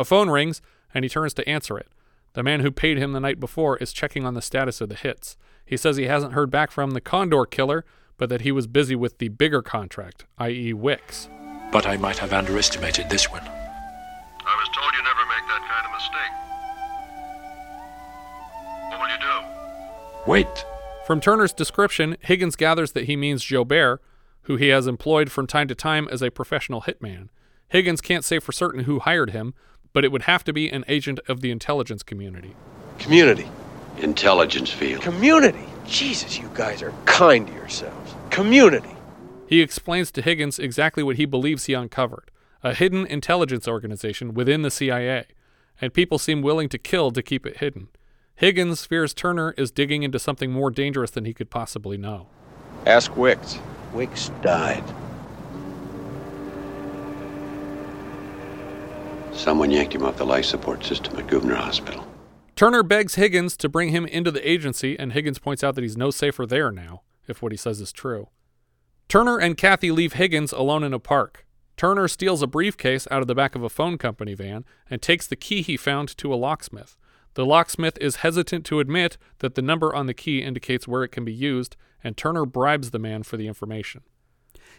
A 0.00 0.04
phone 0.04 0.30
rings, 0.30 0.62
and 0.94 1.04
he 1.04 1.10
turns 1.10 1.34
to 1.34 1.46
answer 1.46 1.76
it. 1.76 1.88
The 2.32 2.42
man 2.42 2.60
who 2.60 2.70
paid 2.70 2.96
him 2.96 3.12
the 3.12 3.20
night 3.20 3.38
before 3.38 3.76
is 3.76 3.92
checking 3.92 4.24
on 4.24 4.32
the 4.32 4.40
status 4.40 4.80
of 4.80 4.88
the 4.88 4.94
hits. 4.94 5.36
He 5.66 5.76
says 5.76 5.98
he 5.98 6.04
hasn't 6.04 6.32
heard 6.32 6.50
back 6.50 6.70
from 6.70 6.92
the 6.92 7.02
Condor 7.02 7.44
killer, 7.44 7.84
but 8.16 8.30
that 8.30 8.40
he 8.40 8.50
was 8.50 8.66
busy 8.66 8.96
with 8.96 9.18
the 9.18 9.28
bigger 9.28 9.60
contract, 9.60 10.24
i.e., 10.38 10.72
Wicks. 10.72 11.28
But 11.70 11.86
I 11.86 11.98
might 11.98 12.16
have 12.16 12.32
underestimated 12.32 13.10
this 13.10 13.30
one. 13.30 13.42
I 13.42 14.56
was 14.56 14.70
told 14.74 14.90
you 14.94 15.02
never 15.02 15.20
make 15.28 15.46
that 15.48 15.68
kind 15.68 15.84
of 15.84 15.92
mistake. 15.92 16.32
What 18.88 19.00
will 19.00 19.10
you 19.10 19.20
do? 19.20 20.30
Wait. 20.30 20.64
From 21.06 21.20
Turner's 21.20 21.52
description, 21.52 22.16
Higgins 22.20 22.56
gathers 22.56 22.92
that 22.92 23.04
he 23.04 23.16
means 23.16 23.44
Joubert, 23.44 24.00
who 24.44 24.56
he 24.56 24.68
has 24.68 24.86
employed 24.86 25.30
from 25.30 25.46
time 25.46 25.68
to 25.68 25.74
time 25.74 26.08
as 26.10 26.22
a 26.22 26.30
professional 26.30 26.80
hitman. 26.82 27.28
Higgins 27.68 28.00
can't 28.00 28.24
say 28.24 28.38
for 28.38 28.52
certain 28.52 28.84
who 28.84 29.00
hired 29.00 29.30
him, 29.30 29.52
but 29.92 30.04
it 30.04 30.12
would 30.12 30.22
have 30.22 30.44
to 30.44 30.52
be 30.52 30.68
an 30.68 30.84
agent 30.88 31.20
of 31.28 31.40
the 31.40 31.50
intelligence 31.50 32.02
community. 32.02 32.54
Community. 32.98 33.48
Intelligence 33.98 34.70
field. 34.70 35.02
Community. 35.02 35.64
Jesus, 35.86 36.38
you 36.38 36.50
guys 36.54 36.82
are 36.82 36.94
kind 37.04 37.46
to 37.46 37.52
yourselves. 37.52 38.14
Community. 38.30 38.96
He 39.46 39.60
explains 39.60 40.12
to 40.12 40.22
Higgins 40.22 40.58
exactly 40.58 41.02
what 41.02 41.16
he 41.16 41.24
believes 41.24 41.66
he 41.66 41.74
uncovered 41.74 42.30
a 42.62 42.74
hidden 42.74 43.06
intelligence 43.06 43.66
organization 43.66 44.34
within 44.34 44.60
the 44.60 44.70
CIA, 44.70 45.24
and 45.80 45.94
people 45.94 46.18
seem 46.18 46.42
willing 46.42 46.68
to 46.68 46.78
kill 46.78 47.10
to 47.10 47.22
keep 47.22 47.46
it 47.46 47.56
hidden. 47.56 47.88
Higgins 48.34 48.84
fears 48.84 49.14
Turner 49.14 49.54
is 49.56 49.70
digging 49.70 50.02
into 50.02 50.18
something 50.18 50.52
more 50.52 50.70
dangerous 50.70 51.10
than 51.10 51.24
he 51.24 51.34
could 51.34 51.50
possibly 51.50 51.96
know. 51.96 52.26
Ask 52.86 53.16
Wicks. 53.16 53.58
Wicks 53.92 54.30
died. 54.42 54.84
Someone 59.40 59.70
yanked 59.70 59.94
him 59.94 60.02
off 60.02 60.18
the 60.18 60.26
life 60.26 60.44
support 60.44 60.84
system 60.84 61.16
at 61.16 61.26
Gouverneur 61.26 61.56
Hospital. 61.56 62.06
Turner 62.56 62.82
begs 62.82 63.14
Higgins 63.14 63.56
to 63.56 63.70
bring 63.70 63.88
him 63.88 64.04
into 64.04 64.30
the 64.30 64.46
agency, 64.46 64.98
and 64.98 65.14
Higgins 65.14 65.38
points 65.38 65.64
out 65.64 65.76
that 65.76 65.80
he's 65.82 65.96
no 65.96 66.10
safer 66.10 66.44
there 66.44 66.70
now, 66.70 67.00
if 67.26 67.40
what 67.40 67.50
he 67.50 67.56
says 67.56 67.80
is 67.80 67.90
true. 67.90 68.28
Turner 69.08 69.38
and 69.38 69.56
Kathy 69.56 69.90
leave 69.90 70.12
Higgins 70.12 70.52
alone 70.52 70.84
in 70.84 70.92
a 70.92 70.98
park. 70.98 71.46
Turner 71.78 72.06
steals 72.06 72.42
a 72.42 72.46
briefcase 72.46 73.08
out 73.10 73.22
of 73.22 73.28
the 73.28 73.34
back 73.34 73.54
of 73.54 73.62
a 73.62 73.70
phone 73.70 73.96
company 73.96 74.34
van 74.34 74.66
and 74.90 75.00
takes 75.00 75.26
the 75.26 75.36
key 75.36 75.62
he 75.62 75.78
found 75.78 76.14
to 76.18 76.34
a 76.34 76.36
locksmith. 76.36 76.98
The 77.32 77.46
locksmith 77.46 77.96
is 77.98 78.16
hesitant 78.16 78.66
to 78.66 78.78
admit 78.78 79.16
that 79.38 79.54
the 79.54 79.62
number 79.62 79.94
on 79.94 80.04
the 80.04 80.12
key 80.12 80.42
indicates 80.42 80.86
where 80.86 81.02
it 81.02 81.12
can 81.12 81.24
be 81.24 81.32
used, 81.32 81.78
and 82.04 82.14
Turner 82.14 82.44
bribes 82.44 82.90
the 82.90 82.98
man 82.98 83.22
for 83.22 83.38
the 83.38 83.46
information. 83.46 84.02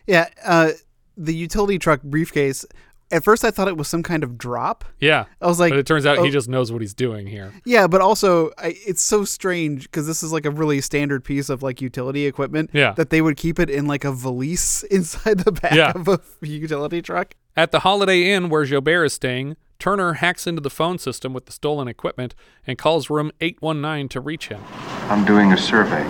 Yeah, 0.06 0.30
uh, 0.46 0.74
the 1.18 1.36
utility 1.36 1.80
truck 1.80 2.02
briefcase. 2.04 2.66
At 3.12 3.24
first, 3.24 3.44
I 3.44 3.52
thought 3.52 3.68
it 3.68 3.76
was 3.78 3.88
some 3.88 4.04
kind 4.04 4.24
of 4.24 4.38
drop. 4.38 4.86
Yeah. 5.00 5.26
I 5.42 5.48
was 5.48 5.60
like, 5.60 5.72
but 5.72 5.80
it 5.80 5.86
turns 5.86 6.06
out 6.06 6.20
oh- 6.20 6.24
he 6.24 6.30
just 6.32 6.48
knows 6.48 6.72
what 6.72 6.82
he's 6.82 6.94
doing 6.94 7.28
here. 7.28 7.54
Yeah, 7.66 7.88
but 7.88 8.00
also 8.02 8.52
I, 8.58 8.76
it's 8.88 9.04
so 9.04 9.26
strange 9.26 9.84
because 9.84 10.08
this 10.08 10.24
is 10.24 10.32
like 10.32 10.46
a 10.46 10.52
really 10.52 10.80
standard 10.82 11.24
piece 11.24 11.50
of 11.50 11.62
like 11.62 11.82
utility 11.82 12.26
equipment. 12.26 12.70
Yeah. 12.74 12.94
that 12.94 13.10
they 13.10 13.22
would 13.22 13.36
keep 13.38 13.60
it 13.60 13.70
in 13.70 13.86
like 13.88 14.06
a 14.06 14.12
valise 14.14 14.84
inside 14.92 15.40
the 15.40 15.52
back 15.52 15.74
Yeah. 15.74 15.92
of 15.94 16.08
a 16.08 16.20
utility 16.42 17.02
truck. 17.02 17.36
At 17.58 17.72
the 17.72 17.80
Holiday 17.82 18.32
Inn 18.32 18.50
where 18.50 18.64
Joubert 18.64 19.06
is 19.08 19.14
staying, 19.14 19.58
Turner 19.78 20.14
hacks 20.14 20.46
into 20.48 20.62
the 20.62 20.70
phone 20.70 20.98
system 21.00 21.34
with 21.34 21.48
the 21.48 21.52
stolen 21.52 21.88
equipment 21.88 22.34
and 22.68 22.78
calls 22.78 23.10
room 23.10 23.32
819 23.42 24.08
to 24.10 24.22
reach 24.22 24.48
him. 24.48 24.62
I'm 25.10 25.26
doing 25.26 25.52
a 25.52 25.58
survey. 25.58 26.04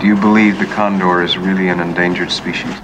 Do 0.00 0.08
you 0.08 0.16
believe 0.16 0.58
the 0.58 0.66
condor 0.74 1.22
is 1.22 1.38
really 1.38 1.68
an 1.68 1.80
endangered 1.80 2.30
species? 2.30 2.74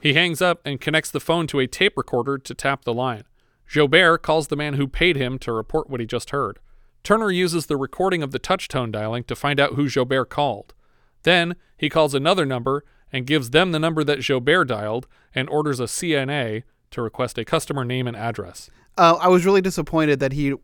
He 0.00 0.14
hangs 0.14 0.40
up 0.40 0.60
and 0.64 0.80
connects 0.80 1.10
the 1.10 1.20
phone 1.20 1.46
to 1.48 1.60
a 1.60 1.66
tape 1.66 1.96
recorder 1.96 2.38
to 2.38 2.54
tap 2.54 2.84
the 2.84 2.94
line. 2.94 3.24
Joubert 3.66 4.22
calls 4.22 4.48
the 4.48 4.56
man 4.56 4.74
who 4.74 4.88
paid 4.88 5.16
him 5.16 5.38
to 5.40 5.52
report 5.52 5.88
what 5.88 6.00
he 6.00 6.06
just 6.06 6.30
heard. 6.30 6.58
Turner 7.04 7.30
uses 7.30 7.66
the 7.66 7.76
recording 7.76 8.22
of 8.22 8.32
the 8.32 8.38
touch 8.38 8.68
tone 8.68 8.90
dialing 8.90 9.24
to 9.24 9.36
find 9.36 9.60
out 9.60 9.74
who 9.74 9.88
Joubert 9.88 10.28
called. 10.28 10.74
Then 11.22 11.54
he 11.76 11.88
calls 11.88 12.14
another 12.14 12.44
number 12.44 12.84
and 13.12 13.26
gives 13.26 13.50
them 13.50 13.72
the 13.72 13.78
number 13.78 14.02
that 14.04 14.20
Joubert 14.20 14.68
dialed 14.68 15.06
and 15.34 15.48
orders 15.48 15.80
a 15.80 15.84
CNA 15.84 16.64
to 16.90 17.02
request 17.02 17.38
a 17.38 17.44
customer 17.44 17.84
name 17.84 18.06
and 18.06 18.16
address. 18.16 18.70
Uh, 18.98 19.16
I 19.20 19.28
was 19.28 19.46
really 19.46 19.60
disappointed 19.60 20.20
that 20.20 20.32
he, 20.32 20.54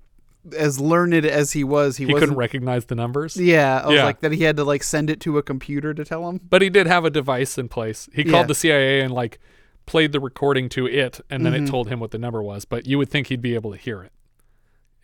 as 0.56 0.78
learned 0.80 1.14
as 1.14 1.52
he 1.52 1.64
was, 1.64 1.96
he, 1.96 2.04
He, 2.04 2.12
wasn't. 2.12 2.20
couldn't 2.30 2.36
recognize 2.38 2.84
the 2.86 2.94
numbers. 2.94 3.36
yeah, 3.36 3.80
I 3.82 3.86
was 3.86 3.94
Yeah. 3.96 4.04
like 4.04 4.20
that 4.20 4.32
he 4.32 4.44
had 4.44 4.56
to 4.56 4.64
like 4.64 4.82
send 4.82 5.10
it 5.10 5.20
to 5.20 5.38
a 5.38 5.42
computer 5.42 5.92
to 5.94 6.04
tell 6.04 6.28
him. 6.28 6.40
But 6.48 6.62
he 6.62 6.70
did 6.70 6.86
have 6.86 7.04
a 7.04 7.10
device 7.10 7.58
in 7.58 7.68
place. 7.68 8.08
He 8.12 8.22
Yeah. 8.22 8.30
called 8.32 8.48
the 8.48 8.54
CIA 8.54 9.00
and 9.00 9.12
like 9.12 9.38
played 9.86 10.12
the 10.12 10.20
recording 10.20 10.68
to 10.70 10.86
it, 10.86 11.20
and 11.30 11.46
then 11.46 11.52
Mhm. 11.52 11.64
it 11.66 11.70
told 11.70 11.88
him 11.88 12.00
what 12.00 12.10
the 12.10 12.18
number 12.18 12.42
was. 12.42 12.64
But 12.64 12.86
you 12.86 12.98
would 12.98 13.08
think 13.08 13.28
he'd 13.28 13.42
be 13.42 13.54
able 13.54 13.70
to 13.72 13.78
hear 13.78 14.02
it 14.02 14.12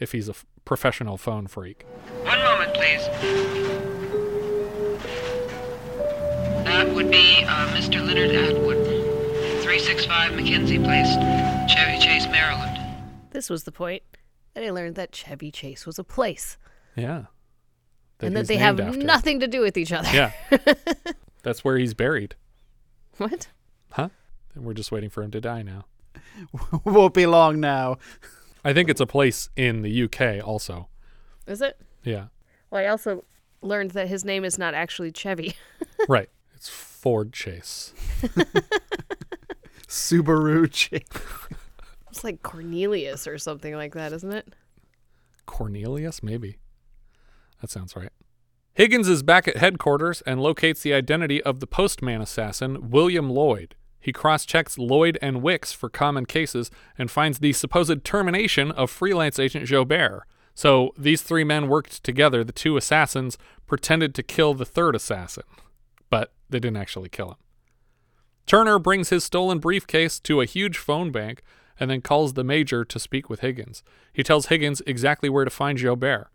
if 0.00 0.12
he's 0.12 0.28
a 0.28 0.32
f- 0.32 0.44
professional 0.64 1.16
phone 1.16 1.46
freak. 1.46 1.84
One 2.24 2.38
moment, 2.40 2.74
please. 2.74 3.02
That 6.64 6.92
would 6.94 7.10
be 7.10 7.44
uh, 7.44 7.68
Mr. 7.76 8.04
Leonard 8.04 8.30
Atwood, 8.30 8.84
365 9.62 10.34
Mackenzie 10.34 10.78
Place, 10.78 11.14
Chevy 11.72 11.98
Chase, 12.00 12.26
Maryland. 12.28 12.78
This 13.30 13.48
was 13.50 13.64
the 13.64 13.72
point 13.72 14.02
that 14.54 14.64
I 14.64 14.70
learned 14.70 14.94
that 14.96 15.12
Chevy 15.12 15.50
Chase 15.50 15.86
was 15.86 15.98
a 15.98 16.04
place 16.04 16.56
Yeah. 16.96 17.24
and 18.20 18.36
that 18.36 18.46
they 18.48 18.56
have 18.56 18.78
after. 18.78 18.98
nothing 18.98 19.40
to 19.40 19.46
do 19.48 19.60
with 19.60 19.76
each 19.76 19.92
other. 19.92 20.08
Yeah. 20.12 20.32
That's 21.42 21.64
where 21.64 21.76
he's 21.78 21.94
buried. 21.94 22.34
what? 23.16 23.48
Huh? 23.92 24.08
And 24.54 24.64
we're 24.64 24.74
just 24.74 24.92
waiting 24.92 25.10
for 25.10 25.22
him 25.22 25.30
to 25.32 25.40
die 25.40 25.62
now. 25.62 25.86
Won't 26.84 27.14
be 27.14 27.26
long 27.26 27.60
now. 27.60 27.96
I 28.64 28.72
think 28.72 28.88
it's 28.88 29.00
a 29.00 29.06
place 29.06 29.48
in 29.56 29.82
the 29.82 30.02
UK 30.04 30.46
also. 30.46 30.88
Is 31.46 31.60
it? 31.60 31.80
Yeah. 32.04 32.26
Well, 32.70 32.80
I 32.82 32.86
also 32.86 33.24
learned 33.60 33.92
that 33.92 34.08
his 34.08 34.24
name 34.24 34.44
is 34.44 34.58
not 34.58 34.74
actually 34.74 35.10
Chevy. 35.12 35.54
right. 36.08 36.28
It's 36.54 36.68
Ford 36.68 37.32
Chase. 37.32 37.92
Subaru 39.88 40.70
Chase. 40.70 41.02
It's 42.12 42.22
like 42.22 42.42
Cornelius 42.42 43.26
or 43.26 43.38
something 43.38 43.74
like 43.74 43.94
that, 43.94 44.12
isn't 44.12 44.32
it? 44.32 44.54
Cornelius, 45.46 46.22
maybe. 46.22 46.58
That 47.62 47.70
sounds 47.70 47.96
right. 47.96 48.10
Higgins 48.74 49.08
is 49.08 49.22
back 49.22 49.48
at 49.48 49.56
headquarters 49.56 50.20
and 50.26 50.38
locates 50.38 50.82
the 50.82 50.92
identity 50.92 51.42
of 51.42 51.60
the 51.60 51.66
postman 51.66 52.20
assassin, 52.20 52.90
William 52.90 53.30
Lloyd. 53.30 53.76
He 53.98 54.12
cross 54.12 54.44
checks 54.44 54.76
Lloyd 54.76 55.18
and 55.22 55.40
Wicks 55.40 55.72
for 55.72 55.88
common 55.88 56.26
cases 56.26 56.70
and 56.98 57.10
finds 57.10 57.38
the 57.38 57.54
supposed 57.54 58.04
termination 58.04 58.70
of 58.72 58.90
freelance 58.90 59.38
agent 59.38 59.64
Joubert. 59.66 60.24
So 60.54 60.92
these 60.98 61.22
three 61.22 61.44
men 61.44 61.66
worked 61.66 62.04
together. 62.04 62.44
The 62.44 62.52
two 62.52 62.76
assassins 62.76 63.38
pretended 63.66 64.14
to 64.16 64.22
kill 64.22 64.52
the 64.52 64.66
third 64.66 64.94
assassin, 64.94 65.44
but 66.10 66.34
they 66.50 66.60
didn't 66.60 66.76
actually 66.76 67.08
kill 67.08 67.30
him. 67.30 67.36
Turner 68.44 68.78
brings 68.78 69.08
his 69.08 69.24
stolen 69.24 69.60
briefcase 69.60 70.20
to 70.20 70.42
a 70.42 70.46
huge 70.46 70.76
phone 70.76 71.10
bank 71.10 71.42
and 71.78 71.90
then 71.90 72.00
calls 72.00 72.34
the 72.34 72.44
major 72.44 72.84
to 72.84 72.98
speak 72.98 73.28
with 73.28 73.40
Higgins. 73.40 73.82
He 74.12 74.22
tells 74.22 74.46
Higgins 74.46 74.82
exactly 74.86 75.28
where 75.28 75.44
to 75.44 75.50
find 75.50 75.78
Joubert. 75.78 76.28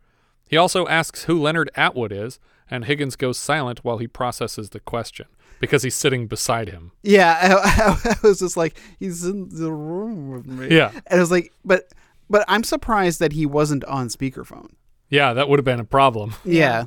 He 0.47 0.57
also 0.57 0.87
asks 0.87 1.25
who 1.25 1.41
Leonard 1.41 1.69
Atwood 1.75 2.11
is, 2.11 2.39
and 2.69 2.85
Higgins 2.85 3.15
goes 3.15 3.37
silent 3.37 3.83
while 3.83 3.97
he 3.97 4.07
processes 4.07 4.69
the 4.69 4.79
question 4.79 5.27
because 5.59 5.83
he's 5.83 5.95
sitting 5.95 6.27
beside 6.27 6.69
him. 6.69 6.91
Yeah, 7.03 7.59
I, 7.63 8.11
I, 8.23 8.27
was 8.27 8.39
just 8.39 8.57
like, 8.57 8.77
he's 8.99 9.25
in 9.25 9.49
the 9.49 9.71
room 9.71 10.31
with 10.31 10.45
me. 10.45 10.75
Yeah. 10.75 10.91
and 11.07 11.17
I 11.17 11.19
was 11.19 11.31
like, 11.31 11.51
but 11.65 11.93
but 12.29 12.43
I'm 12.47 12.63
surprised 12.63 13.19
that 13.19 13.33
he 13.33 13.45
wasn't 13.45 13.85
on 13.85 14.09
speakerphone. 14.09 14.71
Yeah, 15.09 15.33
that 15.33 15.47
would 15.47 15.59
have 15.59 15.65
been 15.65 15.79
a 15.79 15.85
problem. 15.85 16.35
Yeah. 16.45 16.85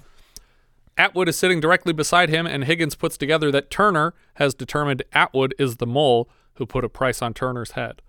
Atwood 0.99 1.31
is 1.31 1.39
sitting 1.39 1.61
directly 1.61 1.95
beside 1.95 2.29
him, 2.29 2.47
and 2.47 2.65
Higgins 2.65 2.95
puts 2.95 3.17
together 3.17 3.51
that 3.53 3.71
Turner 3.71 4.13
has 4.35 4.53
determined 4.53 5.03
Atwood 5.15 5.55
is 5.59 5.77
the 5.77 5.87
mole 5.87 6.29
who 6.55 6.67
put 6.67 6.85
a 6.85 6.91
price 6.91 7.23
on 7.23 7.33
Turner's 7.33 7.71
head. 7.71 8.03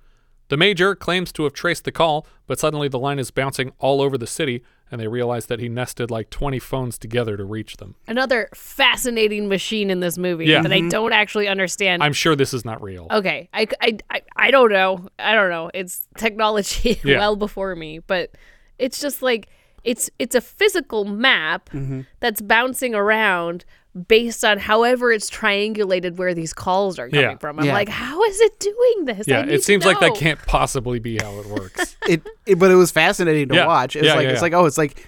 The 0.52 0.58
major 0.58 0.96
claims 0.96 1.32
to 1.32 1.44
have 1.46 1.54
traced 1.54 1.86
the 1.86 1.94
call, 1.94 2.28
but 2.46 2.60
suddenly 2.60 2.90
the 2.90 3.00
line 3.00 3.20
is 3.20 3.32
bouncing 3.32 3.72
all 3.80 4.02
over 4.02 4.18
the 4.18 4.28
city, 4.28 4.64
and 4.92 5.00
they 5.00 5.08
realize 5.08 5.46
that 5.46 5.62
he 5.62 5.70
nested 5.70 6.12
like 6.12 6.30
20 6.30 6.60
phones 6.60 6.98
together 6.98 7.38
to 7.38 7.46
reach 7.46 7.78
them. 7.78 7.96
Another 8.06 8.50
fascinating 8.54 9.48
machine 9.48 9.90
in 9.90 10.02
this 10.02 10.18
movie 10.18 10.48
Yeah. 10.48 10.62
that 10.62 10.74
I 10.74 10.82
Mhm. 10.82 10.90
don't 10.90 11.14
actually 11.14 11.48
understand. 11.48 12.04
I'm 12.04 12.12
sure 12.12 12.36
this 12.36 12.54
is 12.54 12.66
not 12.66 12.84
real. 12.84 13.08
Okay, 13.12 13.48
I, 13.54 13.66
I, 13.82 13.98
I, 14.10 14.22
I 14.36 14.52
don't 14.52 14.74
know. 14.74 15.08
I 15.18 15.34
don't 15.36 15.50
know. 15.50 15.72
It's 15.74 16.06
technology 16.18 17.00
Yeah. 17.06 17.20
well 17.20 17.38
before 17.38 17.74
me, 17.78 18.00
but 18.00 18.32
it's 18.78 19.00
just 19.00 19.22
like 19.22 19.48
it's 19.86 20.10
it's 20.20 20.36
a 20.36 20.42
physical 20.42 21.06
map 21.06 21.70
Mm-hmm. 21.70 22.02
that's 22.20 22.42
bouncing 22.42 22.94
around 22.94 23.64
based 24.08 24.46
on 24.46 24.58
however 24.58 25.12
it's 25.12 25.30
triangulated 25.30 26.16
where 26.16 26.34
these 26.34 26.54
calls 26.54 26.98
are 26.98 27.10
coming 27.10 27.26
Yeah. 27.32 27.38
from. 27.38 27.60
I'm 27.60 27.66
Yeah. 27.66 27.74
like, 27.74 27.90
how 27.90 28.24
is 28.24 28.40
it 28.40 28.60
doing 28.60 29.06
this? 29.06 29.28
I 29.28 29.32
Yeah, 29.32 29.42
need 29.44 29.54
it 29.54 29.58
to 29.58 29.64
seems 29.64 29.86
like 29.86 30.00
that 30.00 30.16
can't 30.16 30.40
possibly 30.46 31.00
be 31.00 31.18
how 31.18 31.40
it 31.40 31.46
works. 31.48 31.98
It, 32.08 32.22
it 32.46 32.58
but 32.58 32.72
it 32.72 32.76
was 32.76 32.92
fascinating 32.92 33.50
to 33.50 33.56
Yeah. 33.56 33.68
watch. 33.68 33.96
It's 33.96 34.06
Yeah, 34.06 34.16
like 34.16 34.24
yeah, 34.24 34.30
it's 34.32 34.38
yeah. 34.38 34.42
like 34.42 34.54
oh, 34.54 34.66
it's 34.66 34.78
like 34.78 35.08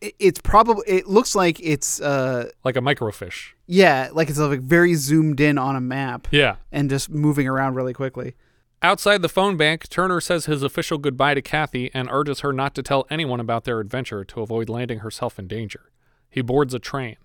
it, 0.00 0.14
it's 0.18 0.40
probably 0.40 0.84
it 0.88 1.06
looks 1.06 1.34
like 1.34 1.58
it's 1.60 2.00
uh 2.00 2.50
like 2.64 2.76
a 2.76 2.80
microfiche. 2.80 3.52
yeah, 3.66 4.10
like 4.12 4.28
it's 4.28 4.38
like 4.38 4.60
very 4.60 4.94
zoomed 4.94 5.40
in 5.40 5.56
on 5.56 5.76
a 5.76 5.80
map. 5.80 6.26
Yeah. 6.30 6.56
and 6.72 6.90
just 6.90 7.08
moving 7.10 7.46
around 7.48 7.74
really 7.74 7.92
quickly. 7.94 8.34
Outside 8.82 9.22
the 9.22 9.28
phone 9.30 9.56
bank, 9.56 9.88
Turner 9.88 10.20
says 10.20 10.44
his 10.46 10.62
official 10.62 10.98
goodbye 10.98 11.32
to 11.34 11.40
Kathy 11.42 11.90
and 11.94 12.08
urges 12.10 12.40
her 12.40 12.52
not 12.52 12.74
to 12.74 12.82
tell 12.82 13.06
anyone 13.08 13.40
about 13.40 13.64
their 13.64 13.80
adventure 13.80 14.22
to 14.24 14.40
avoid 14.42 14.68
landing 14.68 14.98
herself 14.98 15.38
in 15.38 15.46
danger. 15.48 15.90
He 16.28 16.42
boards 16.42 16.74
a 16.74 16.78
train. 16.78 17.16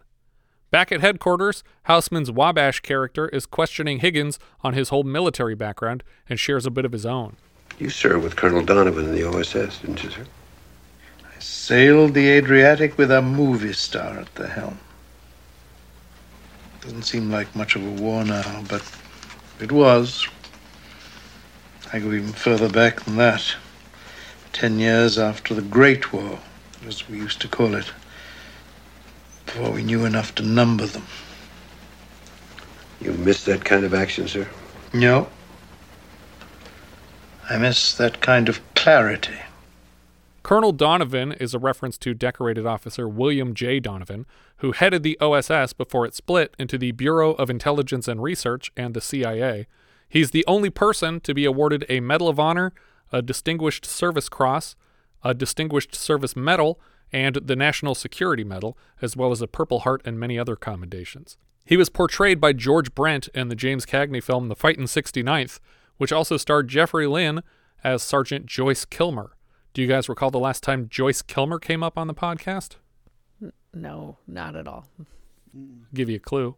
Back 0.72 0.94
at 0.94 1.02
headquarters, 1.02 1.66
Houseman's 1.84 2.32
Wabash 2.32 2.80
character 2.80 3.28
is 3.28 3.46
questioning 3.46 4.00
Higgins 4.00 4.40
on 4.62 4.74
his 4.74 4.88
whole 4.88 5.04
military 5.04 5.54
background 5.54 6.02
and 6.30 6.40
shares 6.40 6.66
a 6.66 6.72
bit 6.72 6.86
of 6.86 6.94
his 6.94 7.06
own. 7.06 7.36
You 7.78 7.90
served 7.90 8.24
with 8.24 8.38
Colonel 8.38 8.64
Donovan 8.64 9.06
in 9.06 9.12
the 9.14 9.28
OSS, 9.28 9.80
didn't 9.80 10.02
you, 10.02 10.10
sir? 10.10 10.26
I 11.26 11.40
sailed 11.40 12.14
the 12.14 12.30
Adriatic 12.30 12.98
with 12.98 13.12
a 13.12 13.22
movie 13.22 13.74
star 13.74 14.18
at 14.20 14.34
the 14.36 14.48
helm. 14.48 14.78
Doesn't 16.80 17.04
seem 17.04 17.30
like 17.30 17.54
much 17.54 17.76
of 17.76 17.86
a 17.86 18.02
war 18.02 18.24
now, 18.24 18.64
but 18.70 18.82
it 19.60 19.74
was. 19.74 20.26
I 21.92 22.00
go 22.00 22.14
even 22.14 22.32
further 22.32 22.70
back 22.70 23.02
than 23.02 23.18
that. 23.18 23.56
Ten 24.54 24.80
years 24.80 25.20
after 25.20 25.54
the 25.54 25.62
Great 25.62 26.14
War, 26.14 26.40
as 26.88 27.10
we 27.10 27.18
used 27.18 27.42
to 27.42 27.50
call 27.50 27.76
it, 27.76 27.92
before 29.54 29.72
we 29.72 29.84
knew 29.84 30.06
enough 30.06 30.34
to 30.36 30.44
number 30.44 30.86
them. 30.86 31.06
You 33.02 33.12
miss 33.12 33.44
that 33.46 33.66
kind 33.66 33.84
of 33.84 33.94
action, 33.94 34.28
sir? 34.28 34.48
No. 34.94 35.28
I 37.50 37.58
miss 37.58 37.94
that 37.96 38.22
kind 38.22 38.48
of 38.48 38.62
clarity. 38.76 39.40
Colonel 40.42 40.72
Donovan 40.72 41.34
is 41.34 41.54
a 41.54 41.60
reference 41.60 41.98
to 42.00 42.14
decorated 42.14 42.66
officer 42.66 43.10
William 43.10 43.54
J. 43.54 43.80
Donovan, 43.82 44.26
who 44.58 44.72
headed 44.72 45.04
the 45.04 45.18
OSS 45.20 45.74
before 45.74 46.06
it 46.06 46.16
split 46.16 46.56
into 46.58 46.78
the 46.78 46.92
Bureau 46.94 47.34
of 47.34 47.50
Intelligence 47.50 48.08
and 48.08 48.24
Research 48.24 48.72
and 48.78 48.94
the 48.94 49.02
CIA. 49.02 49.68
He's 50.08 50.32
the 50.32 50.46
only 50.48 50.70
person 50.70 51.20
to 51.22 51.34
be 51.34 51.46
awarded 51.46 51.86
a 51.90 52.00
Medal 52.00 52.30
of 52.30 52.40
Honor, 52.40 52.74
a 53.12 53.22
Distinguished 53.22 53.86
Service 53.86 54.30
Cross, 54.30 54.76
a 55.24 55.34
Distinguished 55.34 55.94
Service 55.94 56.36
Medal, 56.36 56.80
and 57.12 57.36
the 57.36 57.56
National 57.56 57.96
Security 57.96 58.44
Medal, 58.44 58.78
as 59.02 59.16
well 59.16 59.32
as 59.32 59.42
a 59.42 59.48
Purple 59.48 59.80
Heart 59.80 60.02
and 60.06 60.20
many 60.20 60.38
other 60.40 60.56
commendations. 60.56 61.38
He 61.66 61.78
was 61.78 61.90
portrayed 61.90 62.42
by 62.42 62.54
George 62.54 62.94
Brent 62.96 63.28
in 63.30 63.50
the 63.50 63.56
James 63.56 63.86
Cagney 63.86 64.24
film 64.24 64.48
The 64.48 64.56
Fighting 64.56 64.86
69th, 64.86 65.60
which 65.98 66.12
also 66.12 66.38
starred 66.38 66.68
Jeffrey 66.68 67.08
Lynn 67.08 67.44
as 67.84 68.02
Sergeant 68.02 68.46
Joyce 68.46 68.86
Kilmer. 68.86 69.36
Do 69.74 69.82
you 69.82 69.88
guys 69.88 70.10
recall 70.10 70.32
the 70.32 70.40
last 70.40 70.64
time 70.64 70.90
Joyce 70.90 71.22
Kilmer 71.22 71.60
came 71.60 71.84
up 71.84 71.98
on 71.98 72.08
the 72.08 72.14
podcast? 72.14 72.76
No, 73.74 74.18
not 74.28 74.56
at 74.56 74.68
all. 74.68 74.88
Give 75.94 76.10
you 76.10 76.18
a 76.18 76.20
clue. 76.20 76.56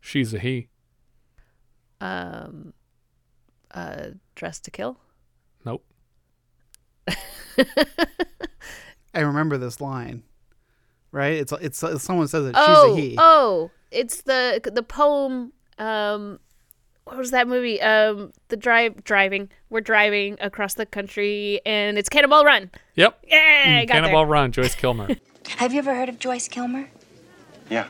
She's 0.00 0.32
a 0.32 0.38
he. 0.38 0.68
Um, 2.00 2.72
uh, 3.70 4.08
Dress 4.34 4.60
to 4.60 4.70
Kill. 4.70 4.98
Nope. 5.64 5.84
I 9.14 9.20
remember 9.20 9.58
this 9.58 9.80
line. 9.80 10.22
Right? 11.12 11.34
It's 11.34 11.52
it's, 11.52 11.82
it's 11.82 12.02
someone 12.02 12.26
says 12.28 12.46
it. 12.46 12.54
oh, 12.56 12.94
She's 12.96 13.04
a 13.04 13.08
he. 13.08 13.14
oh, 13.18 13.70
it's 13.90 14.22
the 14.22 14.60
the 14.72 14.82
poem. 14.82 15.52
Um, 15.78 16.40
what 17.04 17.18
was 17.18 17.30
that 17.32 17.46
movie? 17.46 17.80
Um, 17.80 18.32
the 18.48 18.56
drive 18.56 19.04
driving. 19.04 19.50
We're 19.70 19.80
driving 19.82 20.36
across 20.40 20.74
the 20.74 20.86
country, 20.86 21.60
and 21.66 21.98
it's 21.98 22.08
Cannonball 22.08 22.44
Run. 22.44 22.70
Yep. 22.96 23.24
Yeah, 23.28 23.36
I 23.36 23.84
got 23.84 23.92
there. 23.92 24.02
Cannonball 24.02 24.26
Run, 24.26 24.52
Joyce 24.52 24.74
Kilmer. 24.74 25.08
Have 25.58 25.72
you 25.72 25.78
ever 25.78 25.94
heard 25.94 26.08
of 26.08 26.18
Joyce 26.18 26.48
Kilmer? 26.48 26.88
Yeah. 27.68 27.88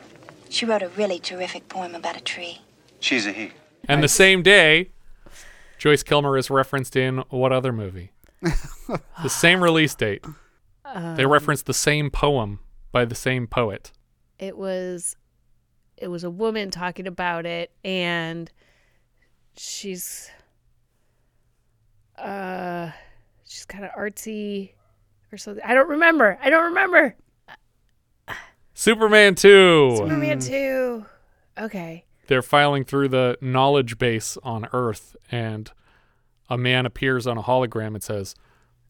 She 0.49 0.65
wrote 0.65 0.83
a 0.83 0.89
really 0.89 1.17
terrific 1.19 1.69
poem 1.69 1.95
about 1.95 2.17
a 2.17 2.21
tree. 2.21 2.61
She's 2.99 3.25
a 3.25 3.31
he. 3.31 3.51
and 3.87 4.03
the 4.03 4.07
same 4.07 4.43
day, 4.43 4.89
Joyce 5.77 6.03
Kilmer 6.03 6.37
is 6.37 6.49
referenced 6.49 6.95
in 6.95 7.19
what 7.29 7.51
other 7.51 7.71
movie? 7.71 8.11
the 9.23 9.29
same 9.29 9.63
release 9.63 9.95
date. 9.95 10.23
They 11.17 11.23
Um, 11.25 11.31
reference 11.31 11.61
the 11.63 11.73
same 11.73 12.09
poem 12.09 12.59
by 12.91 13.05
the 13.05 13.15
same 13.15 13.47
poet. 13.47 13.91
It 14.39 14.57
was, 14.57 15.15
it 15.97 16.07
was 16.07 16.23
a 16.23 16.29
woman 16.29 16.71
talking 16.71 17.05
about 17.07 17.45
it, 17.45 17.71
and 17.83 18.49
she's, 19.57 20.29
uh, 22.17 22.91
she's 23.45 23.65
kind 23.65 23.83
of 23.83 23.91
artsy 23.91 24.71
or 25.31 25.37
something. 25.37 25.63
I 25.65 25.73
don't 25.73 25.89
remember. 25.89 26.37
I 26.41 26.49
don't 26.49 26.65
remember. 26.65 27.15
Superman 28.73 29.35
2. 29.35 29.95
Superman 29.97 30.39
two. 30.39 31.05
Okay. 31.57 32.03
They're 32.27 32.41
filing 32.41 32.83
through 32.83 33.09
the 33.09 33.37
knowledge 33.39 33.97
base 33.97 34.37
on 34.43 34.67
Earth, 34.73 35.15
and 35.31 35.71
a 36.49 36.57
man 36.57 36.85
appears 36.85 37.25
on 37.27 37.37
a 37.37 37.43
hologram 37.43 37.93
and 37.95 38.03
says, 38.03 38.35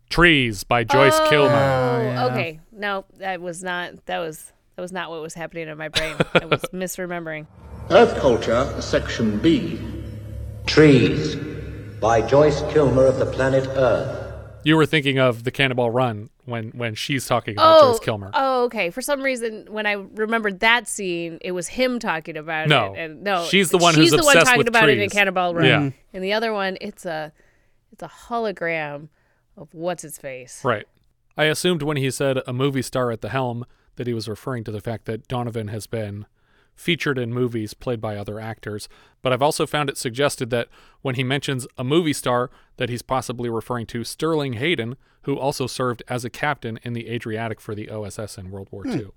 Trees 0.10 0.64
by 0.64 0.84
Joyce 0.84 1.16
oh, 1.16 1.30
Kilmer. 1.30 2.16
Oh, 2.20 2.30
okay. 2.32 2.60
No, 2.72 3.06
that 3.18 3.42
was 3.42 3.64
not. 3.64 4.06
That 4.06 4.20
was 4.20 4.52
that 4.76 4.82
was 4.82 4.92
not 4.92 5.10
what 5.10 5.22
was 5.22 5.34
happening 5.34 5.68
in 5.68 5.78
my 5.78 5.90
brain. 5.90 6.16
I 6.34 6.46
was 6.46 6.62
misremembering. 6.74 7.48
Earth 7.90 8.18
Culture, 8.20 8.82
Section 8.82 9.40
B. 9.40 9.80
Trees 10.66 11.36
by 12.00 12.22
Joyce 12.22 12.62
Kilmer 12.74 13.06
of 13.06 13.18
the 13.18 13.26
planet 13.26 13.68
Earth. 13.70 14.22
You 14.64 14.76
were 14.78 14.88
thinking 14.88 15.20
of 15.20 15.44
the 15.44 15.52
Cannonball 15.52 15.92
Run 15.92 16.32
when, 16.46 16.70
when 16.72 16.96
she's 16.96 17.28
talking 17.28 17.54
about 17.54 17.84
Oh, 17.84 17.92
Joyce 17.92 18.00
Kilmer. 18.00 18.32
oh, 18.34 18.64
okay. 18.64 18.90
For 18.90 19.02
some 19.02 19.22
reason, 19.22 19.68
when 19.70 19.86
I 19.86 19.92
remembered 19.94 20.62
that 20.62 20.88
scene, 20.88 21.38
it 21.42 21.52
was 21.52 21.68
him 21.68 22.00
talking 22.00 22.36
about 22.36 22.68
No. 22.68 22.94
it. 22.94 23.00
And 23.00 23.24
no, 23.24 23.46
She's 23.46 23.70
the 23.70 23.78
one 23.78 23.94
she's 23.94 24.10
who's 24.12 24.20
the 24.20 24.26
one 24.26 24.36
talking 24.38 24.58
with 24.58 24.68
about 24.68 24.90
it 24.90 24.94
in 24.94 24.98
trees. 25.08 25.14
Cannonball 25.14 25.54
Run. 25.54 25.66
Yeah. 25.66 25.90
And 26.14 26.24
the 26.24 26.34
other 26.34 26.52
one, 26.52 26.80
it's 26.82 27.06
a, 27.06 27.32
it's 27.92 28.02
a 28.02 28.08
hologram 28.08 29.10
of 29.58 29.74
what's 29.74 30.04
its 30.04 30.18
face. 30.18 30.62
Right. 30.64 30.88
I 31.38 31.46
assumed 31.46 31.82
when 31.84 31.98
he 31.98 32.10
said 32.12 32.40
a 32.48 32.54
movie 32.54 32.82
star 32.82 33.12
at 33.12 33.22
the 33.22 33.30
helm 33.30 33.66
that 33.98 34.08
he 34.08 34.14
was 34.14 34.28
referring 34.28 34.64
to 34.66 34.72
the 34.72 34.82
fact 34.82 35.06
that 35.06 35.28
Donovan 35.28 35.68
has 35.70 35.88
been 35.88 36.26
featured 36.76 37.18
in 37.18 37.34
movies 37.34 37.74
played 37.74 38.02
by 38.02 38.18
other 38.18 38.38
actors, 38.40 38.90
but 39.22 39.32
I've 39.32 39.42
also 39.42 39.66
found 39.66 39.90
it 39.90 39.98
suggested 39.98 40.50
that 40.50 40.68
when 41.02 41.16
he 41.16 41.24
mentions 41.24 41.66
a 41.78 41.86
movie 41.86 42.12
star 42.12 42.52
that 42.76 42.90
he's 42.90 43.02
possibly 43.02 43.50
referring 43.50 43.86
to 43.88 44.04
Sterling 44.04 44.54
Hayden, 44.54 44.98
who 45.22 45.38
also 45.40 45.68
served 45.68 46.04
as 46.10 46.26
a 46.26 46.30
captain 46.30 46.78
in 46.84 46.92
the 46.94 47.08
Adriatic 47.10 47.62
for 47.62 47.76
the 47.76 47.90
OSS 47.90 48.38
in 48.38 48.52
World 48.52 48.68
War 48.72 48.84
Hmm. 48.84 48.98
II. 48.98 49.08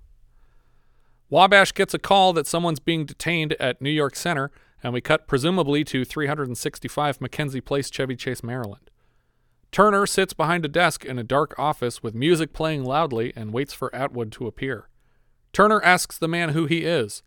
Wabash 1.29 1.73
gets 1.73 1.93
a 1.93 1.99
call 1.99 2.33
that 2.33 2.47
someone's 2.47 2.79
being 2.79 3.05
detained 3.05 3.53
at 3.59 3.81
New 3.81 3.89
York 3.91 4.15
Center, 4.15 4.51
and 4.81 4.93
we 4.93 5.01
cut 5.01 5.27
presumably 5.27 5.83
to 5.83 6.03
365 6.03 7.21
Mackenzie 7.21 7.61
Place, 7.61 7.89
Chevy 7.91 8.15
Chase, 8.15 8.41
Maryland. 8.41 8.88
Turner 9.71 10.05
sits 10.05 10.33
behind 10.33 10.65
a 10.65 10.69
desk 10.69 11.05
in 11.05 11.19
a 11.19 11.23
dark 11.23 11.57
office 11.59 12.01
with 12.01 12.15
music 12.15 12.53
playing 12.53 12.83
loudly 12.83 13.31
and 13.35 13.53
waits 13.53 13.73
for 13.73 13.93
Atwood 13.95 14.31
to 14.33 14.47
appear. 14.47 14.89
Turner 15.53 15.81
asks 15.83 16.17
the 16.17 16.27
man 16.27 16.49
who 16.49 16.65
he 16.65 16.85
is. 16.85 17.23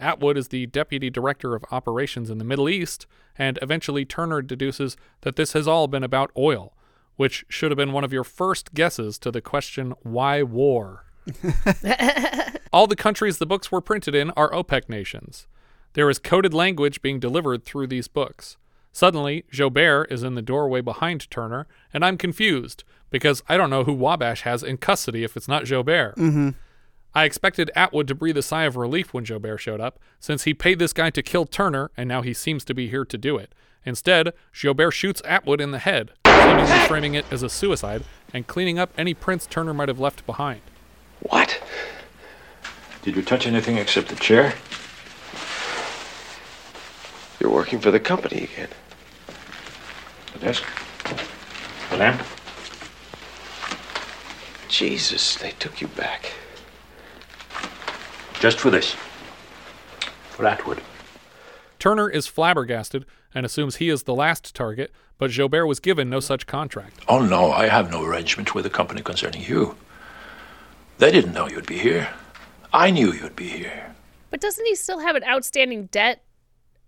Atwood 0.00 0.36
is 0.36 0.48
the 0.48 0.66
deputy 0.66 1.08
director 1.08 1.54
of 1.54 1.64
operations 1.70 2.30
in 2.30 2.38
the 2.38 2.44
Middle 2.44 2.68
East, 2.68 3.06
and 3.38 3.58
eventually 3.62 4.04
Turner 4.04 4.42
deduces 4.42 4.96
that 5.20 5.36
this 5.36 5.52
has 5.52 5.68
all 5.68 5.86
been 5.86 6.02
about 6.02 6.32
oil, 6.36 6.76
which 7.16 7.44
should 7.48 7.70
have 7.70 7.78
been 7.78 7.92
one 7.92 8.04
of 8.04 8.12
your 8.12 8.24
first 8.24 8.74
guesses 8.74 9.18
to 9.20 9.30
the 9.30 9.40
question, 9.40 9.94
why 10.02 10.42
war? 10.42 11.04
all 12.72 12.86
the 12.88 12.96
countries 12.96 13.38
the 13.38 13.46
books 13.46 13.70
were 13.70 13.80
printed 13.80 14.14
in 14.14 14.30
are 14.32 14.50
OPEC 14.50 14.88
nations. 14.88 15.46
There 15.92 16.10
is 16.10 16.18
coded 16.18 16.52
language 16.52 17.02
being 17.02 17.20
delivered 17.20 17.64
through 17.64 17.86
these 17.86 18.08
books. 18.08 18.56
Suddenly, 18.94 19.44
Joubert 19.50 20.06
is 20.12 20.22
in 20.22 20.36
the 20.36 20.40
doorway 20.40 20.80
behind 20.80 21.28
Turner, 21.28 21.66
and 21.92 22.04
I'm 22.04 22.16
confused 22.16 22.84
because 23.10 23.42
I 23.48 23.56
don't 23.56 23.68
know 23.68 23.82
who 23.82 23.92
Wabash 23.92 24.42
has 24.42 24.62
in 24.62 24.76
custody 24.76 25.24
if 25.24 25.36
it's 25.36 25.48
not 25.48 25.64
Joubert. 25.64 26.14
Mm-hmm. 26.14 26.50
I 27.12 27.24
expected 27.24 27.72
Atwood 27.74 28.06
to 28.06 28.14
breathe 28.14 28.36
a 28.36 28.42
sigh 28.42 28.62
of 28.62 28.76
relief 28.76 29.12
when 29.12 29.24
Joubert 29.24 29.60
showed 29.60 29.80
up, 29.80 29.98
since 30.20 30.44
he 30.44 30.54
paid 30.54 30.78
this 30.78 30.92
guy 30.92 31.10
to 31.10 31.22
kill 31.24 31.44
Turner, 31.44 31.90
and 31.96 32.08
now 32.08 32.22
he 32.22 32.32
seems 32.32 32.64
to 32.66 32.72
be 32.74 32.88
here 32.88 33.04
to 33.04 33.18
do 33.18 33.36
it. 33.36 33.52
Instead, 33.84 34.32
Joubert 34.52 34.92
shoots 34.92 35.20
Atwood 35.24 35.60
in 35.60 35.72
the 35.72 35.80
head, 35.80 36.12
seemingly 36.24 36.78
framing 36.86 37.14
it 37.14 37.24
as 37.32 37.42
a 37.42 37.48
suicide 37.48 38.04
and 38.32 38.46
cleaning 38.46 38.78
up 38.78 38.92
any 38.96 39.12
prints 39.12 39.46
Turner 39.46 39.74
might 39.74 39.88
have 39.88 39.98
left 39.98 40.24
behind. 40.24 40.60
What? 41.20 41.60
Did 43.02 43.16
you 43.16 43.22
touch 43.22 43.44
anything 43.44 43.76
except 43.76 44.08
the 44.08 44.14
chair? 44.14 44.54
You're 47.40 47.50
working 47.50 47.80
for 47.80 47.90
the 47.90 48.00
company 48.00 48.44
again. 48.44 48.68
The 50.34 50.38
desk? 50.40 50.64
The 51.90 51.96
lamp? 51.96 52.22
Jesus, 54.68 55.36
they 55.36 55.52
took 55.52 55.80
you 55.80 55.88
back. 55.88 56.32
Just 58.40 58.58
for 58.58 58.70
this. 58.70 58.96
For 60.30 60.46
Atwood. 60.46 60.82
Turner 61.78 62.08
is 62.08 62.26
flabbergasted 62.26 63.06
and 63.34 63.46
assumes 63.46 63.76
he 63.76 63.88
is 63.88 64.02
the 64.02 64.14
last 64.14 64.54
target, 64.54 64.90
but 65.18 65.30
Joubert 65.30 65.66
was 65.66 65.80
given 65.80 66.10
no 66.10 66.20
such 66.20 66.46
contract. 66.46 67.00
Oh, 67.08 67.24
no, 67.24 67.52
I 67.52 67.68
have 67.68 67.90
no 67.90 68.02
arrangement 68.02 68.54
with 68.54 68.64
the 68.64 68.70
company 68.70 69.02
concerning 69.02 69.42
you. 69.42 69.76
They 70.98 71.10
didn't 71.10 71.32
know 71.32 71.48
you'd 71.48 71.66
be 71.66 71.78
here. 71.78 72.08
I 72.72 72.90
knew 72.90 73.12
you'd 73.12 73.36
be 73.36 73.48
here. 73.48 73.94
But 74.30 74.40
doesn't 74.40 74.66
he 74.66 74.74
still 74.74 74.98
have 74.98 75.14
an 75.14 75.24
outstanding 75.24 75.86
debt 75.86 76.22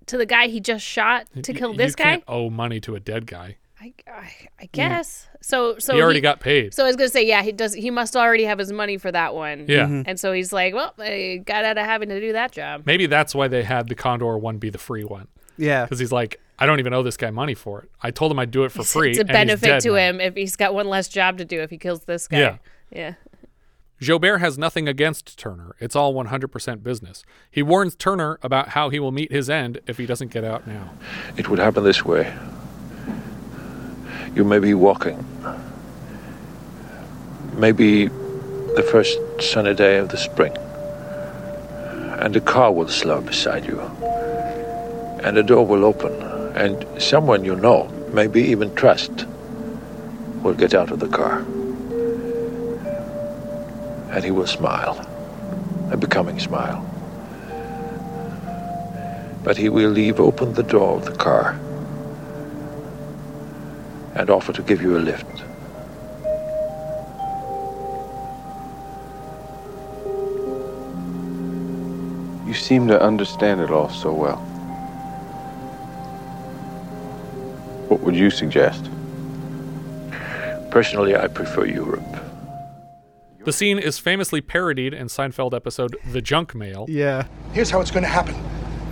to 0.06 0.16
the 0.18 0.26
guy 0.26 0.48
he 0.48 0.60
just 0.60 0.84
shot 0.84 1.26
to 1.42 1.52
kill 1.52 1.72
you 1.72 1.78
this 1.78 1.94
guy? 1.94 2.04
can't 2.04 2.24
owe 2.28 2.50
money 2.50 2.80
to 2.80 2.94
a 2.94 3.00
dead 3.00 3.26
guy. 3.26 3.56
I, 3.80 3.92
I, 4.10 4.30
I 4.60 4.68
guess. 4.72 5.28
So 5.42 5.78
so 5.78 5.94
He 5.94 6.00
already 6.02 6.20
got 6.22 6.40
paid. 6.40 6.72
So 6.74 6.82
I 6.84 6.86
was 6.86 6.96
gonna 6.96 7.08
say, 7.10 7.26
yeah, 7.26 7.42
he 7.42 7.52
does. 7.52 7.74
He 7.74 7.90
must 7.90 8.16
already 8.16 8.44
have 8.44 8.58
his 8.58 8.72
money 8.72 8.96
for 8.96 9.12
that 9.12 9.34
one. 9.34 9.66
Yeah. 9.68 9.86
Mhm. 9.86 10.04
And 10.06 10.18
so 10.18 10.32
he's 10.32 10.52
like, 10.52 10.74
well, 10.74 10.94
I 10.98 11.42
got 11.44 11.64
out 11.64 11.76
of 11.78 11.84
having 11.84 12.08
to 12.08 12.20
do 12.20 12.32
that 12.32 12.52
job. 12.52 12.82
Maybe 12.86 13.06
that's 13.06 13.34
why 13.34 13.48
they 13.48 13.62
had 13.62 13.88
the 13.88 13.94
Condor 13.94 14.38
one 14.38 14.58
be 14.58 14.70
the 14.70 14.78
free 14.78 15.04
one. 15.04 15.28
Yeah. 15.58 15.84
Because 15.84 15.98
he's 15.98 16.10
like, 16.12 16.40
I 16.58 16.64
don't 16.66 16.78
even 16.80 16.94
owe 16.94 17.02
this 17.02 17.16
guy 17.18 17.30
money 17.30 17.54
for 17.54 17.82
it. 17.82 17.90
I 18.02 18.10
told 18.10 18.32
him 18.32 18.38
I'd 18.38 18.50
do 18.50 18.64
it 18.64 18.72
for 18.72 18.82
free. 18.96 19.10
It's 19.10 19.18
a 19.18 19.20
and 19.22 19.28
he's 19.30 19.34
benefit 19.34 19.66
dead 19.66 19.80
to 19.82 19.88
now. 19.90 19.94
him 19.96 20.20
if 20.20 20.34
he's 20.34 20.56
got 20.56 20.72
one 20.74 20.88
less 20.88 21.06
job 21.08 21.36
to 21.38 21.44
do 21.44 21.60
if 21.60 21.68
he 21.70 21.76
kills 21.78 22.00
this 22.04 22.26
guy. 22.28 22.38
Yeah. 22.38 22.56
Yeah. 22.90 23.14
Joubert 24.00 24.40
has 24.40 24.58
nothing 24.58 24.88
against 24.88 25.38
Turner. 25.38 25.74
It's 25.80 25.96
all 25.96 26.12
100% 26.12 26.82
business. 26.82 27.24
He 27.50 27.62
warns 27.62 27.96
Turner 27.96 28.38
about 28.42 28.70
how 28.70 28.90
he 28.90 29.00
will 29.00 29.12
meet 29.12 29.32
his 29.32 29.48
end 29.48 29.80
if 29.86 29.96
he 29.96 30.04
doesn't 30.04 30.30
get 30.30 30.44
out 30.44 30.66
now. 30.66 30.90
It 31.38 31.48
would 31.48 31.58
happen 31.58 31.82
this 31.82 32.04
way. 32.04 32.34
You 34.34 34.44
may 34.44 34.58
be 34.58 34.74
walking. 34.74 35.24
Maybe 37.54 38.08
the 38.08 38.86
first 38.90 39.18
sunny 39.40 39.74
day 39.74 39.96
of 39.96 40.10
the 40.10 40.18
spring. 40.18 40.54
And 42.20 42.36
a 42.36 42.40
car 42.40 42.70
will 42.70 42.88
slow 42.88 43.22
beside 43.22 43.64
you. 43.64 43.80
And 45.24 45.38
a 45.38 45.42
door 45.42 45.66
will 45.66 45.86
open. 45.86 46.12
And 46.54 46.86
someone 47.00 47.46
you 47.46 47.56
know, 47.56 47.88
maybe 48.12 48.42
even 48.42 48.74
trust, 48.74 49.26
will 50.42 50.54
get 50.54 50.74
out 50.74 50.90
of 50.90 51.00
the 51.00 51.08
car. 51.08 51.42
And 54.16 54.24
he 54.24 54.30
will 54.30 54.46
smile. 54.46 54.96
A 55.90 55.96
becoming 55.98 56.38
smile. 56.38 56.80
But 59.44 59.58
he 59.58 59.68
will 59.68 59.90
leave 59.90 60.18
open 60.18 60.54
the 60.54 60.62
door 60.62 60.96
of 60.96 61.04
the 61.04 61.12
car 61.12 61.52
and 64.14 64.30
offer 64.30 64.54
to 64.54 64.62
give 64.62 64.80
you 64.80 64.96
a 64.96 65.00
lift. 65.00 65.26
You 72.48 72.54
seem 72.54 72.88
to 72.88 72.98
understand 72.98 73.60
it 73.60 73.70
all 73.70 73.90
so 73.90 74.14
well. 74.14 74.38
What 77.88 78.00
would 78.00 78.16
you 78.16 78.30
suggest? 78.30 78.88
Personally, 80.70 81.14
I 81.14 81.26
prefer 81.28 81.66
Europe. 81.66 82.25
The 83.46 83.52
scene 83.52 83.78
is 83.78 83.98
famously 83.98 84.40
parodied 84.40 84.92
in 84.92 85.06
Seinfeld 85.06 85.54
episode 85.54 85.96
The 86.10 86.20
Junk 86.20 86.54
Mail. 86.54 86.84
Yeah. 86.88 87.26
Here's 87.52 87.70
how 87.70 87.80
it's 87.80 87.92
going 87.92 88.02
to 88.02 88.08
happen. 88.08 88.34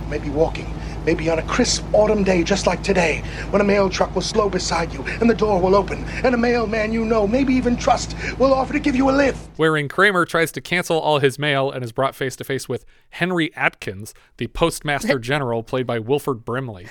Maybe 0.09 0.29
walking, 0.29 0.73
maybe 1.05 1.29
on 1.29 1.39
a 1.39 1.43
crisp 1.43 1.83
autumn 1.93 2.23
day 2.23 2.41
just 2.41 2.65
like 2.65 2.81
today, 2.81 3.21
when 3.49 3.59
a 3.61 3.65
mail 3.65 3.89
truck 3.89 4.15
will 4.15 4.21
slow 4.21 4.49
beside 4.49 4.93
you 4.93 5.03
and 5.19 5.29
the 5.29 5.33
door 5.33 5.59
will 5.59 5.75
open, 5.75 6.05
and 6.23 6.33
a 6.33 6.37
mailman 6.37 6.93
you 6.93 7.03
know, 7.03 7.27
maybe 7.27 7.53
even 7.53 7.75
trust, 7.75 8.15
will 8.39 8.53
offer 8.53 8.71
to 8.71 8.79
give 8.79 8.95
you 8.95 9.09
a 9.09 9.11
lift. 9.11 9.49
wherein 9.57 9.89
Kramer 9.89 10.23
tries 10.25 10.51
to 10.53 10.61
cancel 10.61 10.99
all 10.99 11.19
his 11.19 11.37
mail 11.37 11.69
and 11.69 11.83
is 11.83 11.91
brought 11.91 12.15
face 12.15 12.35
to 12.37 12.43
face 12.45 12.69
with 12.69 12.85
Henry 13.09 13.53
Atkins, 13.57 14.13
the 14.37 14.47
postmaster 14.47 15.19
general 15.31 15.63
played 15.63 15.85
by 15.87 15.99
Wilford 15.99 16.45
Brimley, 16.45 16.87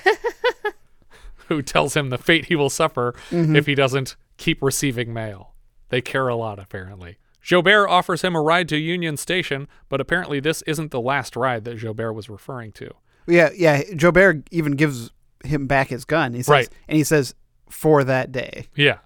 who 1.48 1.62
tells 1.62 1.96
him 1.96 2.10
the 2.10 2.18
fate 2.18 2.46
he 2.46 2.56
will 2.56 2.70
suffer 2.70 3.14
Mhm. 3.30 3.56
if 3.56 3.64
he 3.66 3.74
doesn't 3.74 4.16
keep 4.36 4.60
receiving 4.60 5.14
mail. 5.14 5.54
They 5.88 6.02
care 6.02 6.28
a 6.28 6.34
lot, 6.36 6.58
apparently. 6.58 7.16
Joubert 7.45 7.88
offers 7.90 8.22
him 8.22 8.34
a 8.34 8.40
ride 8.40 8.68
to 8.70 8.76
Union 8.78 9.18
Station, 9.18 9.68
but 9.90 10.01
apparently 10.01 10.40
this 10.40 10.62
isn't 10.62 10.90
the 10.90 11.01
last 11.01 11.36
ride 11.36 11.64
that 11.64 11.76
Joubert 11.76 12.14
was 12.14 12.30
referring 12.30 12.72
to. 12.72 12.90
Yeah, 13.26 13.51
yeah. 13.55 13.82
Joubert 13.95 14.49
even 14.51 14.72
gives 14.72 15.11
him 15.45 15.66
back 15.66 15.88
his 15.88 16.07
gun. 16.07 16.32
He 16.32 16.42
says, 16.42 16.49
Right. 16.49 16.68
And 16.88 16.97
he 16.97 17.05
says, 17.05 17.34
for 17.68 18.03
that 18.05 18.32
day. 18.32 18.68
Yeah. 18.74 18.99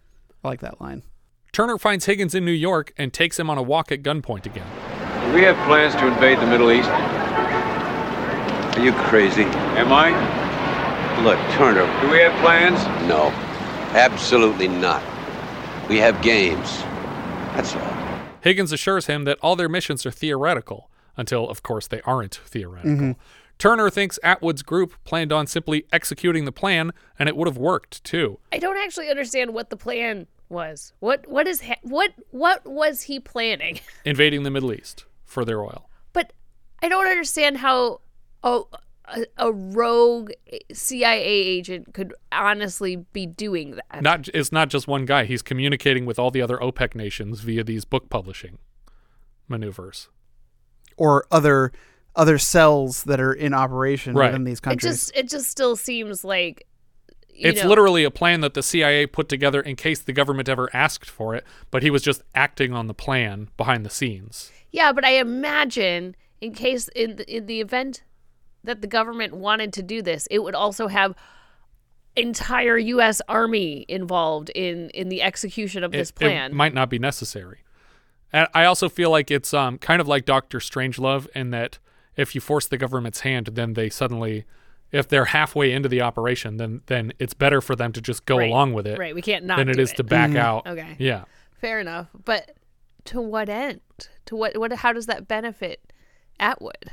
I 0.44 0.48
like 0.48 0.60
that 0.60 0.80
line. 0.80 1.02
Turner 1.52 1.78
finds 1.78 2.04
Higgins 2.04 2.34
in 2.34 2.44
New 2.44 2.52
York 2.52 2.92
and 2.96 3.12
takes 3.12 3.38
him 3.38 3.50
on 3.50 3.58
a 3.58 3.62
walk 3.62 3.90
at 3.90 4.02
gunpoint 4.02 4.46
again. 4.46 4.66
Do 5.26 5.34
we 5.34 5.42
have 5.42 5.56
plans 5.66 5.94
to 5.96 6.06
invade 6.06 6.38
the 6.38 6.46
Middle 6.46 6.70
East? 6.70 6.88
Are 6.88 8.84
you 8.84 8.92
crazy? 8.92 9.42
Am 9.42 9.92
I? 9.92 10.10
Look, 11.24 11.38
Turner. 11.56 11.86
Do 12.00 12.12
we 12.12 12.18
have 12.18 12.38
plans? 12.40 12.78
No, 13.08 13.30
absolutely 13.98 14.68
not. 14.68 15.02
We 15.88 15.96
have 15.98 16.22
games. 16.22 16.82
That's 17.56 17.74
all. 17.74 18.07
Higgins 18.42 18.72
assures 18.72 19.06
him 19.06 19.24
that 19.24 19.38
all 19.42 19.56
their 19.56 19.68
missions 19.68 20.04
are 20.06 20.10
theoretical, 20.10 20.90
until, 21.16 21.48
of 21.48 21.62
course, 21.62 21.86
they 21.86 22.00
aren't 22.02 22.36
theoretical. 22.46 22.90
Mhm. 22.96 23.16
Turner 23.58 23.90
thinks 23.90 24.18
Atwood's 24.22 24.62
group 24.62 24.94
planned 25.04 25.32
on 25.32 25.46
simply 25.48 25.84
executing 25.92 26.44
the 26.44 26.52
plan, 26.52 26.92
and 27.18 27.28
it 27.28 27.36
would 27.36 27.48
have 27.48 27.56
worked 27.58 28.04
too. 28.04 28.38
I 28.52 28.58
don't 28.58 28.76
actually 28.76 29.10
understand 29.10 29.52
what 29.52 29.70
the 29.70 29.76
plan 29.76 30.28
was. 30.48 30.92
What 31.00 31.26
what 31.26 31.48
is 31.48 31.62
ha- 31.62 31.80
what 31.82 32.12
what 32.30 32.64
was 32.64 33.02
he 33.02 33.18
planning? 33.18 33.80
Invading 34.04 34.44
the 34.44 34.50
Middle 34.50 34.72
East 34.72 35.06
for 35.24 35.44
their 35.44 35.60
oil. 35.60 35.90
But 36.12 36.32
I 36.80 36.88
don't 36.88 37.06
understand 37.08 37.58
how 37.58 38.00
a, 38.44 38.60
a, 39.14 39.26
a 39.38 39.52
rogue 39.52 40.30
CIA 40.72 41.22
agent 41.22 41.94
could 41.94 42.14
honestly 42.32 42.96
be 43.12 43.26
doing 43.26 43.72
that. 43.90 44.02
Not 44.02 44.28
it's 44.34 44.52
not 44.52 44.68
just 44.68 44.86
one 44.88 45.04
guy. 45.04 45.24
He's 45.24 45.42
communicating 45.42 46.06
with 46.06 46.18
all 46.18 46.30
the 46.30 46.42
other 46.42 46.58
OPEC 46.58 46.94
nations 46.94 47.40
via 47.40 47.64
these 47.64 47.84
book 47.84 48.08
publishing 48.10 48.58
maneuvers. 49.48 50.08
Or 50.96 51.24
other 51.30 51.72
other 52.16 52.38
cells 52.38 53.04
that 53.04 53.20
are 53.20 53.32
in 53.32 53.54
operation 53.54 54.14
Right. 54.14 54.26
within 54.28 54.44
these 54.44 54.58
countries. 54.60 54.84
It 54.84 54.88
countries. 54.88 55.00
just 55.06 55.16
it 55.16 55.28
just 55.28 55.50
still 55.50 55.76
seems 55.76 56.24
like 56.24 56.66
It's 57.32 57.62
know, 57.62 57.68
literally 57.68 58.02
a 58.04 58.10
plan 58.10 58.40
that 58.40 58.54
the 58.54 58.62
CIA 58.62 59.06
put 59.06 59.28
together 59.28 59.60
in 59.60 59.76
case 59.76 60.00
the 60.00 60.12
government 60.12 60.48
ever 60.48 60.68
asked 60.74 61.08
for 61.08 61.34
it, 61.36 61.44
but 61.70 61.82
he 61.84 61.90
was 61.90 62.02
just 62.02 62.22
acting 62.34 62.72
on 62.72 62.88
the 62.88 62.94
plan 62.94 63.48
behind 63.56 63.86
the 63.86 63.90
scenes. 63.90 64.50
Yeah, 64.72 64.92
but 64.92 65.04
I 65.04 65.12
imagine 65.12 66.16
in 66.40 66.52
case 66.52 66.88
in 66.88 67.16
the, 67.16 67.36
in 67.36 67.46
the 67.46 67.60
event 67.60 68.02
that 68.64 68.80
the 68.82 68.86
government 68.86 69.34
wanted 69.34 69.72
to 69.74 69.82
do 69.82 70.02
this, 70.02 70.26
it 70.30 70.40
would 70.40 70.54
also 70.54 70.88
have 70.88 71.14
entire 72.16 72.76
U.S. 72.78 73.22
Army 73.28 73.84
involved 73.88 74.50
in 74.50 74.90
in 74.90 75.08
the 75.08 75.22
execution 75.22 75.84
of 75.84 75.92
this 75.92 76.10
plan. 76.10 76.50
it 76.50 76.54
might 76.54 76.74
not 76.74 76.90
be 76.90 76.98
necessary. 76.98 77.60
And 78.32 78.48
I 78.54 78.64
also 78.64 78.88
feel 78.88 79.10
like 79.10 79.30
it's 79.30 79.54
um 79.54 79.78
kind 79.78 80.00
of 80.00 80.08
like 80.08 80.24
Doctor 80.24 80.58
Strangelove 80.58 81.28
in 81.34 81.50
that 81.50 81.78
if 82.16 82.34
you 82.34 82.40
force 82.40 82.66
the 82.66 82.76
government's 82.78 83.20
hand, 83.20 83.46
then 83.52 83.74
they 83.74 83.88
suddenly, 83.88 84.44
if 84.90 85.06
they're 85.06 85.26
halfway 85.26 85.72
into 85.72 85.88
the 85.88 86.02
operation, 86.02 86.56
then 86.56 86.82
then 86.86 87.12
it's 87.20 87.34
better 87.34 87.60
for 87.60 87.76
them 87.76 87.92
to 87.92 88.00
just 88.00 88.26
go 88.26 88.38
Right, 88.38 88.50
along 88.50 88.72
with 88.72 88.86
it. 88.86 88.98
right, 88.98 89.14
we 89.14 89.22
can't 89.22 89.44
not 89.44 89.58
than 89.58 89.68
it 89.68 89.74
do 89.76 89.82
is 89.82 89.92
it. 89.92 89.96
to 89.98 90.04
back 90.04 90.30
Mhm. 90.30 90.36
out. 90.38 90.66
Okay. 90.66 90.96
Yeah. 90.98 91.24
Fair 91.60 91.78
enough, 91.80 92.08
but 92.24 92.50
to 93.06 93.20
what 93.20 93.48
end? 93.48 93.80
To 94.26 94.34
what? 94.36 94.56
What? 94.58 94.72
How 94.72 94.92
does 94.92 95.06
that 95.06 95.28
benefit 95.28 95.92
Atwood? 96.40 96.90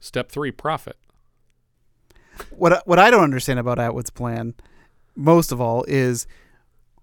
Step 0.00 0.30
three, 0.30 0.50
profit. 0.50 0.96
What 2.58 2.72
I- 2.72 2.82
what 2.84 2.98
I 2.98 3.10
don't 3.10 3.24
understand 3.24 3.58
about 3.58 3.78
Atwood's 3.78 4.10
plan, 4.10 4.54
most 5.14 5.52
of 5.52 5.60
all, 5.60 5.84
is 5.88 6.26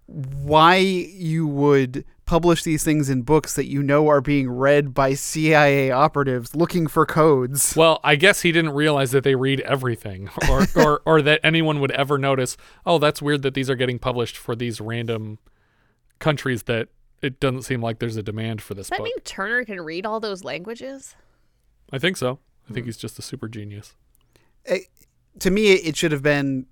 why 0.05 0.75
you 0.75 1.47
would 1.47 2.05
publish 2.25 2.63
these 2.63 2.83
things 2.83 3.09
in 3.09 3.21
books 3.21 3.55
that 3.55 3.65
you 3.65 3.83
know 3.83 4.07
are 4.07 4.21
being 4.21 4.49
read 4.49 4.93
by 4.93 5.13
CIA 5.13 5.91
operatives 5.91 6.55
looking 6.55 6.87
for 6.87 7.05
codes. 7.05 7.75
Well, 7.75 7.99
I 8.03 8.15
guess 8.15 8.41
he 8.41 8.51
didn't 8.51 8.73
realize 8.73 9.11
that 9.11 9.23
they 9.23 9.35
read 9.35 9.61
everything, 9.61 10.29
or 10.49 10.67
or 10.75 11.01
or 11.05 11.21
that 11.21 11.39
anyone 11.43 11.79
would 11.79 11.91
ever 11.91 12.17
notice. 12.17 12.57
Oh, 12.85 12.97
that's 12.97 13.21
weird 13.21 13.41
that 13.43 13.53
these 13.53 13.69
are 13.69 13.75
getting 13.75 13.99
published 13.99 14.37
for 14.37 14.55
these 14.55 14.79
random 14.81 15.39
countries 16.19 16.63
that 16.63 16.89
it 17.21 17.39
doesn't 17.39 17.63
seem 17.63 17.81
like 17.81 17.99
there's 17.99 18.17
a 18.17 18.23
demand 18.23 18.61
for 18.61 18.73
this 18.73 18.87
Does 18.87 18.91
that 18.91 18.97
book. 18.99 19.05
mean 19.05 19.19
Turner 19.23 19.63
can 19.63 19.81
read 19.81 20.05
all 20.05 20.19
those 20.19 20.43
languages? 20.43 21.15
I 21.91 21.99
think 21.99 22.17
so. 22.17 22.39
I 22.69 22.73
think 22.73 22.85
hmm. 22.85 22.89
he's 22.89 22.97
just 22.97 23.19
a 23.19 23.21
super 23.21 23.47
genius. 23.47 23.95
Eh, 24.65 24.79
to 25.39 25.51
me, 25.51 25.71
it 25.73 25.95
should 25.95 26.11
have 26.11 26.23
been 26.23 26.65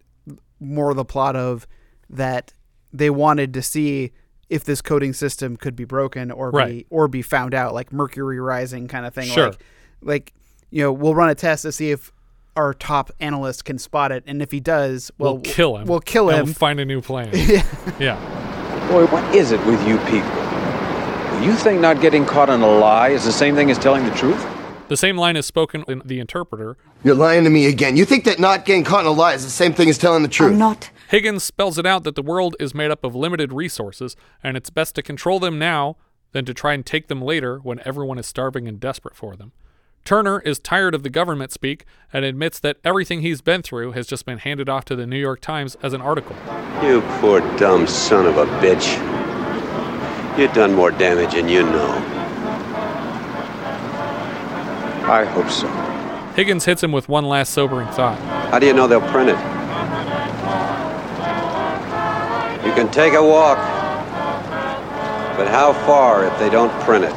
more 0.59 0.93
the 0.93 1.05
plot 1.05 1.35
of 1.35 1.67
that 2.09 2.53
they 2.93 3.09
wanted 3.09 3.53
to 3.53 3.61
see 3.61 4.11
if 4.49 4.65
this 4.65 4.81
coding 4.81 5.13
system 5.13 5.55
could 5.55 5.75
be 5.75 5.85
broken 5.85 6.29
or 6.29 6.51
be 6.51 6.85
or 6.89 7.07
be 7.07 7.21
found 7.21 7.53
out, 7.53 7.73
like 7.73 7.93
Mercury 7.93 8.39
Rising 8.39 8.87
kind 8.87 9.05
of 9.05 9.13
thing. 9.13 9.27
Sure. 9.27 9.47
Like, 9.47 9.63
like 10.01 10.33
you 10.69 10.83
know, 10.83 10.91
we'll 10.91 11.15
run 11.15 11.29
a 11.29 11.35
test 11.35 11.63
to 11.63 11.71
see 11.71 11.91
if 11.91 12.11
our 12.55 12.73
top 12.73 13.11
analyst 13.19 13.63
can 13.63 13.77
spot 13.77 14.11
it, 14.11 14.23
and 14.27 14.41
if 14.41 14.51
he 14.51 14.59
does, 14.59 15.09
well, 15.17 15.35
we'll 15.35 15.41
kill 15.41 15.77
him. 15.77 15.87
We'll 15.87 16.01
kill 16.01 16.29
and 16.29 16.39
him. 16.39 16.45
We'll 16.47 16.53
find 16.53 16.79
a 16.79 16.85
new 16.85 17.01
plan. 17.01 17.29
Yeah. 17.33 17.63
yeah. 17.99 18.87
Boy, 18.89 19.05
what 19.07 19.23
is 19.33 19.51
it 19.51 19.65
with 19.65 19.85
you 19.87 19.97
people? 19.99 20.41
You 21.41 21.55
think 21.55 21.79
not 21.79 22.01
getting 22.01 22.25
caught 22.25 22.49
in 22.49 22.61
a 22.61 22.67
lie 22.67 23.09
is 23.09 23.23
the 23.23 23.31
same 23.31 23.55
thing 23.55 23.71
as 23.71 23.77
telling 23.77 24.03
the 24.03 24.13
truth? 24.15 24.45
The 24.91 24.97
same 24.97 25.15
line 25.15 25.37
is 25.37 25.45
spoken 25.45 25.85
in 25.87 26.01
The 26.03 26.19
Interpreter. 26.19 26.75
You're 27.01 27.15
lying 27.15 27.45
to 27.45 27.49
me 27.49 27.67
again. 27.67 27.95
You 27.95 28.03
think 28.03 28.25
that 28.25 28.39
not 28.39 28.65
getting 28.65 28.83
caught 28.83 28.99
in 28.99 29.07
a 29.07 29.11
lie 29.11 29.33
is 29.33 29.45
the 29.45 29.49
same 29.49 29.71
thing 29.71 29.87
as 29.87 29.97
telling 29.97 30.21
the 30.21 30.27
truth? 30.27 30.51
I'm 30.51 30.57
not. 30.57 30.89
Higgins 31.07 31.45
spells 31.45 31.77
it 31.77 31.85
out 31.85 32.03
that 32.03 32.15
the 32.15 32.21
world 32.21 32.57
is 32.59 32.75
made 32.75 32.91
up 32.91 33.05
of 33.05 33.15
limited 33.15 33.53
resources, 33.53 34.17
and 34.43 34.57
it's 34.57 34.69
best 34.69 34.95
to 34.95 35.01
control 35.01 35.39
them 35.39 35.57
now 35.57 35.95
than 36.33 36.43
to 36.43 36.53
try 36.53 36.73
and 36.73 36.85
take 36.85 37.07
them 37.07 37.21
later 37.21 37.59
when 37.59 37.79
everyone 37.85 38.19
is 38.19 38.27
starving 38.27 38.67
and 38.67 38.81
desperate 38.81 39.15
for 39.15 39.37
them. 39.37 39.53
Turner 40.03 40.41
is 40.41 40.59
tired 40.59 40.93
of 40.93 41.03
the 41.03 41.09
government 41.09 41.53
speak 41.53 41.85
and 42.11 42.25
admits 42.25 42.59
that 42.59 42.75
everything 42.83 43.21
he's 43.21 43.39
been 43.39 43.61
through 43.61 43.93
has 43.93 44.07
just 44.07 44.25
been 44.25 44.39
handed 44.39 44.67
off 44.67 44.83
to 44.83 44.95
the 44.97 45.07
New 45.07 45.19
York 45.19 45.39
Times 45.39 45.77
as 45.81 45.93
an 45.93 46.01
article. 46.01 46.35
You 46.83 46.99
poor 47.21 47.39
dumb 47.55 47.87
son 47.87 48.25
of 48.25 48.35
a 48.35 48.45
bitch. 48.59 48.97
You've 50.37 50.51
done 50.51 50.73
more 50.73 50.91
damage 50.91 51.31
than 51.31 51.47
you 51.47 51.63
know. 51.63 52.20
I 55.03 55.25
hope 55.25 55.49
so. 55.49 55.67
Higgins 56.35 56.65
hits 56.65 56.83
him 56.83 56.91
with 56.91 57.09
one 57.09 57.25
last 57.25 57.53
sobering 57.53 57.87
thought. 57.89 58.17
How 58.49 58.59
do 58.59 58.65
you 58.67 58.73
know 58.73 58.87
they'll 58.87 59.01
print 59.01 59.29
it? 59.29 59.37
You 62.65 62.73
can 62.73 62.89
take 62.91 63.13
a 63.13 63.21
walk, 63.21 63.57
but 65.37 65.47
how 65.47 65.73
far 65.85 66.25
if 66.25 66.39
they 66.39 66.49
don't 66.49 66.71
print 66.83 67.03
it? 67.03 67.13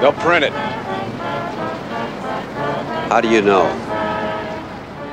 They'll 0.00 0.12
print 0.12 0.44
it. 0.44 0.52
How 3.10 3.20
do 3.20 3.28
you 3.28 3.42
know? 3.42 3.68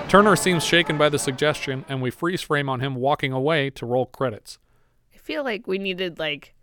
Turner 0.08 0.36
seems 0.36 0.64
shaken 0.64 0.98
by 0.98 1.10
the 1.10 1.20
suggestion, 1.20 1.84
and 1.90 2.02
we 2.02 2.10
freeze 2.10 2.42
frame 2.42 2.70
on 2.70 2.80
him 2.80 2.96
walking 2.96 3.34
away 3.34 3.70
to 3.72 3.86
roll 3.86 4.06
credits. 4.06 4.58
I 5.14 5.18
feel 5.18 5.44
like 5.44 5.68
we 5.68 5.78
needed 5.78 6.18
like 6.18 6.56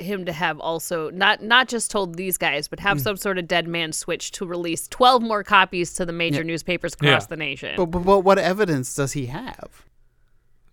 him 0.00 0.24
to 0.24 0.32
have 0.32 0.58
also 0.60 1.10
not 1.10 1.42
not 1.42 1.68
just 1.68 1.90
told 1.90 2.16
these 2.16 2.36
guys, 2.38 2.68
but 2.68 2.80
have 2.80 2.98
Mm. 2.98 3.02
some 3.02 3.16
sort 3.16 3.38
of 3.38 3.46
dead 3.48 3.68
man 3.68 3.92
switch 3.92 4.30
to 4.32 4.46
release 4.46 4.88
twelve 4.88 5.22
more 5.22 5.42
copies 5.44 5.94
to 5.94 6.06
the 6.06 6.12
major 6.12 6.38
Yeah. 6.38 6.44
newspapers 6.46 6.94
across 6.94 7.24
Yeah. 7.24 7.26
the 7.28 7.36
nation. 7.36 7.74
But, 7.76 7.86
but, 7.86 8.04
but 8.04 8.20
what 8.20 8.38
evidence 8.38 8.94
does 8.94 9.12
he 9.12 9.26
have? 9.26 9.84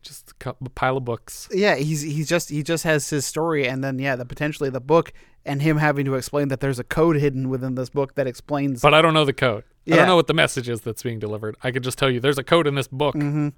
Just 0.01 0.34
a 0.45 0.53
pile 0.69 0.97
of 0.97 1.03
books. 1.05 1.49
Yeah, 1.51 1.75
he's 1.75 2.01
he's 2.01 2.30
just 2.30 2.49
he 2.49 2.63
just 2.63 2.84
has 2.86 3.09
his 3.09 3.25
story, 3.25 3.67
and 3.67 3.84
then 3.84 3.99
yeah, 3.99 4.15
the 4.15 4.25
potentially 4.25 4.69
the 4.69 4.80
book, 4.80 5.11
and 5.45 5.61
him 5.61 5.78
having 5.78 6.05
to 6.05 6.15
explain 6.15 6.47
that 6.47 6.59
there's 6.61 6.80
a 6.80 6.84
code 6.84 7.17
hidden 7.17 7.49
within 7.49 7.75
this 7.75 7.89
book 7.89 8.15
that 8.15 8.25
explains. 8.28 8.82
But 8.82 8.93
I 8.93 9.01
don't 9.01 9.13
know 9.13 9.25
the 9.25 9.34
code. 9.34 9.63
I 9.91 9.95
don't 9.95 10.07
know 10.07 10.15
what 10.17 10.28
the 10.28 10.34
message 10.34 10.67
is 10.69 10.82
that's 10.82 11.01
being 11.03 11.19
delivered. 11.19 11.55
I 11.63 11.71
could 11.71 11.84
just 11.84 11.97
tell 11.97 12.09
you 12.09 12.19
there's 12.19 12.38
a 12.38 12.43
code 12.43 12.67
in 12.67 12.75
this 12.75 12.88
book. 12.88 13.15
hmm 13.15 13.49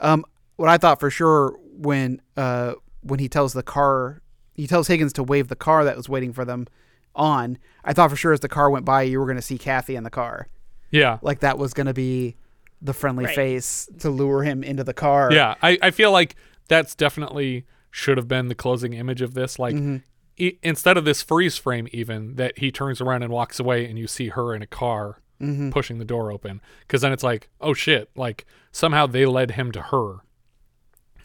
Um, 0.00 0.24
what 0.56 0.68
I 0.68 0.76
thought 0.78 0.98
for 1.00 1.10
sure 1.10 1.56
when 1.76 2.20
uh 2.36 2.74
when 3.02 3.18
he 3.20 3.28
tells 3.28 3.52
the 3.52 3.62
car, 3.62 4.21
he 4.54 4.66
tells 4.66 4.88
Higgins 4.88 5.12
to 5.14 5.22
wave 5.22 5.48
the 5.48 5.56
car 5.56 5.84
that 5.84 5.96
was 5.96 6.08
waiting 6.08 6.32
for 6.32 6.44
them, 6.44 6.66
on, 7.14 7.58
I 7.84 7.92
thought 7.92 8.10
for 8.10 8.16
sure 8.16 8.32
as 8.32 8.40
the 8.40 8.48
car 8.48 8.70
went 8.70 8.84
by, 8.84 9.02
you 9.02 9.18
were 9.20 9.26
going 9.26 9.36
to 9.36 9.42
see 9.42 9.58
Kathy 9.58 9.96
in 9.96 10.04
the 10.04 10.10
car. 10.10 10.48
Yeah. 10.90 11.18
Like 11.22 11.40
that 11.40 11.58
was 11.58 11.74
going 11.74 11.86
to 11.86 11.94
be 11.94 12.36
the 12.80 12.92
friendly 12.94 13.24
Right. 13.26 13.34
face 13.34 13.88
to 14.00 14.10
lure 14.10 14.42
him 14.42 14.62
into 14.64 14.82
the 14.84 14.94
car. 14.94 15.30
Yeah, 15.32 15.54
I, 15.62 15.78
I 15.82 15.90
feel 15.90 16.10
like 16.10 16.36
that's 16.68 16.94
definitely 16.94 17.64
should 17.90 18.16
have 18.16 18.28
been 18.28 18.48
the 18.48 18.54
closing 18.54 18.92
image 18.94 19.20
of 19.22 19.34
this. 19.34 19.58
Like, 19.58 19.74
Mhm. 19.74 20.02
i- 20.40 20.56
instead 20.62 20.96
of 20.96 21.04
this 21.04 21.22
freeze 21.22 21.56
frame, 21.58 21.86
even 21.92 22.36
that 22.36 22.58
he 22.58 22.70
turns 22.72 23.00
around 23.00 23.22
and 23.22 23.32
walks 23.32 23.60
away, 23.60 23.86
and 23.88 23.98
you 23.98 24.06
see 24.06 24.28
her 24.28 24.54
in 24.54 24.62
a 24.62 24.66
car 24.66 25.20
Mhm. 25.40 25.70
pushing 25.70 25.98
the 25.98 26.04
door 26.04 26.32
open. 26.32 26.60
Because 26.80 27.02
then 27.02 27.12
it's 27.12 27.22
like, 27.22 27.48
oh 27.60 27.74
shit! 27.74 28.10
Like 28.16 28.46
somehow 28.72 29.06
they 29.06 29.26
led 29.26 29.52
him 29.52 29.70
to 29.72 29.82
her, 29.82 30.18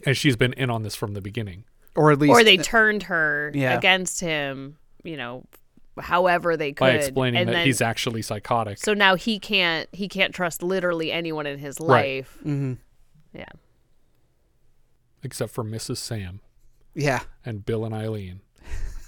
and 0.05 0.15
she's 0.17 0.36
been 0.36 0.53
in 0.53 0.69
on 0.69 0.84
this 0.84 0.95
from 0.95 1.13
the 1.13 1.21
beginning. 1.21 1.63
Or 1.97 2.11
at 2.11 2.19
least 2.19 2.31
or 2.31 2.43
they 2.43 2.57
turned 2.57 3.03
her 3.03 3.51
Yeah. 3.53 3.77
against 3.77 4.21
him, 4.21 4.77
you 5.03 5.17
know, 5.17 5.43
however 5.99 6.55
they 6.55 6.71
could 6.71 6.79
by 6.79 6.91
explaining 6.91 7.39
and 7.41 7.49
that 7.49 7.53
then- 7.53 7.65
he's 7.65 7.81
actually 7.81 8.21
psychotic. 8.21 8.77
So 8.77 8.93
now 8.93 9.15
he 9.15 9.39
can't 9.39 9.89
he 9.91 10.07
can't 10.07 10.33
trust 10.33 10.61
literally 10.63 11.11
anyone 11.11 11.45
in 11.47 11.57
his 11.57 11.79
Right. 11.79 12.19
life. 12.19 12.37
Mm-hmm. 12.45 12.73
Yeah. 13.33 13.45
except 15.23 15.51
for 15.51 15.63
Mrs. 15.63 15.97
Sam. 15.97 16.39
Yeah. 16.93 17.21
And 17.45 17.65
Bill 17.65 17.83
and 17.83 17.93
Eileen. 17.93 18.39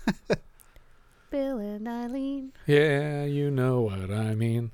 Bill 1.30 1.60
and 1.60 1.88
Eileen. 1.88 2.52
Yeah, 2.66 3.24
you 3.26 3.52
know 3.52 3.82
what 3.82 4.12
I 4.12 4.34
mean. 4.36 4.72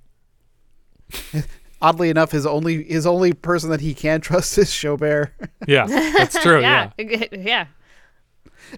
Oddly 1.81 2.09
enough, 2.09 2.31
his 2.31 2.45
only 2.45 2.83
his 2.85 3.05
only 3.05 3.33
person 3.33 3.69
that 3.69 3.81
he 3.81 3.93
can 3.93 4.21
trust 4.21 4.57
is 4.57 4.73
Joubert. 4.73 5.33
Yeah, 5.67 5.85
that's 5.85 6.41
true. 6.41 6.61
yeah. 6.61 6.91
Yeah. 6.97 7.65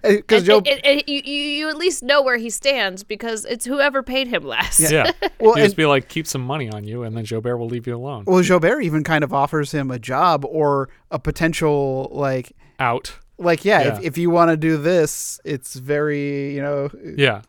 Eh, 0.04 0.16
because 0.16 0.44
Joe, 0.44 0.62
it- 0.64 0.80
it- 0.84 1.08
you, 1.08 1.20
you 1.24 1.42
you 1.42 1.68
at 1.68 1.76
least 1.76 2.02
know 2.02 2.22
where 2.22 2.36
he 2.36 2.50
stands 2.50 3.02
because 3.04 3.44
it's 3.44 3.64
whoever 3.64 4.02
paid 4.02 4.28
him 4.28 4.44
last. 4.44 4.80
Yeah. 4.80 5.10
Well, 5.40 5.56
you 5.56 5.64
just 5.64 5.76
be 5.76 5.86
like, 5.86 6.08
keep 6.08 6.26
some 6.26 6.40
money 6.42 6.68
on 6.68 6.82
you, 6.84 7.04
and 7.04 7.16
then 7.16 7.24
Joubert 7.24 7.58
will 7.58 7.68
leave 7.68 7.86
you 7.86 7.94
alone. 7.96 8.24
well, 8.26 8.42
Joubert 8.42 8.82
even 8.82 9.04
kind 9.04 9.22
of 9.22 9.32
offers 9.32 9.70
him 9.72 9.90
a 9.92 9.98
job 9.98 10.44
or 10.44 10.88
a 11.12 11.18
potential 11.20 12.08
like 12.10 12.52
Out. 12.80 13.14
Like 13.38 13.64
yeah, 13.64 13.82
Yeah. 13.82 13.98
If, 13.98 14.04
if 14.04 14.18
you 14.18 14.30
want 14.30 14.50
to 14.50 14.56
do 14.56 14.76
this, 14.76 15.40
it's 15.44 15.74
very 15.76 16.54
you 16.54 16.60
know. 16.62 16.90
Yeah. 17.16 17.42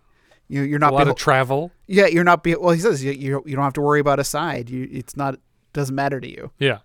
You, 0.48 0.62
you're 0.64 0.80
not 0.80 0.94
a 0.94 0.96
lot 0.96 1.08
beho- 1.08 1.12
of 1.12 1.16
travel. 1.16 1.72
Yeah, 1.88 2.06
you're 2.08 2.24
not. 2.24 2.44
Be- 2.44 2.56
well, 2.56 2.72
he 2.72 2.80
says 2.80 3.04
you, 3.04 3.12
you 3.12 3.44
you 3.46 3.56
don't 3.56 3.64
have 3.66 3.74
to 3.74 3.82
worry 3.82 4.00
about 4.00 4.20
a 4.20 4.24
side. 4.24 4.70
You 4.70 4.88
it's 4.92 5.16
not 5.18 5.40
doesn't 5.74 5.96
matter 5.96 6.20
to 6.20 6.28
you. 6.30 6.52
Yeah. 6.60 6.80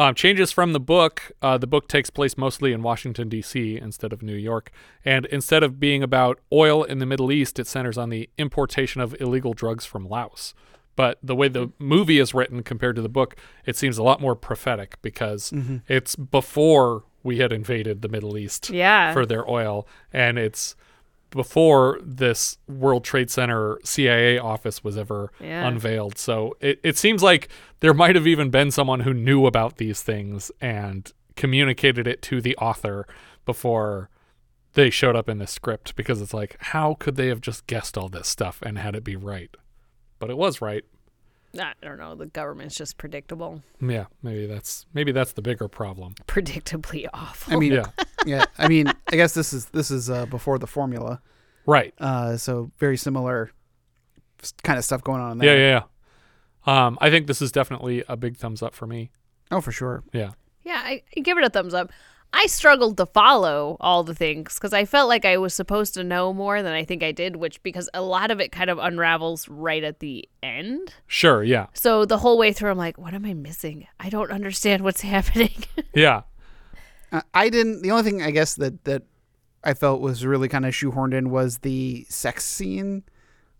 Um, 0.00 0.14
changes 0.14 0.50
from 0.50 0.72
the 0.72 0.80
book. 0.80 1.30
Uh, 1.42 1.58
the 1.58 1.66
book 1.66 1.86
takes 1.86 2.08
place 2.08 2.38
mostly 2.38 2.72
in 2.72 2.82
Washington, 2.82 3.28
D.C. 3.28 3.76
instead 3.76 4.14
of 4.14 4.22
New 4.22 4.34
York. 4.34 4.70
And 5.04 5.26
instead 5.26 5.62
of 5.62 5.78
being 5.78 6.02
about 6.02 6.40
oil 6.50 6.84
in 6.84 7.00
the 7.00 7.06
Middle 7.06 7.30
East, 7.30 7.58
it 7.58 7.66
centers 7.66 7.98
on 7.98 8.08
the 8.08 8.30
importation 8.38 9.02
of 9.02 9.14
illegal 9.20 9.52
drugs 9.52 9.84
from 9.84 10.08
Laos. 10.08 10.54
But 10.96 11.18
the 11.22 11.36
way 11.36 11.48
the 11.48 11.72
movie 11.78 12.18
is 12.18 12.32
written 12.32 12.62
compared 12.62 12.96
to 12.96 13.02
the 13.02 13.10
book, 13.10 13.36
it 13.66 13.76
seems 13.76 13.98
a 13.98 14.02
lot 14.02 14.22
more 14.22 14.34
prophetic 14.34 14.96
because 15.02 15.50
Mhm. 15.50 15.82
it's 15.86 16.16
before 16.16 17.04
we 17.22 17.36
had 17.38 17.52
invaded 17.52 18.00
the 18.00 18.08
Middle 18.08 18.38
East 18.38 18.70
Yeah. 18.70 19.12
for 19.12 19.26
their 19.26 19.46
oil. 19.50 19.86
And 20.14 20.38
it's 20.38 20.76
before 21.30 21.98
this 22.02 22.58
World 22.68 23.04
Trade 23.04 23.30
Center 23.30 23.78
CIA 23.84 24.38
office 24.38 24.82
was 24.84 24.96
ever 24.98 25.32
Yeah. 25.40 25.66
unveiled. 25.66 26.18
So 26.18 26.56
it, 26.60 26.80
it 26.82 26.98
seems 26.98 27.22
like 27.22 27.48
there 27.80 27.94
might 27.94 28.16
have 28.16 28.26
even 28.26 28.50
been 28.50 28.70
someone 28.70 29.00
who 29.00 29.14
knew 29.14 29.46
about 29.46 29.76
these 29.76 30.02
things 30.02 30.50
and 30.60 31.10
communicated 31.36 32.06
it 32.06 32.20
to 32.22 32.40
the 32.40 32.56
author 32.56 33.06
before 33.46 34.10
they 34.74 34.90
showed 34.90 35.16
up 35.16 35.28
in 35.28 35.38
the 35.38 35.46
script 35.46 35.96
because 35.96 36.20
it's 36.20 36.34
like, 36.34 36.56
how 36.60 36.94
could 36.98 37.16
they 37.16 37.28
have 37.28 37.40
just 37.40 37.66
guessed 37.66 37.96
all 37.96 38.08
this 38.08 38.28
stuff 38.28 38.60
and 38.62 38.78
had 38.78 38.94
it 38.94 39.02
be 39.04 39.16
right? 39.16 39.56
But 40.18 40.30
it 40.30 40.36
was 40.36 40.60
right. 40.60 40.84
I 41.58 41.72
don't 41.82 41.98
know. 41.98 42.14
The 42.14 42.26
government's 42.26 42.76
just 42.76 42.96
predictable, 42.96 43.62
Yeah, 43.80 44.06
maybe 44.22 44.46
that's 44.46 44.86
maybe 44.94 45.10
that's 45.12 45.32
the 45.32 45.42
bigger 45.42 45.66
problem. 45.68 46.14
predictably 46.26 47.06
awful. 47.12 47.54
I 47.54 47.56
mean, 47.56 47.72
Yeah. 47.72 47.86
yeah. 48.24 48.44
I 48.58 48.68
mean, 48.68 48.86
I 49.08 49.16
guess 49.16 49.34
this 49.34 49.52
is 49.52 49.66
this 49.66 49.90
is 49.90 50.08
uh, 50.10 50.26
before 50.26 50.58
the 50.58 50.66
formula, 50.68 51.20
Right. 51.66 51.92
Uh, 51.98 52.36
so 52.36 52.70
very 52.78 52.96
similar 52.96 53.50
kind 54.62 54.78
of 54.78 54.84
stuff 54.84 55.02
going 55.02 55.20
on 55.20 55.38
Yeah, 55.40 55.46
there. 55.54 55.58
yeah, 55.58 55.82
yeah. 56.66 56.86
Um, 56.86 56.98
I 57.00 57.10
think 57.10 57.26
this 57.26 57.42
is 57.42 57.50
definitely 57.52 58.04
a 58.08 58.16
big 58.16 58.36
thumbs 58.36 58.62
up 58.62 58.74
for 58.74 58.86
me. 58.86 59.10
Oh, 59.50 59.60
for 59.60 59.72
sure. 59.72 60.02
Yeah. 60.12 60.32
Yeah, 60.62 60.80
I, 60.84 61.02
I 61.16 61.20
give 61.20 61.36
it 61.38 61.44
a 61.44 61.50
thumbs 61.50 61.74
up. 61.74 61.90
I 62.32 62.46
struggled 62.46 62.96
to 62.98 63.06
follow 63.06 63.76
all 63.80 64.04
the 64.04 64.14
things 64.14 64.54
because 64.54 64.72
I 64.72 64.84
felt 64.84 65.08
like 65.08 65.24
I 65.24 65.36
was 65.36 65.52
supposed 65.52 65.94
to 65.94 66.04
know 66.04 66.32
more 66.32 66.62
than 66.62 66.72
I 66.72 66.84
think 66.84 67.02
I 67.02 67.10
did, 67.12 67.36
which 67.36 67.62
because 67.62 67.88
a 67.92 68.02
lot 68.02 68.30
of 68.30 68.40
it 68.40 68.52
kind 68.52 68.70
of 68.70 68.78
unravels 68.78 69.48
right 69.48 69.82
at 69.82 69.98
the 69.98 70.28
end. 70.42 70.94
Sure, 71.08 71.42
yeah. 71.42 71.66
So 71.74 72.04
the 72.04 72.18
whole 72.18 72.38
way 72.38 72.52
through, 72.52 72.70
I'm 72.70 72.78
like, 72.78 72.96
what 72.98 73.14
am 73.14 73.24
I 73.24 73.34
missing? 73.34 73.86
I 73.98 74.10
don't 74.10 74.30
understand 74.30 74.84
what's 74.84 75.00
happening. 75.16 75.64
Yeah. 75.94 76.22
Uh, 77.12 77.22
I 77.34 77.48
didn't. 77.50 77.82
The 77.82 77.90
only 77.90 78.04
thing 78.04 78.22
I 78.22 78.30
guess 78.30 78.54
that 78.54 78.84
that 78.84 79.02
I 79.64 79.74
felt 79.74 80.00
was 80.00 80.24
really 80.24 80.48
kind 80.48 80.64
of 80.64 80.72
shoehorned 80.72 81.12
in 81.14 81.30
was 81.30 81.58
the 81.58 82.06
sex 82.08 82.44
scene 82.44 83.02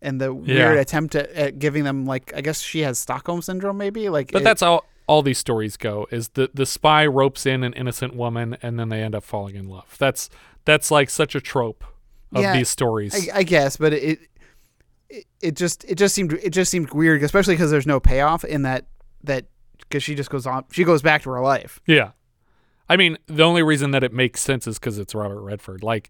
and 0.00 0.20
the 0.20 0.32
Yeah. 0.32 0.68
weird 0.68 0.78
attempt 0.78 1.14
at, 1.16 1.28
at 1.32 1.58
giving 1.58 1.82
them 1.84 2.06
like 2.06 2.32
I 2.36 2.40
guess 2.40 2.60
she 2.60 2.80
has 2.80 2.98
Stockholm 3.00 3.42
syndrome 3.42 3.76
maybe 3.78 4.08
like 4.08 4.30
But 4.32 4.42
it- 4.42 4.44
that's 4.44 4.62
how 4.62 4.84
all 5.10 5.22
these 5.22 5.38
stories 5.38 5.76
go 5.76 6.06
is 6.12 6.28
the 6.30 6.48
the 6.54 6.64
spy 6.64 7.04
ropes 7.04 7.44
in 7.44 7.64
an 7.64 7.72
innocent 7.72 8.14
woman 8.14 8.56
and 8.62 8.78
then 8.78 8.90
they 8.90 9.02
end 9.02 9.12
up 9.12 9.24
falling 9.24 9.56
in 9.56 9.68
love. 9.68 9.96
That's 9.98 10.30
that's 10.64 10.88
like 10.92 11.10
such 11.10 11.34
a 11.34 11.40
trope 11.40 11.82
of 12.32 12.42
Yeah, 12.42 12.56
these 12.56 12.68
stories. 12.68 13.28
I, 13.28 13.38
I 13.38 13.42
guess, 13.42 13.76
but 13.76 13.92
it, 13.92 14.20
it 15.08 15.26
it 15.42 15.56
just 15.56 15.82
it 15.82 15.96
just 15.96 16.14
seemed 16.14 16.34
it 16.34 16.50
just 16.50 16.70
seemed 16.70 16.92
weird, 16.92 17.24
especially 17.24 17.54
because 17.54 17.72
there's 17.72 17.88
no 17.88 17.98
payoff 17.98 18.44
in 18.44 18.62
that 18.62 18.86
that 19.24 19.46
because 19.80 20.04
she 20.04 20.14
just 20.14 20.30
goes 20.30 20.46
on 20.46 20.64
she 20.70 20.84
goes 20.84 21.02
back 21.02 21.22
to 21.22 21.30
her 21.30 21.40
life. 21.40 21.80
yeah. 21.86 22.12
I 22.88 22.96
mean, 22.96 23.18
the 23.26 23.42
only 23.42 23.64
reason 23.64 23.90
that 23.90 24.04
it 24.04 24.12
makes 24.12 24.40
sense 24.40 24.68
is 24.68 24.78
because 24.78 24.96
it's 24.98 25.12
Robert 25.14 25.40
Redford. 25.42 25.82
Like 25.82 26.08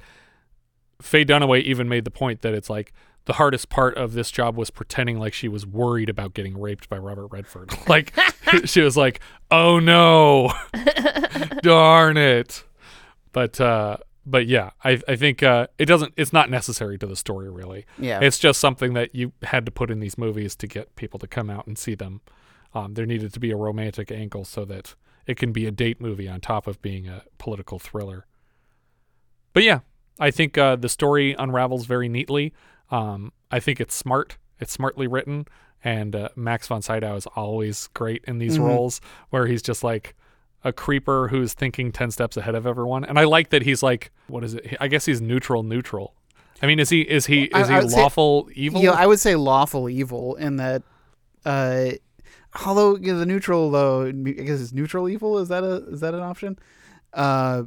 Faye 1.01 1.25
Dunaway 1.25 1.63
even 1.63 1.89
made 1.89 2.05
the 2.05 2.11
point 2.11 2.43
that 2.43 2.53
it's 2.53 2.69
like 2.69 2.93
the 3.27 3.35
hardest 3.35 3.69
part 3.69 3.97
of 3.97 4.13
this 4.13 4.31
job 4.31 4.57
was 4.57 4.71
pretending 4.71 5.19
like 5.19 5.33
she 5.33 5.49
was 5.49 5.67
worried 5.67 6.09
about 6.09 6.35
getting 6.35 6.59
raped 6.59 6.89
by 6.89 6.99
Robert 6.99 7.29
Redford. 7.29 7.73
like 7.89 8.13
she 8.65 8.81
was 8.81 8.97
like, 8.97 9.21
"Oh 9.51 9.79
no, 9.79 10.53
darn 11.63 12.17
it!" 12.17 12.65
But 13.33 13.61
uh, 13.61 13.99
but 14.27 14.47
yeah, 14.47 14.71
I 14.85 15.01
I 15.07 15.17
think 15.17 15.43
uh, 15.43 15.69
it 15.79 15.87
doesn't. 15.87 16.15
It's 16.17 16.33
not 16.33 16.51
necessary 16.51 16.99
to 16.99 17.07
the 17.07 17.17
story 17.17 17.51
really. 17.51 17.87
Yeah. 17.99 18.21
it's 18.21 18.39
just 18.39 18.61
something 18.61 18.95
that 18.95 19.15
you 19.15 19.33
had 19.43 19.65
to 19.67 19.73
put 19.73 19.91
in 19.91 20.01
these 20.01 20.19
movies 20.19 20.57
to 20.57 20.67
get 20.67 20.95
people 20.97 21.19
to 21.21 21.27
come 21.27 21.51
out 21.51 21.67
and 21.67 21.77
see 21.79 21.95
them. 21.95 22.21
Um, 22.75 22.95
there 22.95 23.07
needed 23.07 23.33
to 23.35 23.41
be 23.41 23.51
a 23.51 23.57
romantic 23.57 24.13
angle 24.13 24.45
so 24.45 24.65
that 24.67 24.95
it 25.27 25.37
can 25.37 25.53
be 25.53 25.67
a 25.67 25.71
date 25.71 26.01
movie 26.01 26.29
on 26.29 26.41
top 26.41 26.67
of 26.67 26.81
being 26.83 27.09
a 27.09 27.25
political 27.39 27.79
thriller. 27.79 28.27
But 29.53 29.65
yeah, 29.65 29.81
I 30.19 30.31
think 30.31 30.57
uh, 30.57 30.77
the 30.77 30.89
story 30.89 31.35
unravels 31.39 31.87
very 31.87 32.09
neatly. 32.09 32.53
Um, 32.91 33.33
I 33.51 33.61
think 33.61 33.81
it's 33.81 33.95
smart. 33.95 34.37
It's 34.59 34.73
smartly 34.73 35.07
written, 35.07 35.47
and 35.85 36.15
uh, 36.15 36.29
Max 36.37 36.67
von 36.69 36.83
Sydow 36.83 37.17
is 37.17 37.27
always 37.29 37.89
great 37.95 38.25
in 38.27 38.39
these 38.39 38.59
Mhm. 38.59 38.65
roles, 38.67 39.01
where 39.31 39.47
he's 39.47 39.63
just 39.63 39.83
like 39.85 40.15
a 40.65 40.73
creeper 40.73 41.29
who's 41.29 41.55
thinking 41.55 41.91
ten 41.93 42.11
steps 42.11 42.37
ahead 42.37 42.55
of 42.55 42.67
everyone. 42.67 43.05
And 43.05 43.19
I 43.19 43.25
like 43.25 43.51
that 43.51 43.63
he's 43.63 43.83
like, 43.83 44.11
what 44.29 44.45
is 44.45 44.55
it? 44.55 44.77
I 44.81 44.89
guess 44.89 45.07
he's 45.07 45.21
neutral, 45.23 45.63
neutral. 45.63 46.15
I 46.63 46.67
mean, 46.67 46.79
is 46.79 46.91
he 46.91 47.01
is 47.01 47.27
he 47.27 47.45
is 47.45 47.69
he 47.69 47.75
would 47.75 47.91
say- 47.91 47.97
lawful 48.01 48.49
evil? 48.55 48.83
Yeah, 48.83 48.91
I 48.91 49.07
would 49.07 49.19
say 49.21 49.35
lawful 49.37 49.89
evil 49.89 50.35
in 50.35 50.57
that. 50.57 50.83
Uh, 51.47 51.93
although 52.67 52.97
you 52.97 53.13
know, 53.15 53.19
the 53.19 53.25
neutral 53.25 53.71
though, 53.71 54.05
I 54.07 54.13
guess 54.13 54.61
it's 54.61 54.73
neutral 54.73 55.09
evil. 55.09 55.39
Is 55.39 55.49
that 55.49 55.65
a 55.65 55.77
is 55.91 56.01
that 56.01 56.13
an 56.13 56.21
option? 56.21 56.59
Uh, 57.15 57.63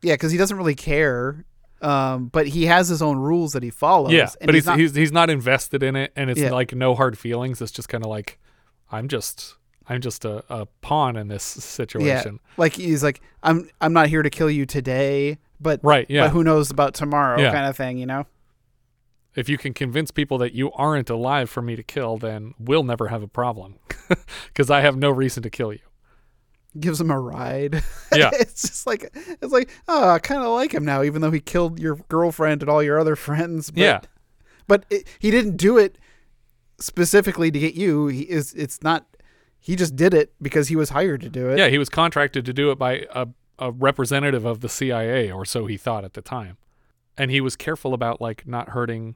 yeah, 0.00 0.14
because 0.14 0.32
he 0.32 0.38
doesn't 0.38 0.56
really 0.56 0.74
care. 0.74 1.44
Um, 1.82 2.26
but 2.26 2.46
he 2.46 2.66
has 2.66 2.88
his 2.88 3.02
own 3.02 3.18
rules 3.18 3.52
that 3.52 3.62
he 3.62 3.70
follows. 3.70 4.12
Yeah, 4.12 4.28
and 4.40 4.46
but 4.46 4.54
he's 4.54 4.66
not- 4.66 4.78
he's 4.78 4.94
he's 4.94 5.12
not 5.12 5.28
invested 5.30 5.82
in 5.82 5.96
it, 5.96 6.12
and 6.16 6.30
it's 6.30 6.40
Yeah. 6.40 6.50
like 6.52 6.74
no 6.74 6.94
hard 6.94 7.18
feelings. 7.18 7.60
It's 7.60 7.72
just 7.72 7.88
kind 7.88 8.02
of 8.04 8.10
like 8.10 8.38
I'm 8.90 9.08
just 9.08 9.56
I'm 9.86 10.00
just 10.00 10.24
a, 10.24 10.42
a 10.48 10.66
pawn 10.80 11.16
in 11.16 11.28
this 11.28 11.42
situation. 11.42 12.34
Yeah, 12.42 12.52
like 12.56 12.74
he's 12.74 13.02
like, 13.02 13.20
I'm 13.42 13.68
I'm 13.82 13.92
not 13.92 14.08
here 14.08 14.22
to 14.22 14.30
kill 14.30 14.50
you 14.50 14.64
today, 14.64 15.36
but 15.60 15.80
Right, 15.82 16.06
yeah. 16.08 16.24
but 16.24 16.30
who 16.30 16.42
knows 16.42 16.70
about 16.70 16.94
tomorrow, 16.94 17.38
Yeah. 17.40 17.52
kind 17.52 17.66
of 17.66 17.76
thing, 17.76 17.98
you 17.98 18.06
know? 18.06 18.24
If 19.34 19.48
you 19.48 19.58
can 19.58 19.74
convince 19.74 20.10
people 20.12 20.38
that 20.38 20.54
you 20.54 20.70
aren't 20.72 21.10
alive 21.10 21.50
for 21.50 21.60
me 21.60 21.74
to 21.76 21.82
kill, 21.82 22.16
then 22.18 22.54
we'll 22.58 22.84
never 22.84 23.08
have 23.08 23.22
a 23.22 23.26
problem 23.28 23.74
because 24.46 24.70
I 24.70 24.80
have 24.80 24.96
no 24.96 25.10
reason 25.10 25.42
to 25.42 25.50
kill 25.50 25.72
you. 25.72 25.80
Gives 26.78 27.00
him 27.00 27.10
a 27.10 27.18
ride. 27.20 27.82
Yeah. 28.14 28.30
it's 28.32 28.62
just 28.62 28.86
like 28.86 29.10
it's 29.14 29.52
like, 29.52 29.70
oh, 29.88 30.10
I 30.10 30.18
kind 30.20 30.42
of 30.42 30.48
like 30.50 30.72
him 30.72 30.84
now, 30.84 31.02
even 31.02 31.20
though 31.20 31.30
he 31.32 31.40
killed 31.40 31.78
your 31.80 31.96
girlfriend 32.08 32.62
and 32.62 32.70
all 32.70 32.82
your 32.82 32.98
other 33.00 33.16
friends. 33.16 33.70
But, 33.70 33.80
Yeah. 33.80 34.00
but 34.68 34.84
it, 34.90 35.06
he 35.18 35.30
didn't 35.32 35.56
do 35.56 35.78
it 35.78 35.98
specifically 36.78 37.50
to 37.50 37.58
get 37.58 37.74
you. 37.74 38.06
He 38.08 38.22
is. 38.22 38.54
It's 38.54 38.82
not. 38.82 39.06
He 39.58 39.76
just 39.76 39.96
did 39.96 40.12
it 40.14 40.32
because 40.42 40.68
he 40.68 40.76
was 40.76 40.90
hired 40.90 41.22
to 41.22 41.28
do 41.30 41.48
it. 41.48 41.58
Yeah, 41.58 41.68
he 41.68 41.78
was 41.78 41.88
contracted 41.88 42.44
to 42.44 42.52
do 42.52 42.70
it 42.70 42.78
by 42.78 43.06
a, 43.14 43.26
a 43.58 43.70
representative 43.72 44.44
of 44.44 44.60
the 44.60 44.68
CIA, 44.68 45.30
or 45.30 45.44
so 45.44 45.66
he 45.66 45.76
thought 45.76 46.04
at 46.04 46.12
the 46.12 46.20
time. 46.22 46.56
And 47.16 47.30
he 47.30 47.40
was 47.40 47.56
careful 47.56 47.94
about 47.94 48.20
like 48.20 48.46
not 48.46 48.70
hurting 48.70 49.14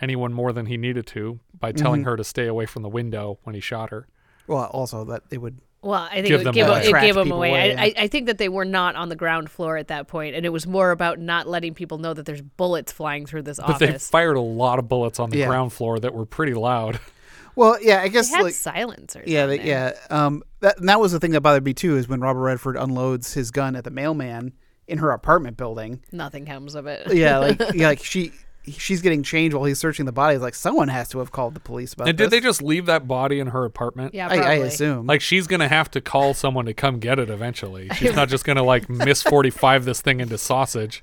anyone 0.00 0.32
more 0.32 0.52
than 0.52 0.66
he 0.66 0.76
needed 0.76 1.06
to 1.08 1.40
by 1.58 1.72
telling 1.72 2.02
Mhm. 2.02 2.06
her 2.06 2.16
to 2.16 2.24
stay 2.24 2.46
away 2.46 2.66
from 2.66 2.82
the 2.82 2.88
window 2.88 3.38
when 3.42 3.54
he 3.54 3.60
shot 3.60 3.90
her. 3.90 4.06
Well, 4.46 4.64
also 4.66 5.04
that 5.04 5.22
it 5.30 5.38
would. 5.38 5.58
Well, 5.82 6.00
I 6.10 6.14
think 6.22 6.26
Give 6.28 6.40
it, 6.42 6.44
them 6.44 6.54
would 6.54 6.68
away. 6.68 6.80
it 6.86 7.00
gave 7.00 7.14
them 7.16 7.32
away. 7.32 7.50
away, 7.50 7.76
I, 7.76 7.82
I, 7.86 7.94
I 8.04 8.06
think 8.08 8.26
that 8.26 8.38
they 8.38 8.48
were 8.48 8.64
not 8.64 8.94
on 8.94 9.08
the 9.08 9.16
ground 9.16 9.50
floor 9.50 9.76
at 9.76 9.88
that 9.88 10.06
point, 10.06 10.36
and 10.36 10.46
it 10.46 10.50
was 10.50 10.64
more 10.66 10.92
about 10.92 11.18
not 11.18 11.48
letting 11.48 11.74
people 11.74 11.98
know 11.98 12.14
that 12.14 12.24
there's 12.24 12.40
bullets 12.40 12.92
flying 12.92 13.26
through 13.26 13.42
this 13.42 13.58
office. 13.58 13.78
But 13.80 13.90
they 13.92 13.98
fired 13.98 14.36
a 14.36 14.40
lot 14.40 14.78
of 14.78 14.88
bullets 14.88 15.18
on 15.18 15.30
the 15.30 15.38
Yeah. 15.38 15.46
ground 15.48 15.72
floor 15.72 15.98
that 15.98 16.14
were 16.14 16.24
pretty 16.26 16.54
loud. 16.54 17.00
Well, 17.54 17.76
yeah, 17.82 18.00
I 18.00 18.08
guess 18.08 18.30
They 18.30 18.36
had 18.36 18.44
like 18.44 18.54
silencers. 18.54 19.28
yeah, 19.28 19.44
they, 19.44 19.60
yeah. 19.62 19.92
Um, 20.08 20.42
that 20.60 20.78
and 20.78 20.88
that 20.88 20.98
was 21.00 21.12
the 21.12 21.20
thing 21.20 21.32
that 21.32 21.42
bothered 21.42 21.62
me 21.66 21.74
too 21.74 21.98
is 21.98 22.08
when 22.08 22.18
Robert 22.22 22.40
Redford 22.40 22.78
unloads 22.78 23.34
his 23.34 23.50
gun 23.50 23.76
at 23.76 23.84
the 23.84 23.90
mailman 23.90 24.54
in 24.88 24.96
her 24.96 25.10
apartment 25.10 25.58
building. 25.58 26.00
Nothing 26.12 26.46
comes 26.46 26.74
of 26.74 26.86
it. 26.86 27.12
yeah, 27.12 27.36
like 27.36 27.60
yeah, 27.74 27.88
like 27.88 28.02
she 28.02 28.32
she's 28.66 29.02
getting 29.02 29.22
changed 29.22 29.54
while 29.54 29.64
he's 29.64 29.78
searching 29.78 30.06
the 30.06 30.12
body. 30.12 30.34
It's 30.34 30.42
like 30.42 30.54
someone 30.54 30.88
has 30.88 31.08
to 31.10 31.18
have 31.18 31.32
called 31.32 31.54
the 31.54 31.60
police 31.60 31.92
about 31.92 32.08
And 32.08 32.16
did 32.16 32.26
this. 32.26 32.30
they 32.30 32.40
just 32.40 32.62
leave 32.62 32.86
that 32.86 33.08
body 33.08 33.40
in 33.40 33.48
her 33.48 33.64
apartment? 33.64 34.14
Yeah, 34.14 34.28
I, 34.28 34.36
I 34.36 34.52
assume. 34.54 35.06
Like 35.06 35.20
she's 35.20 35.46
gonna 35.46 35.68
have 35.68 35.90
to 35.92 36.00
call 36.00 36.34
someone 36.34 36.66
to 36.66 36.74
come 36.74 36.98
get 36.98 37.18
it 37.18 37.30
eventually. 37.30 37.88
She's 37.96 38.14
not 38.14 38.28
just 38.28 38.44
gonna 38.44 38.62
like 38.62 38.88
miss 38.90 39.22
forty 39.22 39.50
five 39.50 39.84
this 39.84 40.00
thing 40.00 40.20
into 40.20 40.38
sausage, 40.38 41.00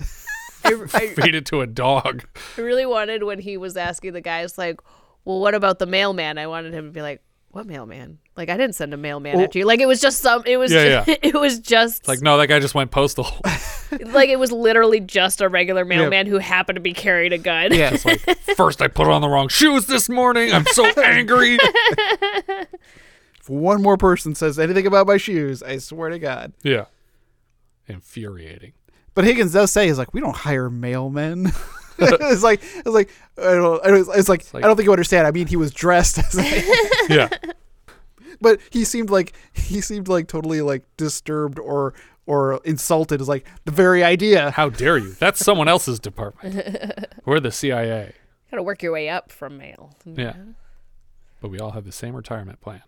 I, 0.63 0.69
I, 0.93 1.07
feed 1.07 1.35
it 1.35 1.45
to 1.47 1.61
a 1.61 1.67
dog. 1.67 2.25
I 2.57 2.61
really 2.61 2.85
wanted 2.85 3.23
when 3.23 3.39
he 3.39 3.57
was 3.57 3.75
asking 3.77 4.13
the 4.13 4.21
guys 4.21 4.57
like, 4.57 4.79
"Well, 5.25 5.39
what 5.39 5.55
about 5.55 5.79
the 5.79 5.85
mailman?" 5.85 6.37
I 6.37 6.47
wanted 6.47 6.73
him 6.73 6.85
to 6.85 6.91
be 6.91 7.01
like, 7.01 7.21
"What 7.51 7.65
mailman? 7.67 8.19
Like 8.37 8.49
I 8.49 8.57
didn't 8.57 8.75
send 8.75 8.93
a 8.93 8.97
mailman 8.97 9.35
Well- 9.35 9.45
after 9.45 9.59
you. 9.59 9.65
Like 9.65 9.79
it 9.79 9.87
was 9.87 9.99
just 9.99 10.19
some. 10.21 10.43
It 10.45 10.57
was. 10.57 10.71
Yeah, 10.71 11.03
just, 11.05 11.07
yeah. 11.07 11.15
It 11.23 11.33
was 11.33 11.59
just 11.59 11.99
It's 11.99 12.07
like 12.07 12.21
no, 12.21 12.37
that 12.37 12.47
guy 12.47 12.59
just 12.59 12.75
went 12.75 12.91
postal. 12.91 13.27
like 14.07 14.29
it 14.29 14.37
was 14.37 14.51
literally 14.51 14.99
just 14.99 15.41
a 15.41 15.49
regular 15.49 15.83
mailman 15.83 16.27
who 16.27 16.37
happened 16.37 16.75
to 16.75 16.81
be 16.81 16.93
carrying 16.93 17.33
a 17.33 17.37
gun. 17.37 17.73
Yeah. 17.73 17.91
It's 17.93 18.05
like 18.05 18.19
first 18.55 18.81
I 18.81 18.87
put 18.87 19.07
on 19.07 19.21
the 19.21 19.29
wrong 19.29 19.47
shoes 19.47 19.87
this 19.87 20.09
morning. 20.09 20.51
I'm 20.53 20.65
so 20.65 20.85
angry. 21.01 21.57
if 21.57 23.49
one 23.49 23.81
more 23.81 23.97
person 23.97 24.35
says 24.35 24.59
anything 24.59 24.85
about 24.85 25.07
my 25.07 25.17
shoes, 25.17 25.63
I 25.63 25.77
swear 25.79 26.09
to 26.09 26.19
God. 26.19 26.53
Yeah, 26.63 26.85
infuriating. 27.87 28.73
But 29.15 29.25
Higgins 29.25 29.53
does 29.53 29.71
say, 29.71 29.87
"He's 29.87 29.97
like, 29.97 30.13
we 30.13 30.21
don't 30.21 30.35
hire 30.35 30.69
mailmen." 30.69 31.53
it's 32.31 32.43
like, 32.43 32.61
it's 32.63 32.85
like, 32.85 33.09
I 33.37 33.51
don't, 33.53 33.85
I 33.85 33.89
don't, 33.89 34.07
it's 34.15 34.29
like, 34.29 34.53
like- 34.53 34.63
I 34.63 34.67
don't 34.67 34.75
think 34.75 34.85
you 34.85 34.91
understand. 34.91 35.27
I 35.27 35.31
mean, 35.31 35.47
he 35.47 35.55
was 35.55 35.71
dressed 35.71 36.17
as, 36.17 36.37
a, 36.37 36.43
Yeah, 37.09 37.29
but 38.41 38.59
he 38.71 38.85
seemed 38.85 39.09
like 39.09 39.33
he 39.53 39.81
seemed 39.81 40.07
like 40.07 40.27
totally 40.27 40.61
like 40.61 40.83
disturbed 40.97 41.59
or 41.59 41.93
or 42.25 42.59
insulted. 42.63 43.21
Is 43.21 43.27
like 43.27 43.45
the 43.65 43.71
very 43.71 44.03
idea. 44.03 44.51
how 44.51 44.69
dare 44.69 44.97
you? 44.97 45.11
That's 45.13 45.43
someone 45.43 45.67
else's 45.67 45.99
department. 45.99 47.05
We're 47.25 47.39
the 47.39 47.51
CIA. 47.51 48.13
Gotta 48.51 48.63
work 48.63 48.81
your 48.83 48.91
way 48.93 49.09
up 49.09 49.31
from 49.31 49.57
mail. 49.57 49.93
Yeah, 50.05 50.33
but 51.41 51.49
we 51.49 51.59
all 51.59 51.71
have 51.71 51.85
the 51.85 51.91
same 51.91 52.15
retirement 52.15 52.61
plan. 52.61 52.81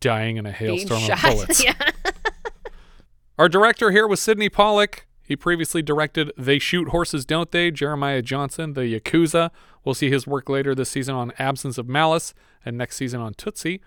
Dying 0.00 0.36
in 0.36 0.46
a 0.46 0.52
hailstorm 0.52 1.02
of 1.10 1.22
bullets. 1.22 1.62
yeah. 1.64 1.74
Our 3.38 3.48
director 3.48 3.90
here 3.90 4.06
was 4.06 4.20
Sydney 4.20 4.48
Pollack. 4.48 5.06
He 5.22 5.36
previously 5.36 5.82
directed 5.82 6.32
They 6.36 6.58
Shoot 6.58 6.88
Horses, 6.88 7.24
Don't 7.24 7.50
They? 7.50 7.70
Jeremiah 7.70 8.22
Johnson, 8.22 8.74
The 8.74 8.82
Yakuza. 8.82 9.50
We'll 9.84 9.94
see 9.94 10.10
his 10.10 10.26
work 10.26 10.48
later 10.48 10.74
this 10.74 10.90
season 10.90 11.14
on 11.14 11.32
Absence 11.38 11.78
of 11.78 11.88
Malice 11.88 12.34
and 12.64 12.76
next 12.76 12.96
season 12.96 13.20
on 13.20 13.34
Tootsie. 13.34 13.80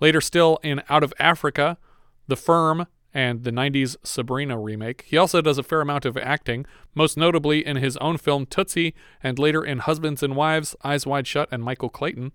Later 0.00 0.20
still 0.20 0.58
in 0.62 0.82
Out 0.88 1.04
of 1.04 1.14
Africa, 1.18 1.78
The 2.26 2.36
Firm, 2.36 2.86
and 3.12 3.42
the 3.44 3.50
90s 3.50 3.96
Sabrina 4.04 4.58
remake. 4.58 5.04
He 5.06 5.16
also 5.16 5.40
does 5.40 5.58
a 5.58 5.62
fair 5.62 5.80
amount 5.80 6.04
of 6.04 6.16
acting, 6.16 6.64
most 6.94 7.16
notably 7.16 7.66
in 7.66 7.76
his 7.76 7.96
own 7.96 8.16
film 8.18 8.46
Tootsie 8.46 8.94
and 9.22 9.38
later 9.38 9.64
in 9.64 9.80
Husbands 9.80 10.22
and 10.22 10.36
Wives, 10.36 10.76
Eyes 10.84 11.06
Wide 11.06 11.26
Shut, 11.26 11.48
and 11.50 11.62
Michael 11.62 11.88
Clayton. 11.88 12.32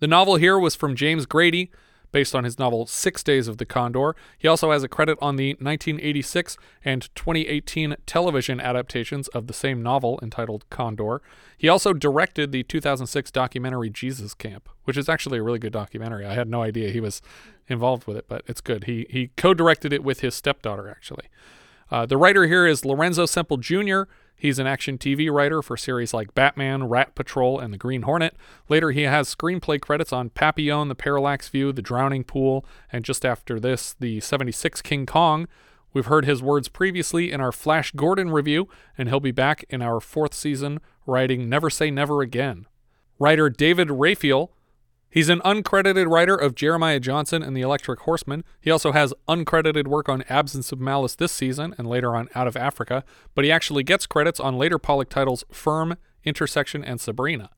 The 0.00 0.06
novel 0.06 0.36
here 0.36 0.58
was 0.58 0.74
from 0.74 0.96
James 0.96 1.26
Grady, 1.26 1.70
based 2.12 2.34
on 2.34 2.44
his 2.44 2.58
novel 2.58 2.86
Six 2.86 3.22
Days 3.22 3.48
of 3.48 3.58
the 3.58 3.64
Condor. 3.64 4.14
He 4.38 4.48
also 4.48 4.70
has 4.70 4.82
a 4.82 4.88
credit 4.88 5.18
on 5.20 5.36
the 5.36 5.50
1986 5.54 6.56
and 6.84 7.08
2018 7.14 7.96
television 8.06 8.60
adaptations 8.60 9.28
of 9.28 9.46
the 9.46 9.52
same 9.52 9.82
novel 9.82 10.18
entitled 10.22 10.64
Condor. 10.70 11.22
He 11.56 11.68
also 11.68 11.92
directed 11.92 12.52
the 12.52 12.62
2006 12.62 13.30
documentary 13.30 13.90
Jesus 13.90 14.34
Camp, 14.34 14.68
which 14.84 14.96
is 14.96 15.08
actually 15.08 15.38
a 15.38 15.42
really 15.42 15.58
good 15.58 15.72
documentary. 15.72 16.24
I 16.26 16.34
had 16.34 16.48
no 16.48 16.62
idea 16.62 16.90
he 16.90 17.00
was 17.00 17.20
involved 17.68 18.06
with 18.06 18.16
it, 18.16 18.26
but 18.28 18.42
it's 18.46 18.60
good. 18.60 18.84
He 18.84 19.06
he 19.10 19.30
co-directed 19.36 19.92
it 19.92 20.02
with 20.02 20.20
his 20.20 20.34
stepdaughter 20.34 20.88
actually. 20.88 21.26
Uh, 21.90 22.06
the 22.06 22.16
writer 22.16 22.46
here 22.46 22.66
is 22.66 22.84
Lorenzo 22.84 23.26
Semple 23.26 23.56
Jr. 23.56 24.02
He's 24.40 24.58
an 24.58 24.66
action 24.66 24.96
TV 24.96 25.30
writer 25.30 25.60
for 25.60 25.76
series 25.76 26.14
like 26.14 26.34
Batman, 26.34 26.84
Rat 26.84 27.14
Patrol, 27.14 27.58
and 27.58 27.74
The 27.74 27.78
Green 27.78 28.02
Hornet. 28.02 28.34
Later, 28.70 28.90
he 28.90 29.02
has 29.02 29.34
screenplay 29.34 29.78
credits 29.78 30.14
on 30.14 30.30
Papillon, 30.30 30.88
The 30.88 30.94
Parallax 30.94 31.50
View, 31.50 31.72
The 31.72 31.82
Drowning 31.82 32.24
Pool, 32.24 32.64
and 32.90 33.04
just 33.04 33.26
after 33.26 33.60
this, 33.60 33.94
the 34.00 34.18
76 34.18 34.80
King 34.80 35.04
Kong. 35.04 35.46
We've 35.92 36.06
heard 36.06 36.24
his 36.24 36.42
words 36.42 36.68
previously 36.68 37.30
in 37.30 37.42
our 37.42 37.52
Flash 37.52 37.92
Gordon 37.92 38.30
review, 38.30 38.66
and 38.96 39.10
he'll 39.10 39.20
be 39.20 39.30
back 39.30 39.66
in 39.68 39.82
our 39.82 40.00
fourth 40.00 40.32
season 40.32 40.80
writing 41.04 41.50
Never 41.50 41.68
Say 41.68 41.90
Never 41.90 42.22
Again. 42.22 42.66
Writer 43.18 43.50
David 43.50 43.88
Rayfiel 43.88 44.48
He's 45.10 45.28
an 45.28 45.40
uncredited 45.40 46.08
writer 46.08 46.36
of 46.36 46.54
Jeremiah 46.54 47.00
Johnson 47.00 47.42
and 47.42 47.56
the 47.56 47.62
Electric 47.62 47.98
Horseman. 48.00 48.44
He 48.60 48.70
also 48.70 48.92
has 48.92 49.12
uncredited 49.28 49.88
work 49.88 50.08
on 50.08 50.22
Absence 50.28 50.70
of 50.70 50.78
Malice 50.78 51.16
this 51.16 51.32
season 51.32 51.74
and 51.76 51.88
later 51.88 52.14
on 52.14 52.28
Out 52.36 52.46
of 52.46 52.56
Africa, 52.56 53.02
but 53.34 53.44
he 53.44 53.50
actually 53.50 53.82
gets 53.82 54.06
credits 54.06 54.38
on 54.38 54.56
later 54.56 54.78
Pollack 54.78 55.08
titles 55.08 55.44
Firm, 55.50 55.96
Intersection, 56.24 56.84
and 56.84 57.00
Sabrina. 57.00 57.50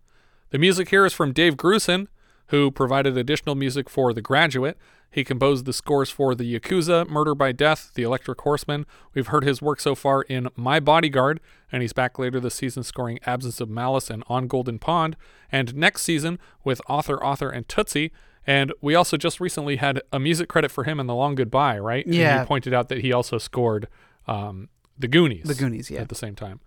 The 0.48 0.58
music 0.58 0.88
here 0.88 1.04
is 1.04 1.12
from 1.12 1.32
Dave 1.32 1.58
Grusin, 1.58 2.06
who 2.52 2.70
provided 2.70 3.16
additional 3.18 3.54
music 3.56 3.90
for 3.90 4.12
The 4.12 4.20
Graduate. 4.22 4.78
He 5.10 5.24
composed 5.24 5.64
the 5.64 5.72
scores 5.72 6.10
for 6.10 6.34
The 6.34 6.44
Yakuza, 6.58 7.08
Murder 7.08 7.34
by 7.34 7.50
Death, 7.52 7.90
The 7.94 8.02
Electric 8.02 8.40
Horseman. 8.42 8.86
We've 9.14 9.26
heard 9.26 9.42
his 9.44 9.60
work 9.60 9.80
so 9.80 9.94
far 9.94 10.22
in 10.22 10.48
My 10.54 10.78
Bodyguard, 10.78 11.40
and 11.72 11.80
he's 11.82 11.92
back 11.94 12.18
later 12.18 12.38
this 12.40 12.54
season 12.54 12.82
scoring 12.82 13.18
Absence 13.26 13.60
of 13.60 13.68
Malice 13.70 14.10
and 14.10 14.22
On 14.28 14.46
Golden 14.46 14.78
Pond, 14.78 15.16
and 15.50 15.74
next 15.74 16.02
season 16.02 16.38
with 16.62 16.80
Author, 16.88 17.22
Author, 17.24 17.48
and 17.50 17.66
Tootsie. 17.68 18.12
And 18.46 18.72
we 18.82 18.94
also 18.94 19.16
just 19.16 19.40
recently 19.40 19.76
had 19.76 20.02
a 20.12 20.18
music 20.18 20.48
credit 20.48 20.70
for 20.70 20.84
him 20.84 21.00
in 21.00 21.06
The 21.06 21.14
Long 21.14 21.34
Goodbye, 21.34 21.78
right? 21.78 22.04
And 22.04 22.14
Yeah. 22.14 22.40
he 22.40 22.46
pointed 22.46 22.74
out 22.74 22.88
that 22.90 22.98
he 22.98 23.12
also 23.12 23.38
scored 23.38 23.88
um, 24.26 24.68
The 24.98 25.08
Goonies. 25.08 25.44
The 25.46 25.54
Goonies, 25.54 25.90
yeah. 25.90 26.00
At 26.02 26.08
the 26.10 26.14
same 26.14 26.34
time. 26.34 26.60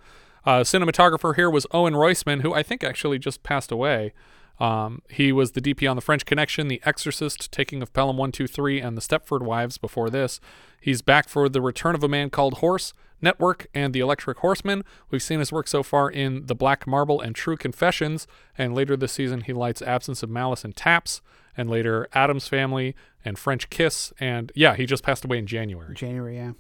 Uh, 0.46 0.60
cinematographer 0.62 1.36
here 1.36 1.50
was 1.50 1.66
Owen 1.72 1.94
Roizman, 1.94 2.42
who 2.42 2.54
I 2.54 2.64
think 2.64 2.84
actually 2.84 3.18
just 3.20 3.44
passed 3.44 3.72
away. 3.72 4.14
Um, 4.60 5.02
he 5.10 5.32
was 5.32 5.52
the 5.52 5.62
DP 5.62 5.90
on 5.90 5.96
The 5.96 6.02
French 6.02 6.26
Connection, 6.26 6.68
The 6.68 6.82
Exorcist, 6.86 7.52
Taking 7.52 7.82
of 7.82 7.92
Pelham 7.94 8.18
123, 8.18 8.80
and 8.80 8.98
The 8.98 9.02
Stepford 9.02 9.42
Wives 9.42 9.78
before 9.78 10.10
this. 10.10 10.40
He's 10.80 11.02
back 11.02 11.28
for 11.28 11.50
The 11.50 11.62
Return 11.62 11.96
of 11.96 12.04
a 12.04 12.08
Man 12.08 12.30
Called 12.30 12.56
Horse, 12.56 12.94
Network, 13.22 13.68
and 13.74 13.94
The 13.94 14.00
Electric 14.00 14.38
Horseman. 14.40 14.84
We've 15.10 15.24
seen 15.24 15.40
his 15.40 15.52
work 15.52 15.68
so 15.68 15.84
far 15.84 16.10
in 16.10 16.46
The 16.46 16.56
Black 16.56 16.88
Marble 16.88 17.20
and 17.20 17.36
True 17.36 17.58
Confessions, 17.58 18.28
and 18.58 18.74
later 18.74 18.96
this 18.96 19.14
season 19.14 19.42
he 19.42 19.54
lights 19.54 19.82
Absence 19.82 20.24
of 20.24 20.30
Malice 20.30 20.64
and 20.64 20.76
Taps, 20.76 21.22
and 21.58 21.70
later 21.70 22.08
Addams 22.14 22.48
Family 22.48 22.96
and 23.24 23.40
French 23.40 23.70
Kiss, 23.70 24.14
and 24.20 24.52
yeah, 24.56 24.76
he 24.76 24.86
just 24.86 25.04
passed 25.04 25.26
away 25.26 25.38
in 25.38 25.48
January. 25.48 25.94
January, 25.96 26.38
yeah. 26.38 26.52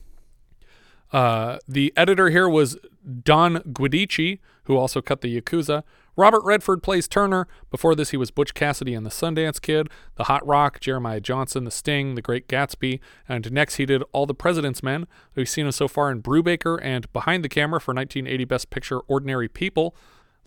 Uh, 1.11 1.59
the 1.67 1.93
editor 1.95 2.29
here 2.29 2.49
was 2.49 2.77
Don 3.23 3.61
Guidice, 3.71 4.39
who 4.63 4.75
also 4.77 5.01
cut 5.01 5.21
the 5.21 5.41
Yakuza. 5.41 5.83
Robert 6.17 6.43
Redford 6.43 6.81
plays 6.81 7.07
Turner. 7.07 7.47
Before 7.69 7.93
this, 7.93 8.11
he 8.11 8.17
was 8.17 8.31
Butch 8.31 8.53
Cassidy 8.53 8.93
and 8.93 9.05
the 9.05 9.09
Sundance 9.09 9.61
Kid, 9.61 9.89
The 10.15 10.25
Hot 10.25 10.45
Rock, 10.47 10.79
Jeremiah 10.79 11.19
Johnson, 11.19 11.65
The 11.65 11.71
Sting, 11.71 12.15
The 12.15 12.21
Great 12.21 12.47
Gatsby, 12.47 12.99
and 13.27 13.51
next 13.51 13.75
he 13.75 13.85
did 13.85 14.03
All 14.13 14.25
the 14.25 14.33
President's 14.33 14.81
Men. 14.81 15.07
We've 15.35 15.49
seen 15.49 15.65
him 15.65 15.73
so 15.73 15.87
far 15.87 16.11
in 16.11 16.21
Brubaker 16.21 16.79
and 16.81 17.11
Behind 17.11 17.43
the 17.43 17.49
Camera 17.49 17.81
for 17.81 17.93
1980 17.93 18.45
Best 18.45 18.69
Picture 18.69 18.99
Ordinary 19.01 19.49
People. 19.49 19.95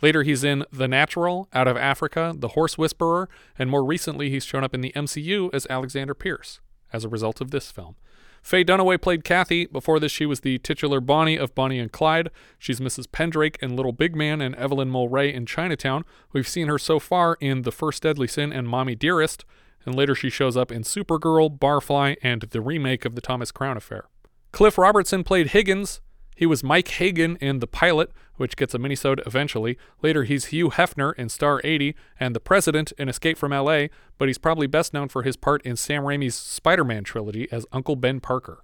Later, 0.01 0.23
he's 0.23 0.45
in 0.45 0.64
The 0.73 0.89
Natural, 0.89 1.49
Out 1.53 1.69
of 1.69 1.77
Africa, 1.77 2.33
The 2.37 2.49
Horse 2.49 2.79
Whisperer, 2.79 3.29
and 3.59 3.69
more 3.69 3.85
recently, 3.85 4.31
he's 4.31 4.45
shown 4.45 4.64
up 4.64 4.75
in 4.75 4.81
the 4.81 4.93
MCU 4.93 5.51
as 5.53 5.66
Alexander 5.69 6.14
Pierce 6.14 6.61
as 6.93 7.05
a 7.05 7.09
result 7.09 7.41
of 7.41 7.51
this 7.51 7.71
film. 7.71 7.97
Faye 8.43 8.64
Dunaway 8.64 9.01
played 9.01 9.24
Kathy. 9.24 9.66
Before 9.66 10.01
this, 10.01 10.12
she 10.12 10.26
was 10.26 10.41
the 10.41 10.59
titular 10.59 11.01
Bonnie 11.01 11.36
of 11.36 11.55
Bonnie 11.55 11.78
and 11.78 11.93
Clyde. 11.93 12.30
She's 12.59 12.80
Mrs. 12.80 13.11
Pendrake 13.11 13.59
in 13.61 13.76
Little 13.76 13.93
Big 13.93 14.16
Man 14.16 14.41
and 14.41 14.55
Evelyn 14.55 14.91
Mulwray 14.91 15.32
in 15.32 15.47
Chinatown. 15.47 16.05
We've 16.32 16.49
seen 16.49 16.68
her 16.68 16.78
so 16.78 16.99
far 16.99 17.36
in 17.41 17.62
The 17.62 17.72
First 17.72 18.03
Deadly 18.03 18.26
Sin 18.26 18.53
and 18.53 18.68
Mommy 18.68 18.95
Dearest, 18.95 19.45
and 19.84 19.95
later 19.95 20.14
she 20.14 20.30
shows 20.30 20.57
up 20.57 20.72
in 20.72 20.82
Supergirl, 20.82 21.59
Barfly, 21.59 22.16
and 22.22 22.43
the 22.43 22.61
remake 22.61 23.05
of 23.05 23.14
the 23.14 23.20
Thomas 23.20 23.51
Crown 23.51 23.76
Affair. 23.76 24.09
Cliff 24.53 24.78
Robertson 24.78 25.24
played 25.24 25.49
Higgins. 25.49 26.01
He 26.39 26.47
was 26.47 26.62
Mike 26.62 26.86
Hagen 26.86 27.34
in 27.41 27.59
The 27.59 27.66
Pilot, 27.66 28.12
which 28.36 28.55
gets 28.55 28.72
a 28.72 28.78
minisode 28.78 29.26
eventually. 29.26 29.76
Later, 30.03 30.22
he's 30.22 30.47
Hugh 30.47 30.70
Hefner 30.70 31.12
in 31.18 31.28
Star 31.28 31.61
80 31.64 31.97
and 32.20 32.32
the 32.32 32.39
President 32.39 32.93
in 32.97 33.09
Escape 33.09 33.36
from 33.36 33.51
LA, 33.51 33.86
but 34.18 34.28
he's 34.28 34.39
probably 34.39 34.68
best 34.68 34.95
known 34.95 35.09
for 35.09 35.24
his 35.24 35.36
part 35.36 35.61
in 35.62 35.74
Sam 35.74 36.05
Raimi's 36.05 36.36
Spider 36.36 36.84
Man 36.84 37.03
trilogy 37.03 37.49
as 37.51 37.66
Uncle 37.72 37.97
Ben 37.97 38.20
Parker. 38.20 38.62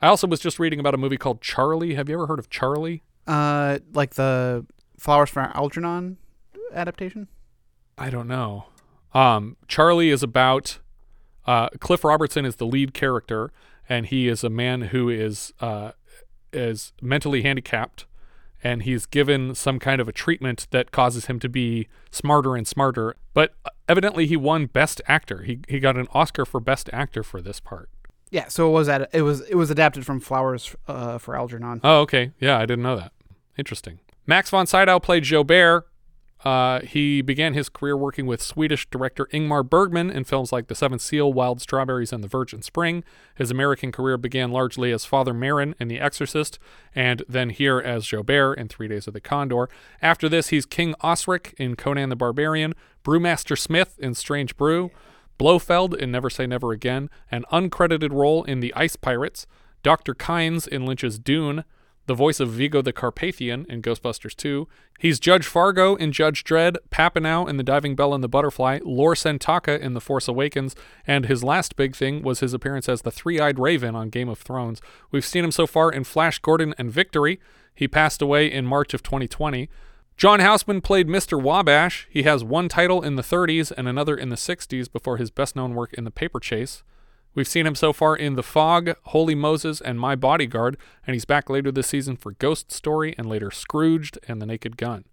I 0.00 0.06
also 0.06 0.28
was 0.28 0.38
just 0.38 0.60
reading 0.60 0.78
about 0.78 0.94
a 0.94 0.96
movie 0.96 1.16
called 1.16 1.42
Charlie. 1.42 1.96
Have 1.96 2.08
you 2.08 2.14
ever 2.14 2.28
heard 2.28 2.38
of 2.38 2.48
Charlie? 2.48 3.02
Uh, 3.26 3.80
like 3.92 4.14
the 4.14 4.64
Flowers 4.96 5.30
for 5.30 5.40
Algernon. 5.52 6.18
adaptation? 6.72 7.26
I 7.98 8.08
don't 8.08 8.28
know. 8.28 8.66
Um, 9.12 9.56
Charlie 9.66 10.10
is 10.10 10.22
about 10.22 10.78
uh, 11.44 11.70
Cliff 11.80 12.04
Robertson 12.04 12.44
is 12.44 12.54
the 12.54 12.66
lead 12.66 12.94
character, 12.94 13.50
and 13.88 14.06
he 14.06 14.28
is 14.28 14.44
a 14.44 14.48
man 14.48 14.82
who 14.82 15.08
is 15.08 15.52
uh, 15.60 15.90
is 16.54 16.92
mentally 17.02 17.42
handicapped, 17.42 18.06
and 18.62 18.82
he's 18.82 19.06
given 19.06 19.54
some 19.54 19.78
kind 19.78 20.00
of 20.00 20.08
a 20.08 20.12
treatment 20.12 20.66
that 20.70 20.90
causes 20.92 21.26
him 21.26 21.38
to 21.40 21.48
be 21.48 21.88
smarter 22.10 22.56
and 22.56 22.66
smarter. 22.66 23.14
But 23.34 23.54
evidently, 23.88 24.26
he 24.26 24.36
won 24.36 24.66
Best 24.66 25.02
Actor. 25.06 25.42
He 25.42 25.60
he 25.68 25.80
got 25.80 25.96
an 25.96 26.08
Oscar 26.14 26.44
for 26.44 26.60
Best 26.60 26.88
Actor 26.92 27.22
for 27.24 27.40
this 27.40 27.60
part. 27.60 27.88
Yeah, 28.30 28.48
so 28.48 28.68
it 28.68 28.72
was 28.72 28.88
ad- 28.88 29.08
it 29.12 29.22
was 29.22 29.42
it 29.42 29.54
was 29.54 29.70
adapted 29.70 30.06
from 30.06 30.20
Flowers 30.20 30.74
uh, 30.88 31.18
for 31.18 31.36
Algernon. 31.36 31.80
Oh, 31.84 32.00
okay. 32.00 32.32
Yeah, 32.40 32.58
I 32.58 32.66
didn't 32.66 32.82
know 32.82 32.96
that. 32.96 33.12
Interesting. 33.58 34.00
Max 34.26 34.50
von 34.50 34.66
Sydow 34.66 34.98
played 34.98 35.24
Joe 35.24 35.44
Joubert. 35.44 35.86
Uh, 36.44 36.80
he 36.80 37.22
began 37.22 37.54
his 37.54 37.70
career 37.70 37.96
working 37.96 38.26
with 38.26 38.42
Swedish 38.42 38.86
director 38.90 39.26
Ingmar 39.32 39.68
Bergman 39.68 40.10
in 40.10 40.24
films 40.24 40.52
like 40.52 40.66
The 40.66 40.74
Seventh 40.74 41.00
Seal, 41.00 41.32
Wild 41.32 41.62
Strawberries, 41.62 42.12
and 42.12 42.22
The 42.22 42.28
Virgin 42.28 42.60
Spring. 42.60 43.02
His 43.34 43.50
American 43.50 43.90
career 43.90 44.18
began 44.18 44.52
largely 44.52 44.92
as 44.92 45.06
Father 45.06 45.32
Merrin 45.32 45.72
in 45.80 45.88
The 45.88 45.98
Exorcist, 45.98 46.58
and 46.94 47.22
then 47.26 47.48
here 47.48 47.80
as 47.80 48.06
Joubert 48.06 48.58
in 48.58 48.68
Three 48.68 48.88
Days 48.88 49.06
of 49.06 49.14
the 49.14 49.22
Condor. 49.22 49.70
After 50.02 50.28
this, 50.28 50.48
he's 50.48 50.66
King 50.66 50.94
Osric 51.02 51.54
in 51.56 51.76
Conan 51.76 52.10
the 52.10 52.16
Barbarian, 52.16 52.74
Brewmaster 53.02 53.58
Smith 53.58 53.98
in 53.98 54.14
Strange 54.14 54.54
Brew, 54.58 54.90
Blofeld 55.38 55.94
in 55.94 56.12
Never 56.12 56.28
Say 56.28 56.46
Never 56.46 56.72
Again, 56.72 57.08
an 57.30 57.44
uncredited 57.50 58.12
role 58.12 58.44
in 58.44 58.60
The 58.60 58.74
Ice 58.74 58.96
Pirates, 58.96 59.46
Dr. 59.82 60.14
Kynes 60.14 60.68
in 60.68 60.84
Lynch's 60.84 61.18
Dune, 61.18 61.64
the 62.06 62.14
voice 62.14 62.40
of 62.40 62.50
Vigo 62.50 62.82
the 62.82 62.92
Carpathian 62.92 63.66
in 63.68 63.82
Ghostbusters 63.82 64.36
2. 64.36 64.68
He's 64.98 65.18
Judge 65.18 65.46
Fargo 65.46 65.94
in 65.96 66.12
Judge 66.12 66.44
Dredd, 66.44 66.76
Papinou 66.90 67.48
in 67.48 67.56
The 67.56 67.62
Diving 67.62 67.94
Bell 67.96 68.14
and 68.14 68.22
the 68.22 68.28
Butterfly, 68.28 68.80
Lor 68.84 69.16
San 69.16 69.38
Tekka 69.38 69.80
in 69.80 69.94
The 69.94 70.00
Force 70.00 70.28
Awakens, 70.28 70.76
and 71.06 71.26
his 71.26 71.42
last 71.42 71.76
big 71.76 71.96
thing 71.96 72.22
was 72.22 72.40
his 72.40 72.54
appearance 72.54 72.88
as 72.88 73.02
the 73.02 73.10
Three 73.10 73.40
Eyed 73.40 73.58
Raven 73.58 73.94
on 73.94 74.10
Game 74.10 74.28
of 74.28 74.38
Thrones. 74.38 74.80
We've 75.10 75.24
seen 75.24 75.44
him 75.44 75.52
so 75.52 75.66
far 75.66 75.90
in 75.90 76.04
Flash 76.04 76.38
Gordon 76.38 76.74
and 76.78 76.92
Victory. 76.92 77.40
He 77.74 77.88
passed 77.88 78.22
away 78.22 78.50
in 78.50 78.66
March 78.66 78.94
of 78.94 79.02
2020. 79.02 79.68
John 80.16 80.38
Houseman 80.38 80.80
played 80.80 81.08
Mr. 81.08 81.42
Wabash. 81.42 82.06
He 82.08 82.22
has 82.22 82.44
one 82.44 82.68
title 82.68 83.02
in 83.02 83.16
the 83.16 83.22
30s 83.22 83.72
and 83.76 83.88
another 83.88 84.16
in 84.16 84.28
the 84.28 84.36
60s 84.36 84.90
before 84.92 85.16
his 85.16 85.30
best 85.30 85.56
known 85.56 85.74
work 85.74 85.92
in 85.94 86.04
The 86.04 86.12
Paper 86.12 86.38
Chase. 86.38 86.84
We've 87.34 87.48
seen 87.48 87.66
him 87.66 87.74
so 87.74 87.92
far 87.92 88.14
in 88.14 88.34
The 88.34 88.44
Fog, 88.44 88.94
Wholly 89.06 89.34
Moses, 89.34 89.80
and 89.80 89.98
My 89.98 90.14
Bodyguard, 90.14 90.76
and 91.04 91.14
he's 91.14 91.24
back 91.24 91.50
later 91.50 91.72
this 91.72 91.88
season 91.88 92.16
for 92.16 92.32
Ghost 92.32 92.70
Story 92.70 93.14
and 93.18 93.28
later 93.28 93.50
Scrooged 93.50 94.18
and 94.28 94.40
The 94.40 94.46
Naked 94.46 94.76
Gun. 94.76 95.04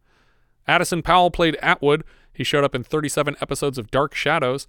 Addison 0.68 1.02
Powell 1.02 1.32
played 1.32 1.56
Atwood. 1.64 2.04
He 2.32 2.44
showed 2.44 2.64
up 2.64 2.76
in 2.76 2.84
37 2.84 3.36
episodes 3.42 3.80
of 3.80 3.90
Dark 3.90 4.14
Shadows. 4.14 4.68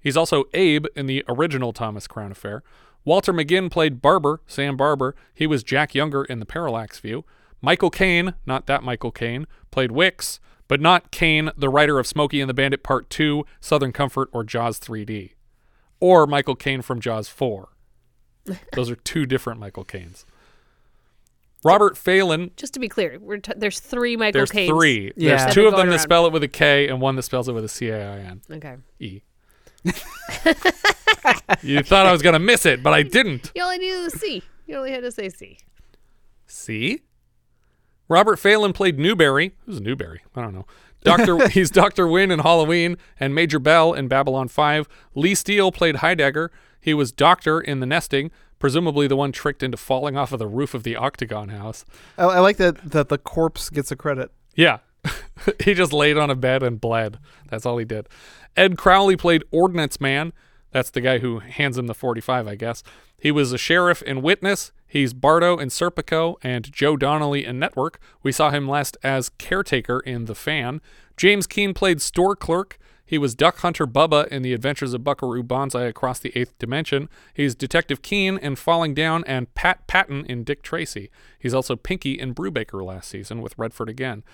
He's 0.00 0.16
also 0.16 0.44
Abe 0.54 0.86
in 0.94 1.06
the 1.06 1.24
original 1.28 1.72
Thomas 1.72 2.06
Crown 2.06 2.30
Affair. 2.30 2.62
Walter 3.04 3.32
McGinn 3.32 3.68
played 3.68 4.00
Barber, 4.00 4.40
Sam 4.46 4.76
Barber. 4.76 5.16
He 5.34 5.48
was 5.48 5.64
Jack 5.64 5.96
Younger 5.96 6.22
in 6.22 6.38
The 6.38 6.46
Parallax 6.46 7.00
View. 7.00 7.24
Michael 7.60 7.90
Caine, 7.90 8.34
not 8.46 8.66
that 8.66 8.84
Michael 8.84 9.10
Caine, 9.10 9.48
played 9.72 9.90
Wicks, 9.90 10.38
but 10.68 10.80
not 10.80 11.10
Caine, 11.10 11.50
the 11.56 11.68
writer 11.68 11.98
of 11.98 12.06
Smokey 12.06 12.40
and 12.40 12.48
the 12.48 12.54
Bandit 12.54 12.84
Part 12.84 13.10
2, 13.10 13.44
Southern 13.60 13.92
Comfort, 13.92 14.28
or 14.32 14.44
Jaws 14.44 14.78
3D 14.78 15.32
or 16.02 16.26
Michael 16.26 16.56
Caine 16.56 16.82
from 16.82 17.00
Jaws 17.00 17.28
4. 17.28 17.68
Those 18.72 18.90
are 18.90 18.96
two 18.96 19.24
different 19.24 19.60
Michael 19.60 19.84
Caines. 19.84 20.26
Robert 21.64 21.94
Phalen. 21.94 22.56
Just 22.56 22.74
to 22.74 22.80
be 22.80 22.88
clear, 22.88 23.20
we're 23.20 23.36
t- 23.36 23.52
there's 23.56 23.78
three 23.78 24.16
Michael 24.16 24.40
There's 24.40 24.50
Caines 24.50 24.68
three. 24.68 25.10
that 25.10 25.14
There's 25.16 25.54
two 25.54 25.66
of 25.66 25.70
them 25.76 25.86
going 25.86 25.90
that 25.90 26.00
spell 26.00 26.26
it 26.26 26.32
with 26.32 26.42
a 26.42 26.48
K 26.48 26.88
and 26.88 27.00
one 27.00 27.14
that 27.14 27.22
spells 27.22 27.48
it 27.48 27.52
with 27.52 27.64
a 27.64 27.68
C 27.68 27.90
A 27.90 28.14
I 28.14 28.18
N. 28.18 28.42
Okay. 28.50 28.76
E. 28.98 29.20
you 31.62 31.82
thought 31.84 32.06
I 32.06 32.10
was 32.10 32.20
going 32.20 32.32
to 32.32 32.40
miss 32.40 32.66
it, 32.66 32.82
but 32.82 32.92
I 32.92 33.04
didn't. 33.04 33.52
You 33.54 33.62
only 33.62 33.78
needed 33.78 34.06
the 34.06 34.10
C. 34.10 34.42
You 34.66 34.78
only 34.78 34.90
had 34.90 35.02
to 35.04 35.12
say 35.12 35.28
C. 35.28 35.58
See? 36.48 37.02
Robert 38.08 38.40
Phalen 38.40 38.74
played 38.74 38.98
Newberry. 38.98 39.52
Who's 39.64 39.80
Newberry? 39.80 40.22
I 40.34 40.42
don't 40.42 40.52
know. 40.54 40.66
Doctor, 41.02 41.48
he's 41.50 41.70
Doctor 41.70 42.06
Wynn 42.06 42.30
in 42.30 42.40
Halloween 42.40 42.96
and 43.18 43.34
Major 43.34 43.58
Bell 43.58 43.92
in 43.92 44.08
Babylon 44.08 44.48
Five. 44.48 44.88
Lee 45.14 45.34
Steele 45.34 45.72
played 45.72 45.96
Heidegger. 45.96 46.50
He 46.80 46.94
was 46.94 47.12
Doctor 47.12 47.60
in 47.60 47.80
The 47.80 47.86
Nesting, 47.86 48.30
presumably 48.58 49.06
the 49.06 49.16
one 49.16 49.32
tricked 49.32 49.62
into 49.62 49.76
falling 49.76 50.16
off 50.16 50.32
of 50.32 50.38
the 50.38 50.46
roof 50.46 50.74
of 50.74 50.82
the 50.82 50.96
Octagon 50.96 51.50
House. 51.50 51.84
I, 52.18 52.24
I 52.24 52.38
like 52.40 52.56
that 52.56 52.90
that 52.90 53.08
the 53.08 53.18
corpse 53.18 53.70
gets 53.70 53.90
a 53.90 53.96
credit. 53.96 54.30
Yeah, 54.54 54.78
he 55.64 55.74
just 55.74 55.92
laid 55.92 56.18
on 56.18 56.30
a 56.30 56.34
bed 56.34 56.62
and 56.62 56.80
bled. 56.80 57.18
That's 57.48 57.66
all 57.66 57.78
he 57.78 57.84
did. 57.84 58.08
Ed 58.56 58.76
Crowley 58.76 59.16
played 59.16 59.44
Ordnance 59.50 60.00
Man. 60.00 60.32
That's 60.72 60.90
the 60.90 61.00
guy 61.00 61.18
who 61.18 61.38
hands 61.40 61.76
him 61.76 61.86
the 61.86 61.94
45, 61.94 62.48
I 62.48 62.54
guess. 62.54 62.82
He 63.22 63.30
was 63.30 63.52
a 63.52 63.58
sheriff 63.58 64.02
in 64.02 64.20
Witness. 64.20 64.72
He's 64.84 65.12
Bardo 65.12 65.56
in 65.56 65.68
Serpico 65.68 66.38
and 66.42 66.72
Joe 66.72 66.96
Donnelly 66.96 67.46
in 67.46 67.56
Network. 67.56 68.00
We 68.24 68.32
saw 68.32 68.50
him 68.50 68.66
last 68.66 68.96
as 69.04 69.28
caretaker 69.38 70.00
in 70.00 70.24
The 70.24 70.34
Fan. 70.34 70.80
James 71.16 71.46
Keane 71.46 71.72
played 71.72 72.02
store 72.02 72.34
clerk. 72.34 72.80
He 73.06 73.18
was 73.18 73.36
Duck 73.36 73.58
Hunter 73.58 73.86
Bubba 73.86 74.26
in 74.26 74.42
The 74.42 74.52
Adventures 74.52 74.92
of 74.92 75.04
Buckaroo 75.04 75.44
Banzai 75.44 75.84
Across 75.84 76.18
the 76.18 76.32
Eighth 76.34 76.58
Dimension. 76.58 77.08
He's 77.32 77.54
Detective 77.54 78.02
Keene 78.02 78.38
in 78.38 78.56
Falling 78.56 78.92
Down 78.92 79.22
and 79.22 79.54
Pat 79.54 79.86
Patton 79.86 80.26
in 80.26 80.42
Dick 80.42 80.64
Tracy. 80.64 81.08
He's 81.38 81.54
also 81.54 81.76
Pinky 81.76 82.18
in 82.18 82.34
Brubaker 82.34 82.84
last 82.84 83.08
season 83.08 83.40
with 83.40 83.56
Redford 83.56 83.88
again. 83.88 84.24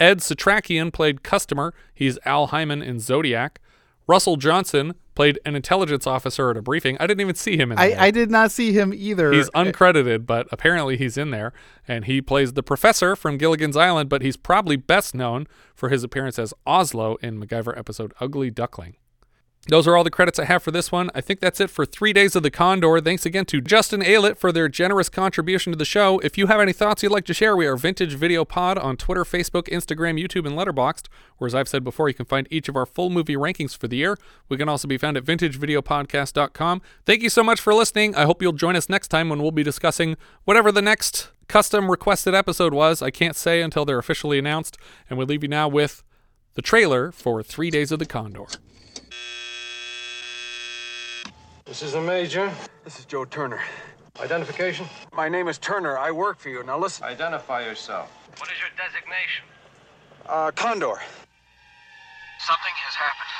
Ed 0.00 0.18
Setrakian 0.18 0.92
played 0.92 1.22
Customer. 1.22 1.72
He's 1.94 2.18
Al 2.24 2.48
Hyman 2.48 2.82
in 2.82 2.98
Zodiac. 2.98 3.60
Russell 4.06 4.36
Johnson 4.36 4.94
played 5.14 5.38
an 5.44 5.54
intelligence 5.54 6.06
officer 6.06 6.50
at 6.50 6.56
a 6.56 6.62
briefing. 6.62 6.96
I 6.98 7.06
didn't 7.06 7.20
even 7.20 7.34
see 7.34 7.56
him 7.56 7.72
in 7.72 7.78
I, 7.78 7.88
there. 7.88 8.00
I 8.00 8.10
did 8.10 8.30
not 8.30 8.50
see 8.50 8.72
him 8.72 8.92
either. 8.94 9.32
He's 9.32 9.50
uncredited, 9.50 10.26
but 10.26 10.48
apparently 10.50 10.96
he's 10.96 11.18
in 11.18 11.30
there. 11.30 11.52
And 11.86 12.06
he 12.06 12.22
plays 12.22 12.54
the 12.54 12.62
professor 12.62 13.14
from 13.14 13.36
Gilligan's 13.36 13.76
Island, 13.76 14.08
but 14.08 14.22
he's 14.22 14.36
probably 14.36 14.76
best 14.76 15.14
known 15.14 15.46
for 15.74 15.88
his 15.88 16.02
appearance 16.02 16.38
as 16.38 16.54
Oslo 16.66 17.16
in 17.16 17.38
MacGyver 17.38 17.76
episode 17.76 18.12
Ugly 18.20 18.50
Duckling. 18.50 18.96
Those 19.68 19.86
are 19.86 19.96
all 19.96 20.02
the 20.02 20.10
credits 20.10 20.40
I 20.40 20.44
have 20.46 20.60
for 20.60 20.72
this 20.72 20.90
one. 20.90 21.08
I 21.14 21.20
think 21.20 21.38
that's 21.38 21.60
it 21.60 21.70
for 21.70 21.86
Three 21.86 22.12
Days 22.12 22.34
of 22.34 22.42
the 22.42 22.50
Condor. 22.50 23.00
Thanks 23.00 23.24
again 23.24 23.44
to 23.44 23.60
Justin 23.60 24.00
Aylett 24.00 24.36
for 24.36 24.50
their 24.50 24.68
generous 24.68 25.08
contribution 25.08 25.72
to 25.72 25.78
the 25.78 25.84
show. 25.84 26.18
If 26.18 26.36
you 26.36 26.48
have 26.48 26.60
any 26.60 26.72
thoughts 26.72 27.04
you'd 27.04 27.12
like 27.12 27.26
to 27.26 27.34
share, 27.34 27.56
we 27.56 27.66
are 27.66 27.76
Vintage 27.76 28.14
Video 28.14 28.44
Pod 28.44 28.76
on 28.76 28.96
Twitter, 28.96 29.22
Facebook, 29.22 29.68
Instagram, 29.68 30.20
YouTube, 30.20 30.48
and 30.48 30.58
Letterboxd. 30.58 31.06
Or 31.38 31.46
as 31.46 31.54
I've 31.54 31.68
said 31.68 31.84
before, 31.84 32.08
you 32.08 32.14
can 32.14 32.26
find 32.26 32.48
each 32.50 32.68
of 32.68 32.74
our 32.74 32.84
full 32.84 33.08
movie 33.08 33.36
rankings 33.36 33.76
for 33.76 33.86
the 33.86 33.98
year. 33.98 34.18
We 34.48 34.56
can 34.56 34.68
also 34.68 34.88
be 34.88 34.98
found 34.98 35.16
at 35.16 35.24
vintagevideopodcast.com. 35.24 36.82
Thank 37.06 37.22
you 37.22 37.30
so 37.30 37.44
much 37.44 37.60
for 37.60 37.72
listening. 37.72 38.16
I 38.16 38.24
hope 38.24 38.42
you'll 38.42 38.52
join 38.52 38.74
us 38.74 38.88
next 38.88 39.08
time 39.08 39.28
when 39.28 39.40
we'll 39.40 39.52
be 39.52 39.62
discussing 39.62 40.16
whatever 40.42 40.72
the 40.72 40.82
next 40.82 41.30
custom 41.46 41.88
requested 41.88 42.34
episode 42.34 42.74
was. 42.74 43.00
I 43.00 43.10
can't 43.10 43.36
say 43.36 43.62
until 43.62 43.84
they're 43.84 43.98
officially 43.98 44.40
announced. 44.40 44.76
And 45.08 45.18
we'll 45.18 45.28
leave 45.28 45.44
you 45.44 45.48
now 45.48 45.68
with 45.68 46.02
the 46.54 46.62
trailer 46.62 47.12
for 47.12 47.44
Three 47.44 47.70
Days 47.70 47.92
of 47.92 48.00
the 48.00 48.06
Condor. 48.06 48.46
This 51.72 51.80
is 51.80 51.92
the 51.92 52.02
Major. 52.02 52.52
This 52.84 52.98
is 52.98 53.06
Joe 53.06 53.24
Turner. 53.24 53.58
Identification? 54.20 54.84
My 55.16 55.30
name 55.30 55.48
is 55.48 55.56
Turner. 55.56 55.96
I 55.96 56.10
work 56.10 56.38
for 56.38 56.50
you. 56.50 56.62
Now 56.62 56.78
listen. 56.78 57.02
Identify 57.02 57.64
yourself. 57.64 58.12
What 58.36 58.50
is 58.52 58.58
your 58.60 58.68
designation? 58.76 59.46
Uh, 60.28 60.50
Condor. 60.50 61.00
Something 62.40 62.74
has 62.76 62.94
happened. 62.94 63.30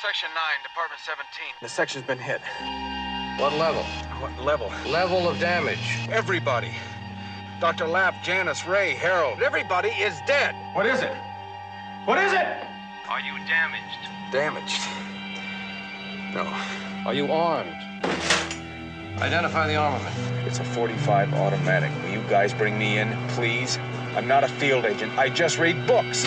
Section 0.00 0.30
9, 0.34 0.42
Department 0.62 1.02
17. 1.04 1.26
The 1.60 1.68
section's 1.68 2.06
been 2.06 2.16
hit. 2.16 2.40
What 3.38 3.52
level? 3.52 3.82
What 4.22 4.42
level? 4.42 4.72
Level 4.90 5.28
of 5.28 5.38
damage. 5.38 6.08
Everybody. 6.08 6.72
Dr. 7.60 7.86
Lapp, 7.86 8.24
Janice, 8.24 8.64
Ray, 8.64 8.94
Harold. 8.94 9.42
Everybody 9.42 9.90
is 9.90 10.18
dead. 10.26 10.54
What 10.74 10.86
is 10.86 11.02
it? 11.02 11.14
What 12.06 12.16
is 12.16 12.32
it? 12.32 12.46
Are 13.10 13.20
you 13.20 13.36
damaged? 13.46 14.08
Damaged. 14.32 14.80
No. 16.34 16.46
Are 17.06 17.14
you 17.14 17.32
armed? 17.32 17.74
Identify 19.18 19.66
the 19.66 19.74
armament. 19.74 20.14
It's 20.46 20.60
a 20.60 20.64
45 20.64 21.34
automatic. 21.34 21.90
Will 22.04 22.10
you 22.10 22.22
guys 22.28 22.54
bring 22.54 22.78
me 22.78 22.98
in, 22.98 23.16
please? 23.30 23.78
I'm 24.14 24.28
not 24.28 24.44
a 24.44 24.48
field 24.48 24.84
agent. 24.84 25.16
I 25.18 25.28
just 25.28 25.58
read 25.58 25.84
books. 25.88 26.22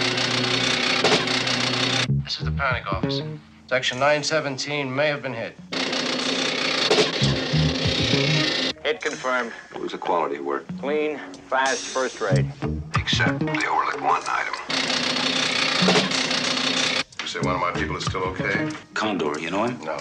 This 2.26 2.38
is 2.38 2.46
the 2.46 2.52
panic 2.52 2.92
office. 2.92 3.22
Section 3.68 3.98
917 3.98 4.94
may 4.94 5.08
have 5.08 5.22
been 5.22 5.34
hit. 5.34 5.56
Hit 8.84 9.00
confirmed. 9.00 9.54
It 9.74 9.80
was 9.80 9.94
a 9.94 9.98
quality 9.98 10.40
work. 10.40 10.66
Clean, 10.80 11.18
fast, 11.48 11.86
first 11.86 12.20
rate. 12.20 12.46
Except 12.98 13.40
they 13.40 13.68
overlooked 13.68 14.02
one 14.02 14.22
item. 14.28 14.54
You 17.34 17.42
say 17.42 17.48
one 17.48 17.56
of 17.56 17.62
my 17.62 17.72
people 17.72 17.96
is 17.96 18.06
still 18.06 18.26
okay? 18.26 18.70
Condor, 18.94 19.40
you 19.40 19.50
know 19.50 19.64
him? 19.64 19.80
No. 19.84 19.98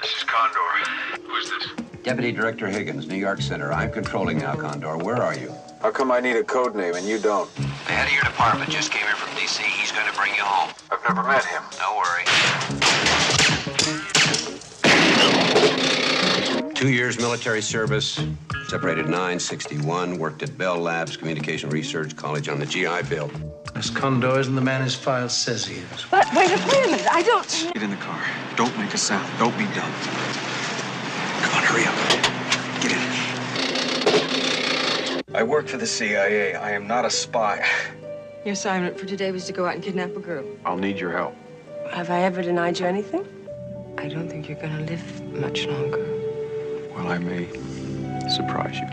This 0.00 0.16
is 0.16 0.24
Condor. 0.24 0.58
Who 1.22 1.36
is 1.36 1.48
this? 1.48 1.68
Deputy 2.02 2.32
Director 2.32 2.66
Higgins, 2.66 3.06
New 3.06 3.14
York 3.14 3.40
Center. 3.40 3.72
I'm 3.72 3.92
controlling 3.92 4.38
now, 4.38 4.56
Condor. 4.56 4.96
Where 4.96 5.22
are 5.22 5.36
you? 5.36 5.54
How 5.80 5.92
come 5.92 6.10
I 6.10 6.18
need 6.18 6.34
a 6.34 6.42
code 6.42 6.74
name 6.74 6.96
and 6.96 7.06
you 7.06 7.20
don't? 7.20 7.48
The 7.54 7.62
head 7.92 8.08
of 8.08 8.12
your 8.12 8.24
department 8.24 8.68
just 8.68 8.90
came 8.90 9.06
here 9.06 9.14
from 9.14 9.32
D.C. 9.38 9.62
He's 9.62 9.92
going 9.92 10.10
to 10.10 10.18
bring 10.18 10.34
you 10.34 10.42
home. 10.42 10.74
I've 10.90 11.04
never 11.04 11.22
met 11.22 11.44
him. 11.44 11.62
Don't 11.78 11.96
worry. 11.96 12.24
Two 16.74 16.90
years 16.90 17.16
military 17.20 17.62
service. 17.62 18.18
Separated 18.68 19.06
961. 19.06 20.18
Worked 20.18 20.42
at 20.42 20.58
Bell 20.58 20.76
Labs 20.78 21.16
Communication 21.16 21.70
Research 21.70 22.14
College 22.16 22.50
on 22.50 22.58
the 22.58 22.66
GI 22.66 23.04
Bill. 23.08 23.30
Miss 23.74 23.88
Condor 23.88 24.38
isn't 24.38 24.54
the 24.54 24.60
man 24.60 24.82
his 24.82 24.94
file 24.94 25.30
says 25.30 25.64
he 25.64 25.76
is. 25.76 26.04
But 26.10 26.26
wait, 26.36 26.50
a- 26.50 26.58
wait 26.68 26.84
a 26.86 26.90
minute. 26.90 27.06
I 27.10 27.22
don't. 27.22 27.70
Get 27.72 27.82
in 27.82 27.88
the 27.88 27.96
car. 27.96 28.22
Don't 28.56 28.76
make 28.78 28.92
a 28.92 28.98
sound. 28.98 29.26
Don't 29.38 29.56
be 29.56 29.64
dumb. 29.74 29.90
Come 31.40 31.54
on, 31.56 31.62
hurry 31.64 31.86
up. 31.86 31.94
Get 32.82 32.92
in. 32.92 32.98
I 35.34 35.42
work 35.44 35.66
for 35.68 35.78
the 35.78 35.86
CIA. 35.86 36.54
I 36.54 36.72
am 36.72 36.86
not 36.86 37.06
a 37.06 37.10
spy. 37.10 37.66
Your 38.44 38.52
assignment 38.52 39.00
for 39.00 39.06
today 39.06 39.32
was 39.32 39.46
to 39.46 39.54
go 39.54 39.64
out 39.64 39.76
and 39.76 39.82
kidnap 39.82 40.14
a 40.14 40.20
girl. 40.20 40.44
I'll 40.66 40.76
need 40.76 40.98
your 40.98 41.12
help. 41.12 41.34
Have 41.90 42.10
I 42.10 42.20
ever 42.20 42.42
denied 42.42 42.78
you 42.78 42.84
anything? 42.86 43.24
I 43.96 44.08
don't 44.08 44.28
think 44.28 44.46
you're 44.46 44.60
gonna 44.60 44.82
live 44.84 45.22
much 45.32 45.64
longer. 45.66 46.04
Well, 46.94 47.08
I 47.08 47.16
may 47.18 47.48
surprise 48.30 48.78
you. 48.78 48.86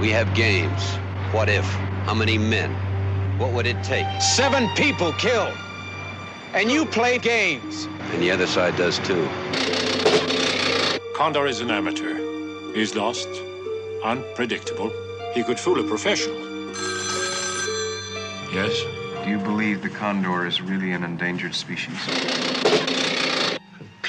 We 0.00 0.10
have 0.10 0.34
games. 0.34 0.82
What 1.32 1.48
if? 1.48 1.64
How 2.06 2.14
many 2.14 2.38
men? 2.38 2.70
What 3.38 3.52
would 3.52 3.66
it 3.66 3.82
take? 3.84 4.06
Seven 4.20 4.68
people 4.74 5.12
killed. 5.14 5.56
And 6.54 6.70
you 6.70 6.86
play 6.86 7.18
games. 7.18 7.86
And 8.12 8.22
the 8.22 8.30
other 8.30 8.46
side 8.46 8.76
does 8.76 8.98
too. 9.00 9.28
Condor 11.14 11.46
is 11.46 11.60
an 11.60 11.70
amateur. 11.70 12.72
He's 12.74 12.94
lost, 12.94 13.28
unpredictable. 14.04 14.92
He 15.34 15.42
could 15.42 15.58
fool 15.58 15.80
a 15.80 15.84
professional. 15.84 16.38
Yes? 18.52 18.82
Do 19.24 19.30
you 19.30 19.38
believe 19.38 19.82
the 19.82 19.90
condor 19.90 20.46
is 20.46 20.62
really 20.62 20.92
an 20.92 21.04
endangered 21.04 21.54
species? 21.54 21.98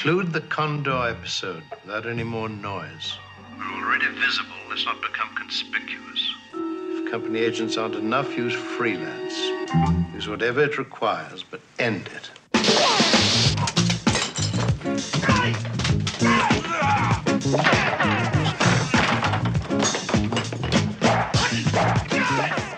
Conclude 0.02 0.32
the 0.32 0.40
Condor 0.40 1.08
episode 1.08 1.62
without 1.84 2.06
any 2.06 2.22
more 2.22 2.48
noise. 2.48 3.18
We're 3.60 3.84
already 3.84 4.06
visible. 4.06 4.56
Let's 4.70 4.86
not 4.86 5.02
become 5.02 5.34
conspicuous. 5.34 6.34
If 6.54 7.10
company 7.10 7.40
agents 7.40 7.76
aren't 7.76 7.94
enough, 7.94 8.34
use 8.36 8.54
freelance. 8.54 9.36
Use 10.14 10.28
whatever 10.28 10.62
it 10.62 10.78
requires, 10.78 11.42
but 11.42 11.60
end 11.78 12.08
it. 12.08 12.30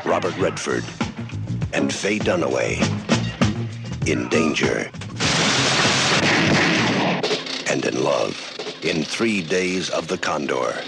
Robert 0.04 0.36
Redford 0.36 0.84
and 1.72 1.92
Faye 1.92 2.18
Dunaway 2.18 2.80
in 4.08 4.28
danger 4.28 4.90
and 7.70 7.84
in 7.84 8.02
love 8.02 8.51
in 8.84 9.04
three 9.04 9.42
days 9.42 9.90
of 9.90 10.08
the 10.08 10.18
Condor. 10.18 10.82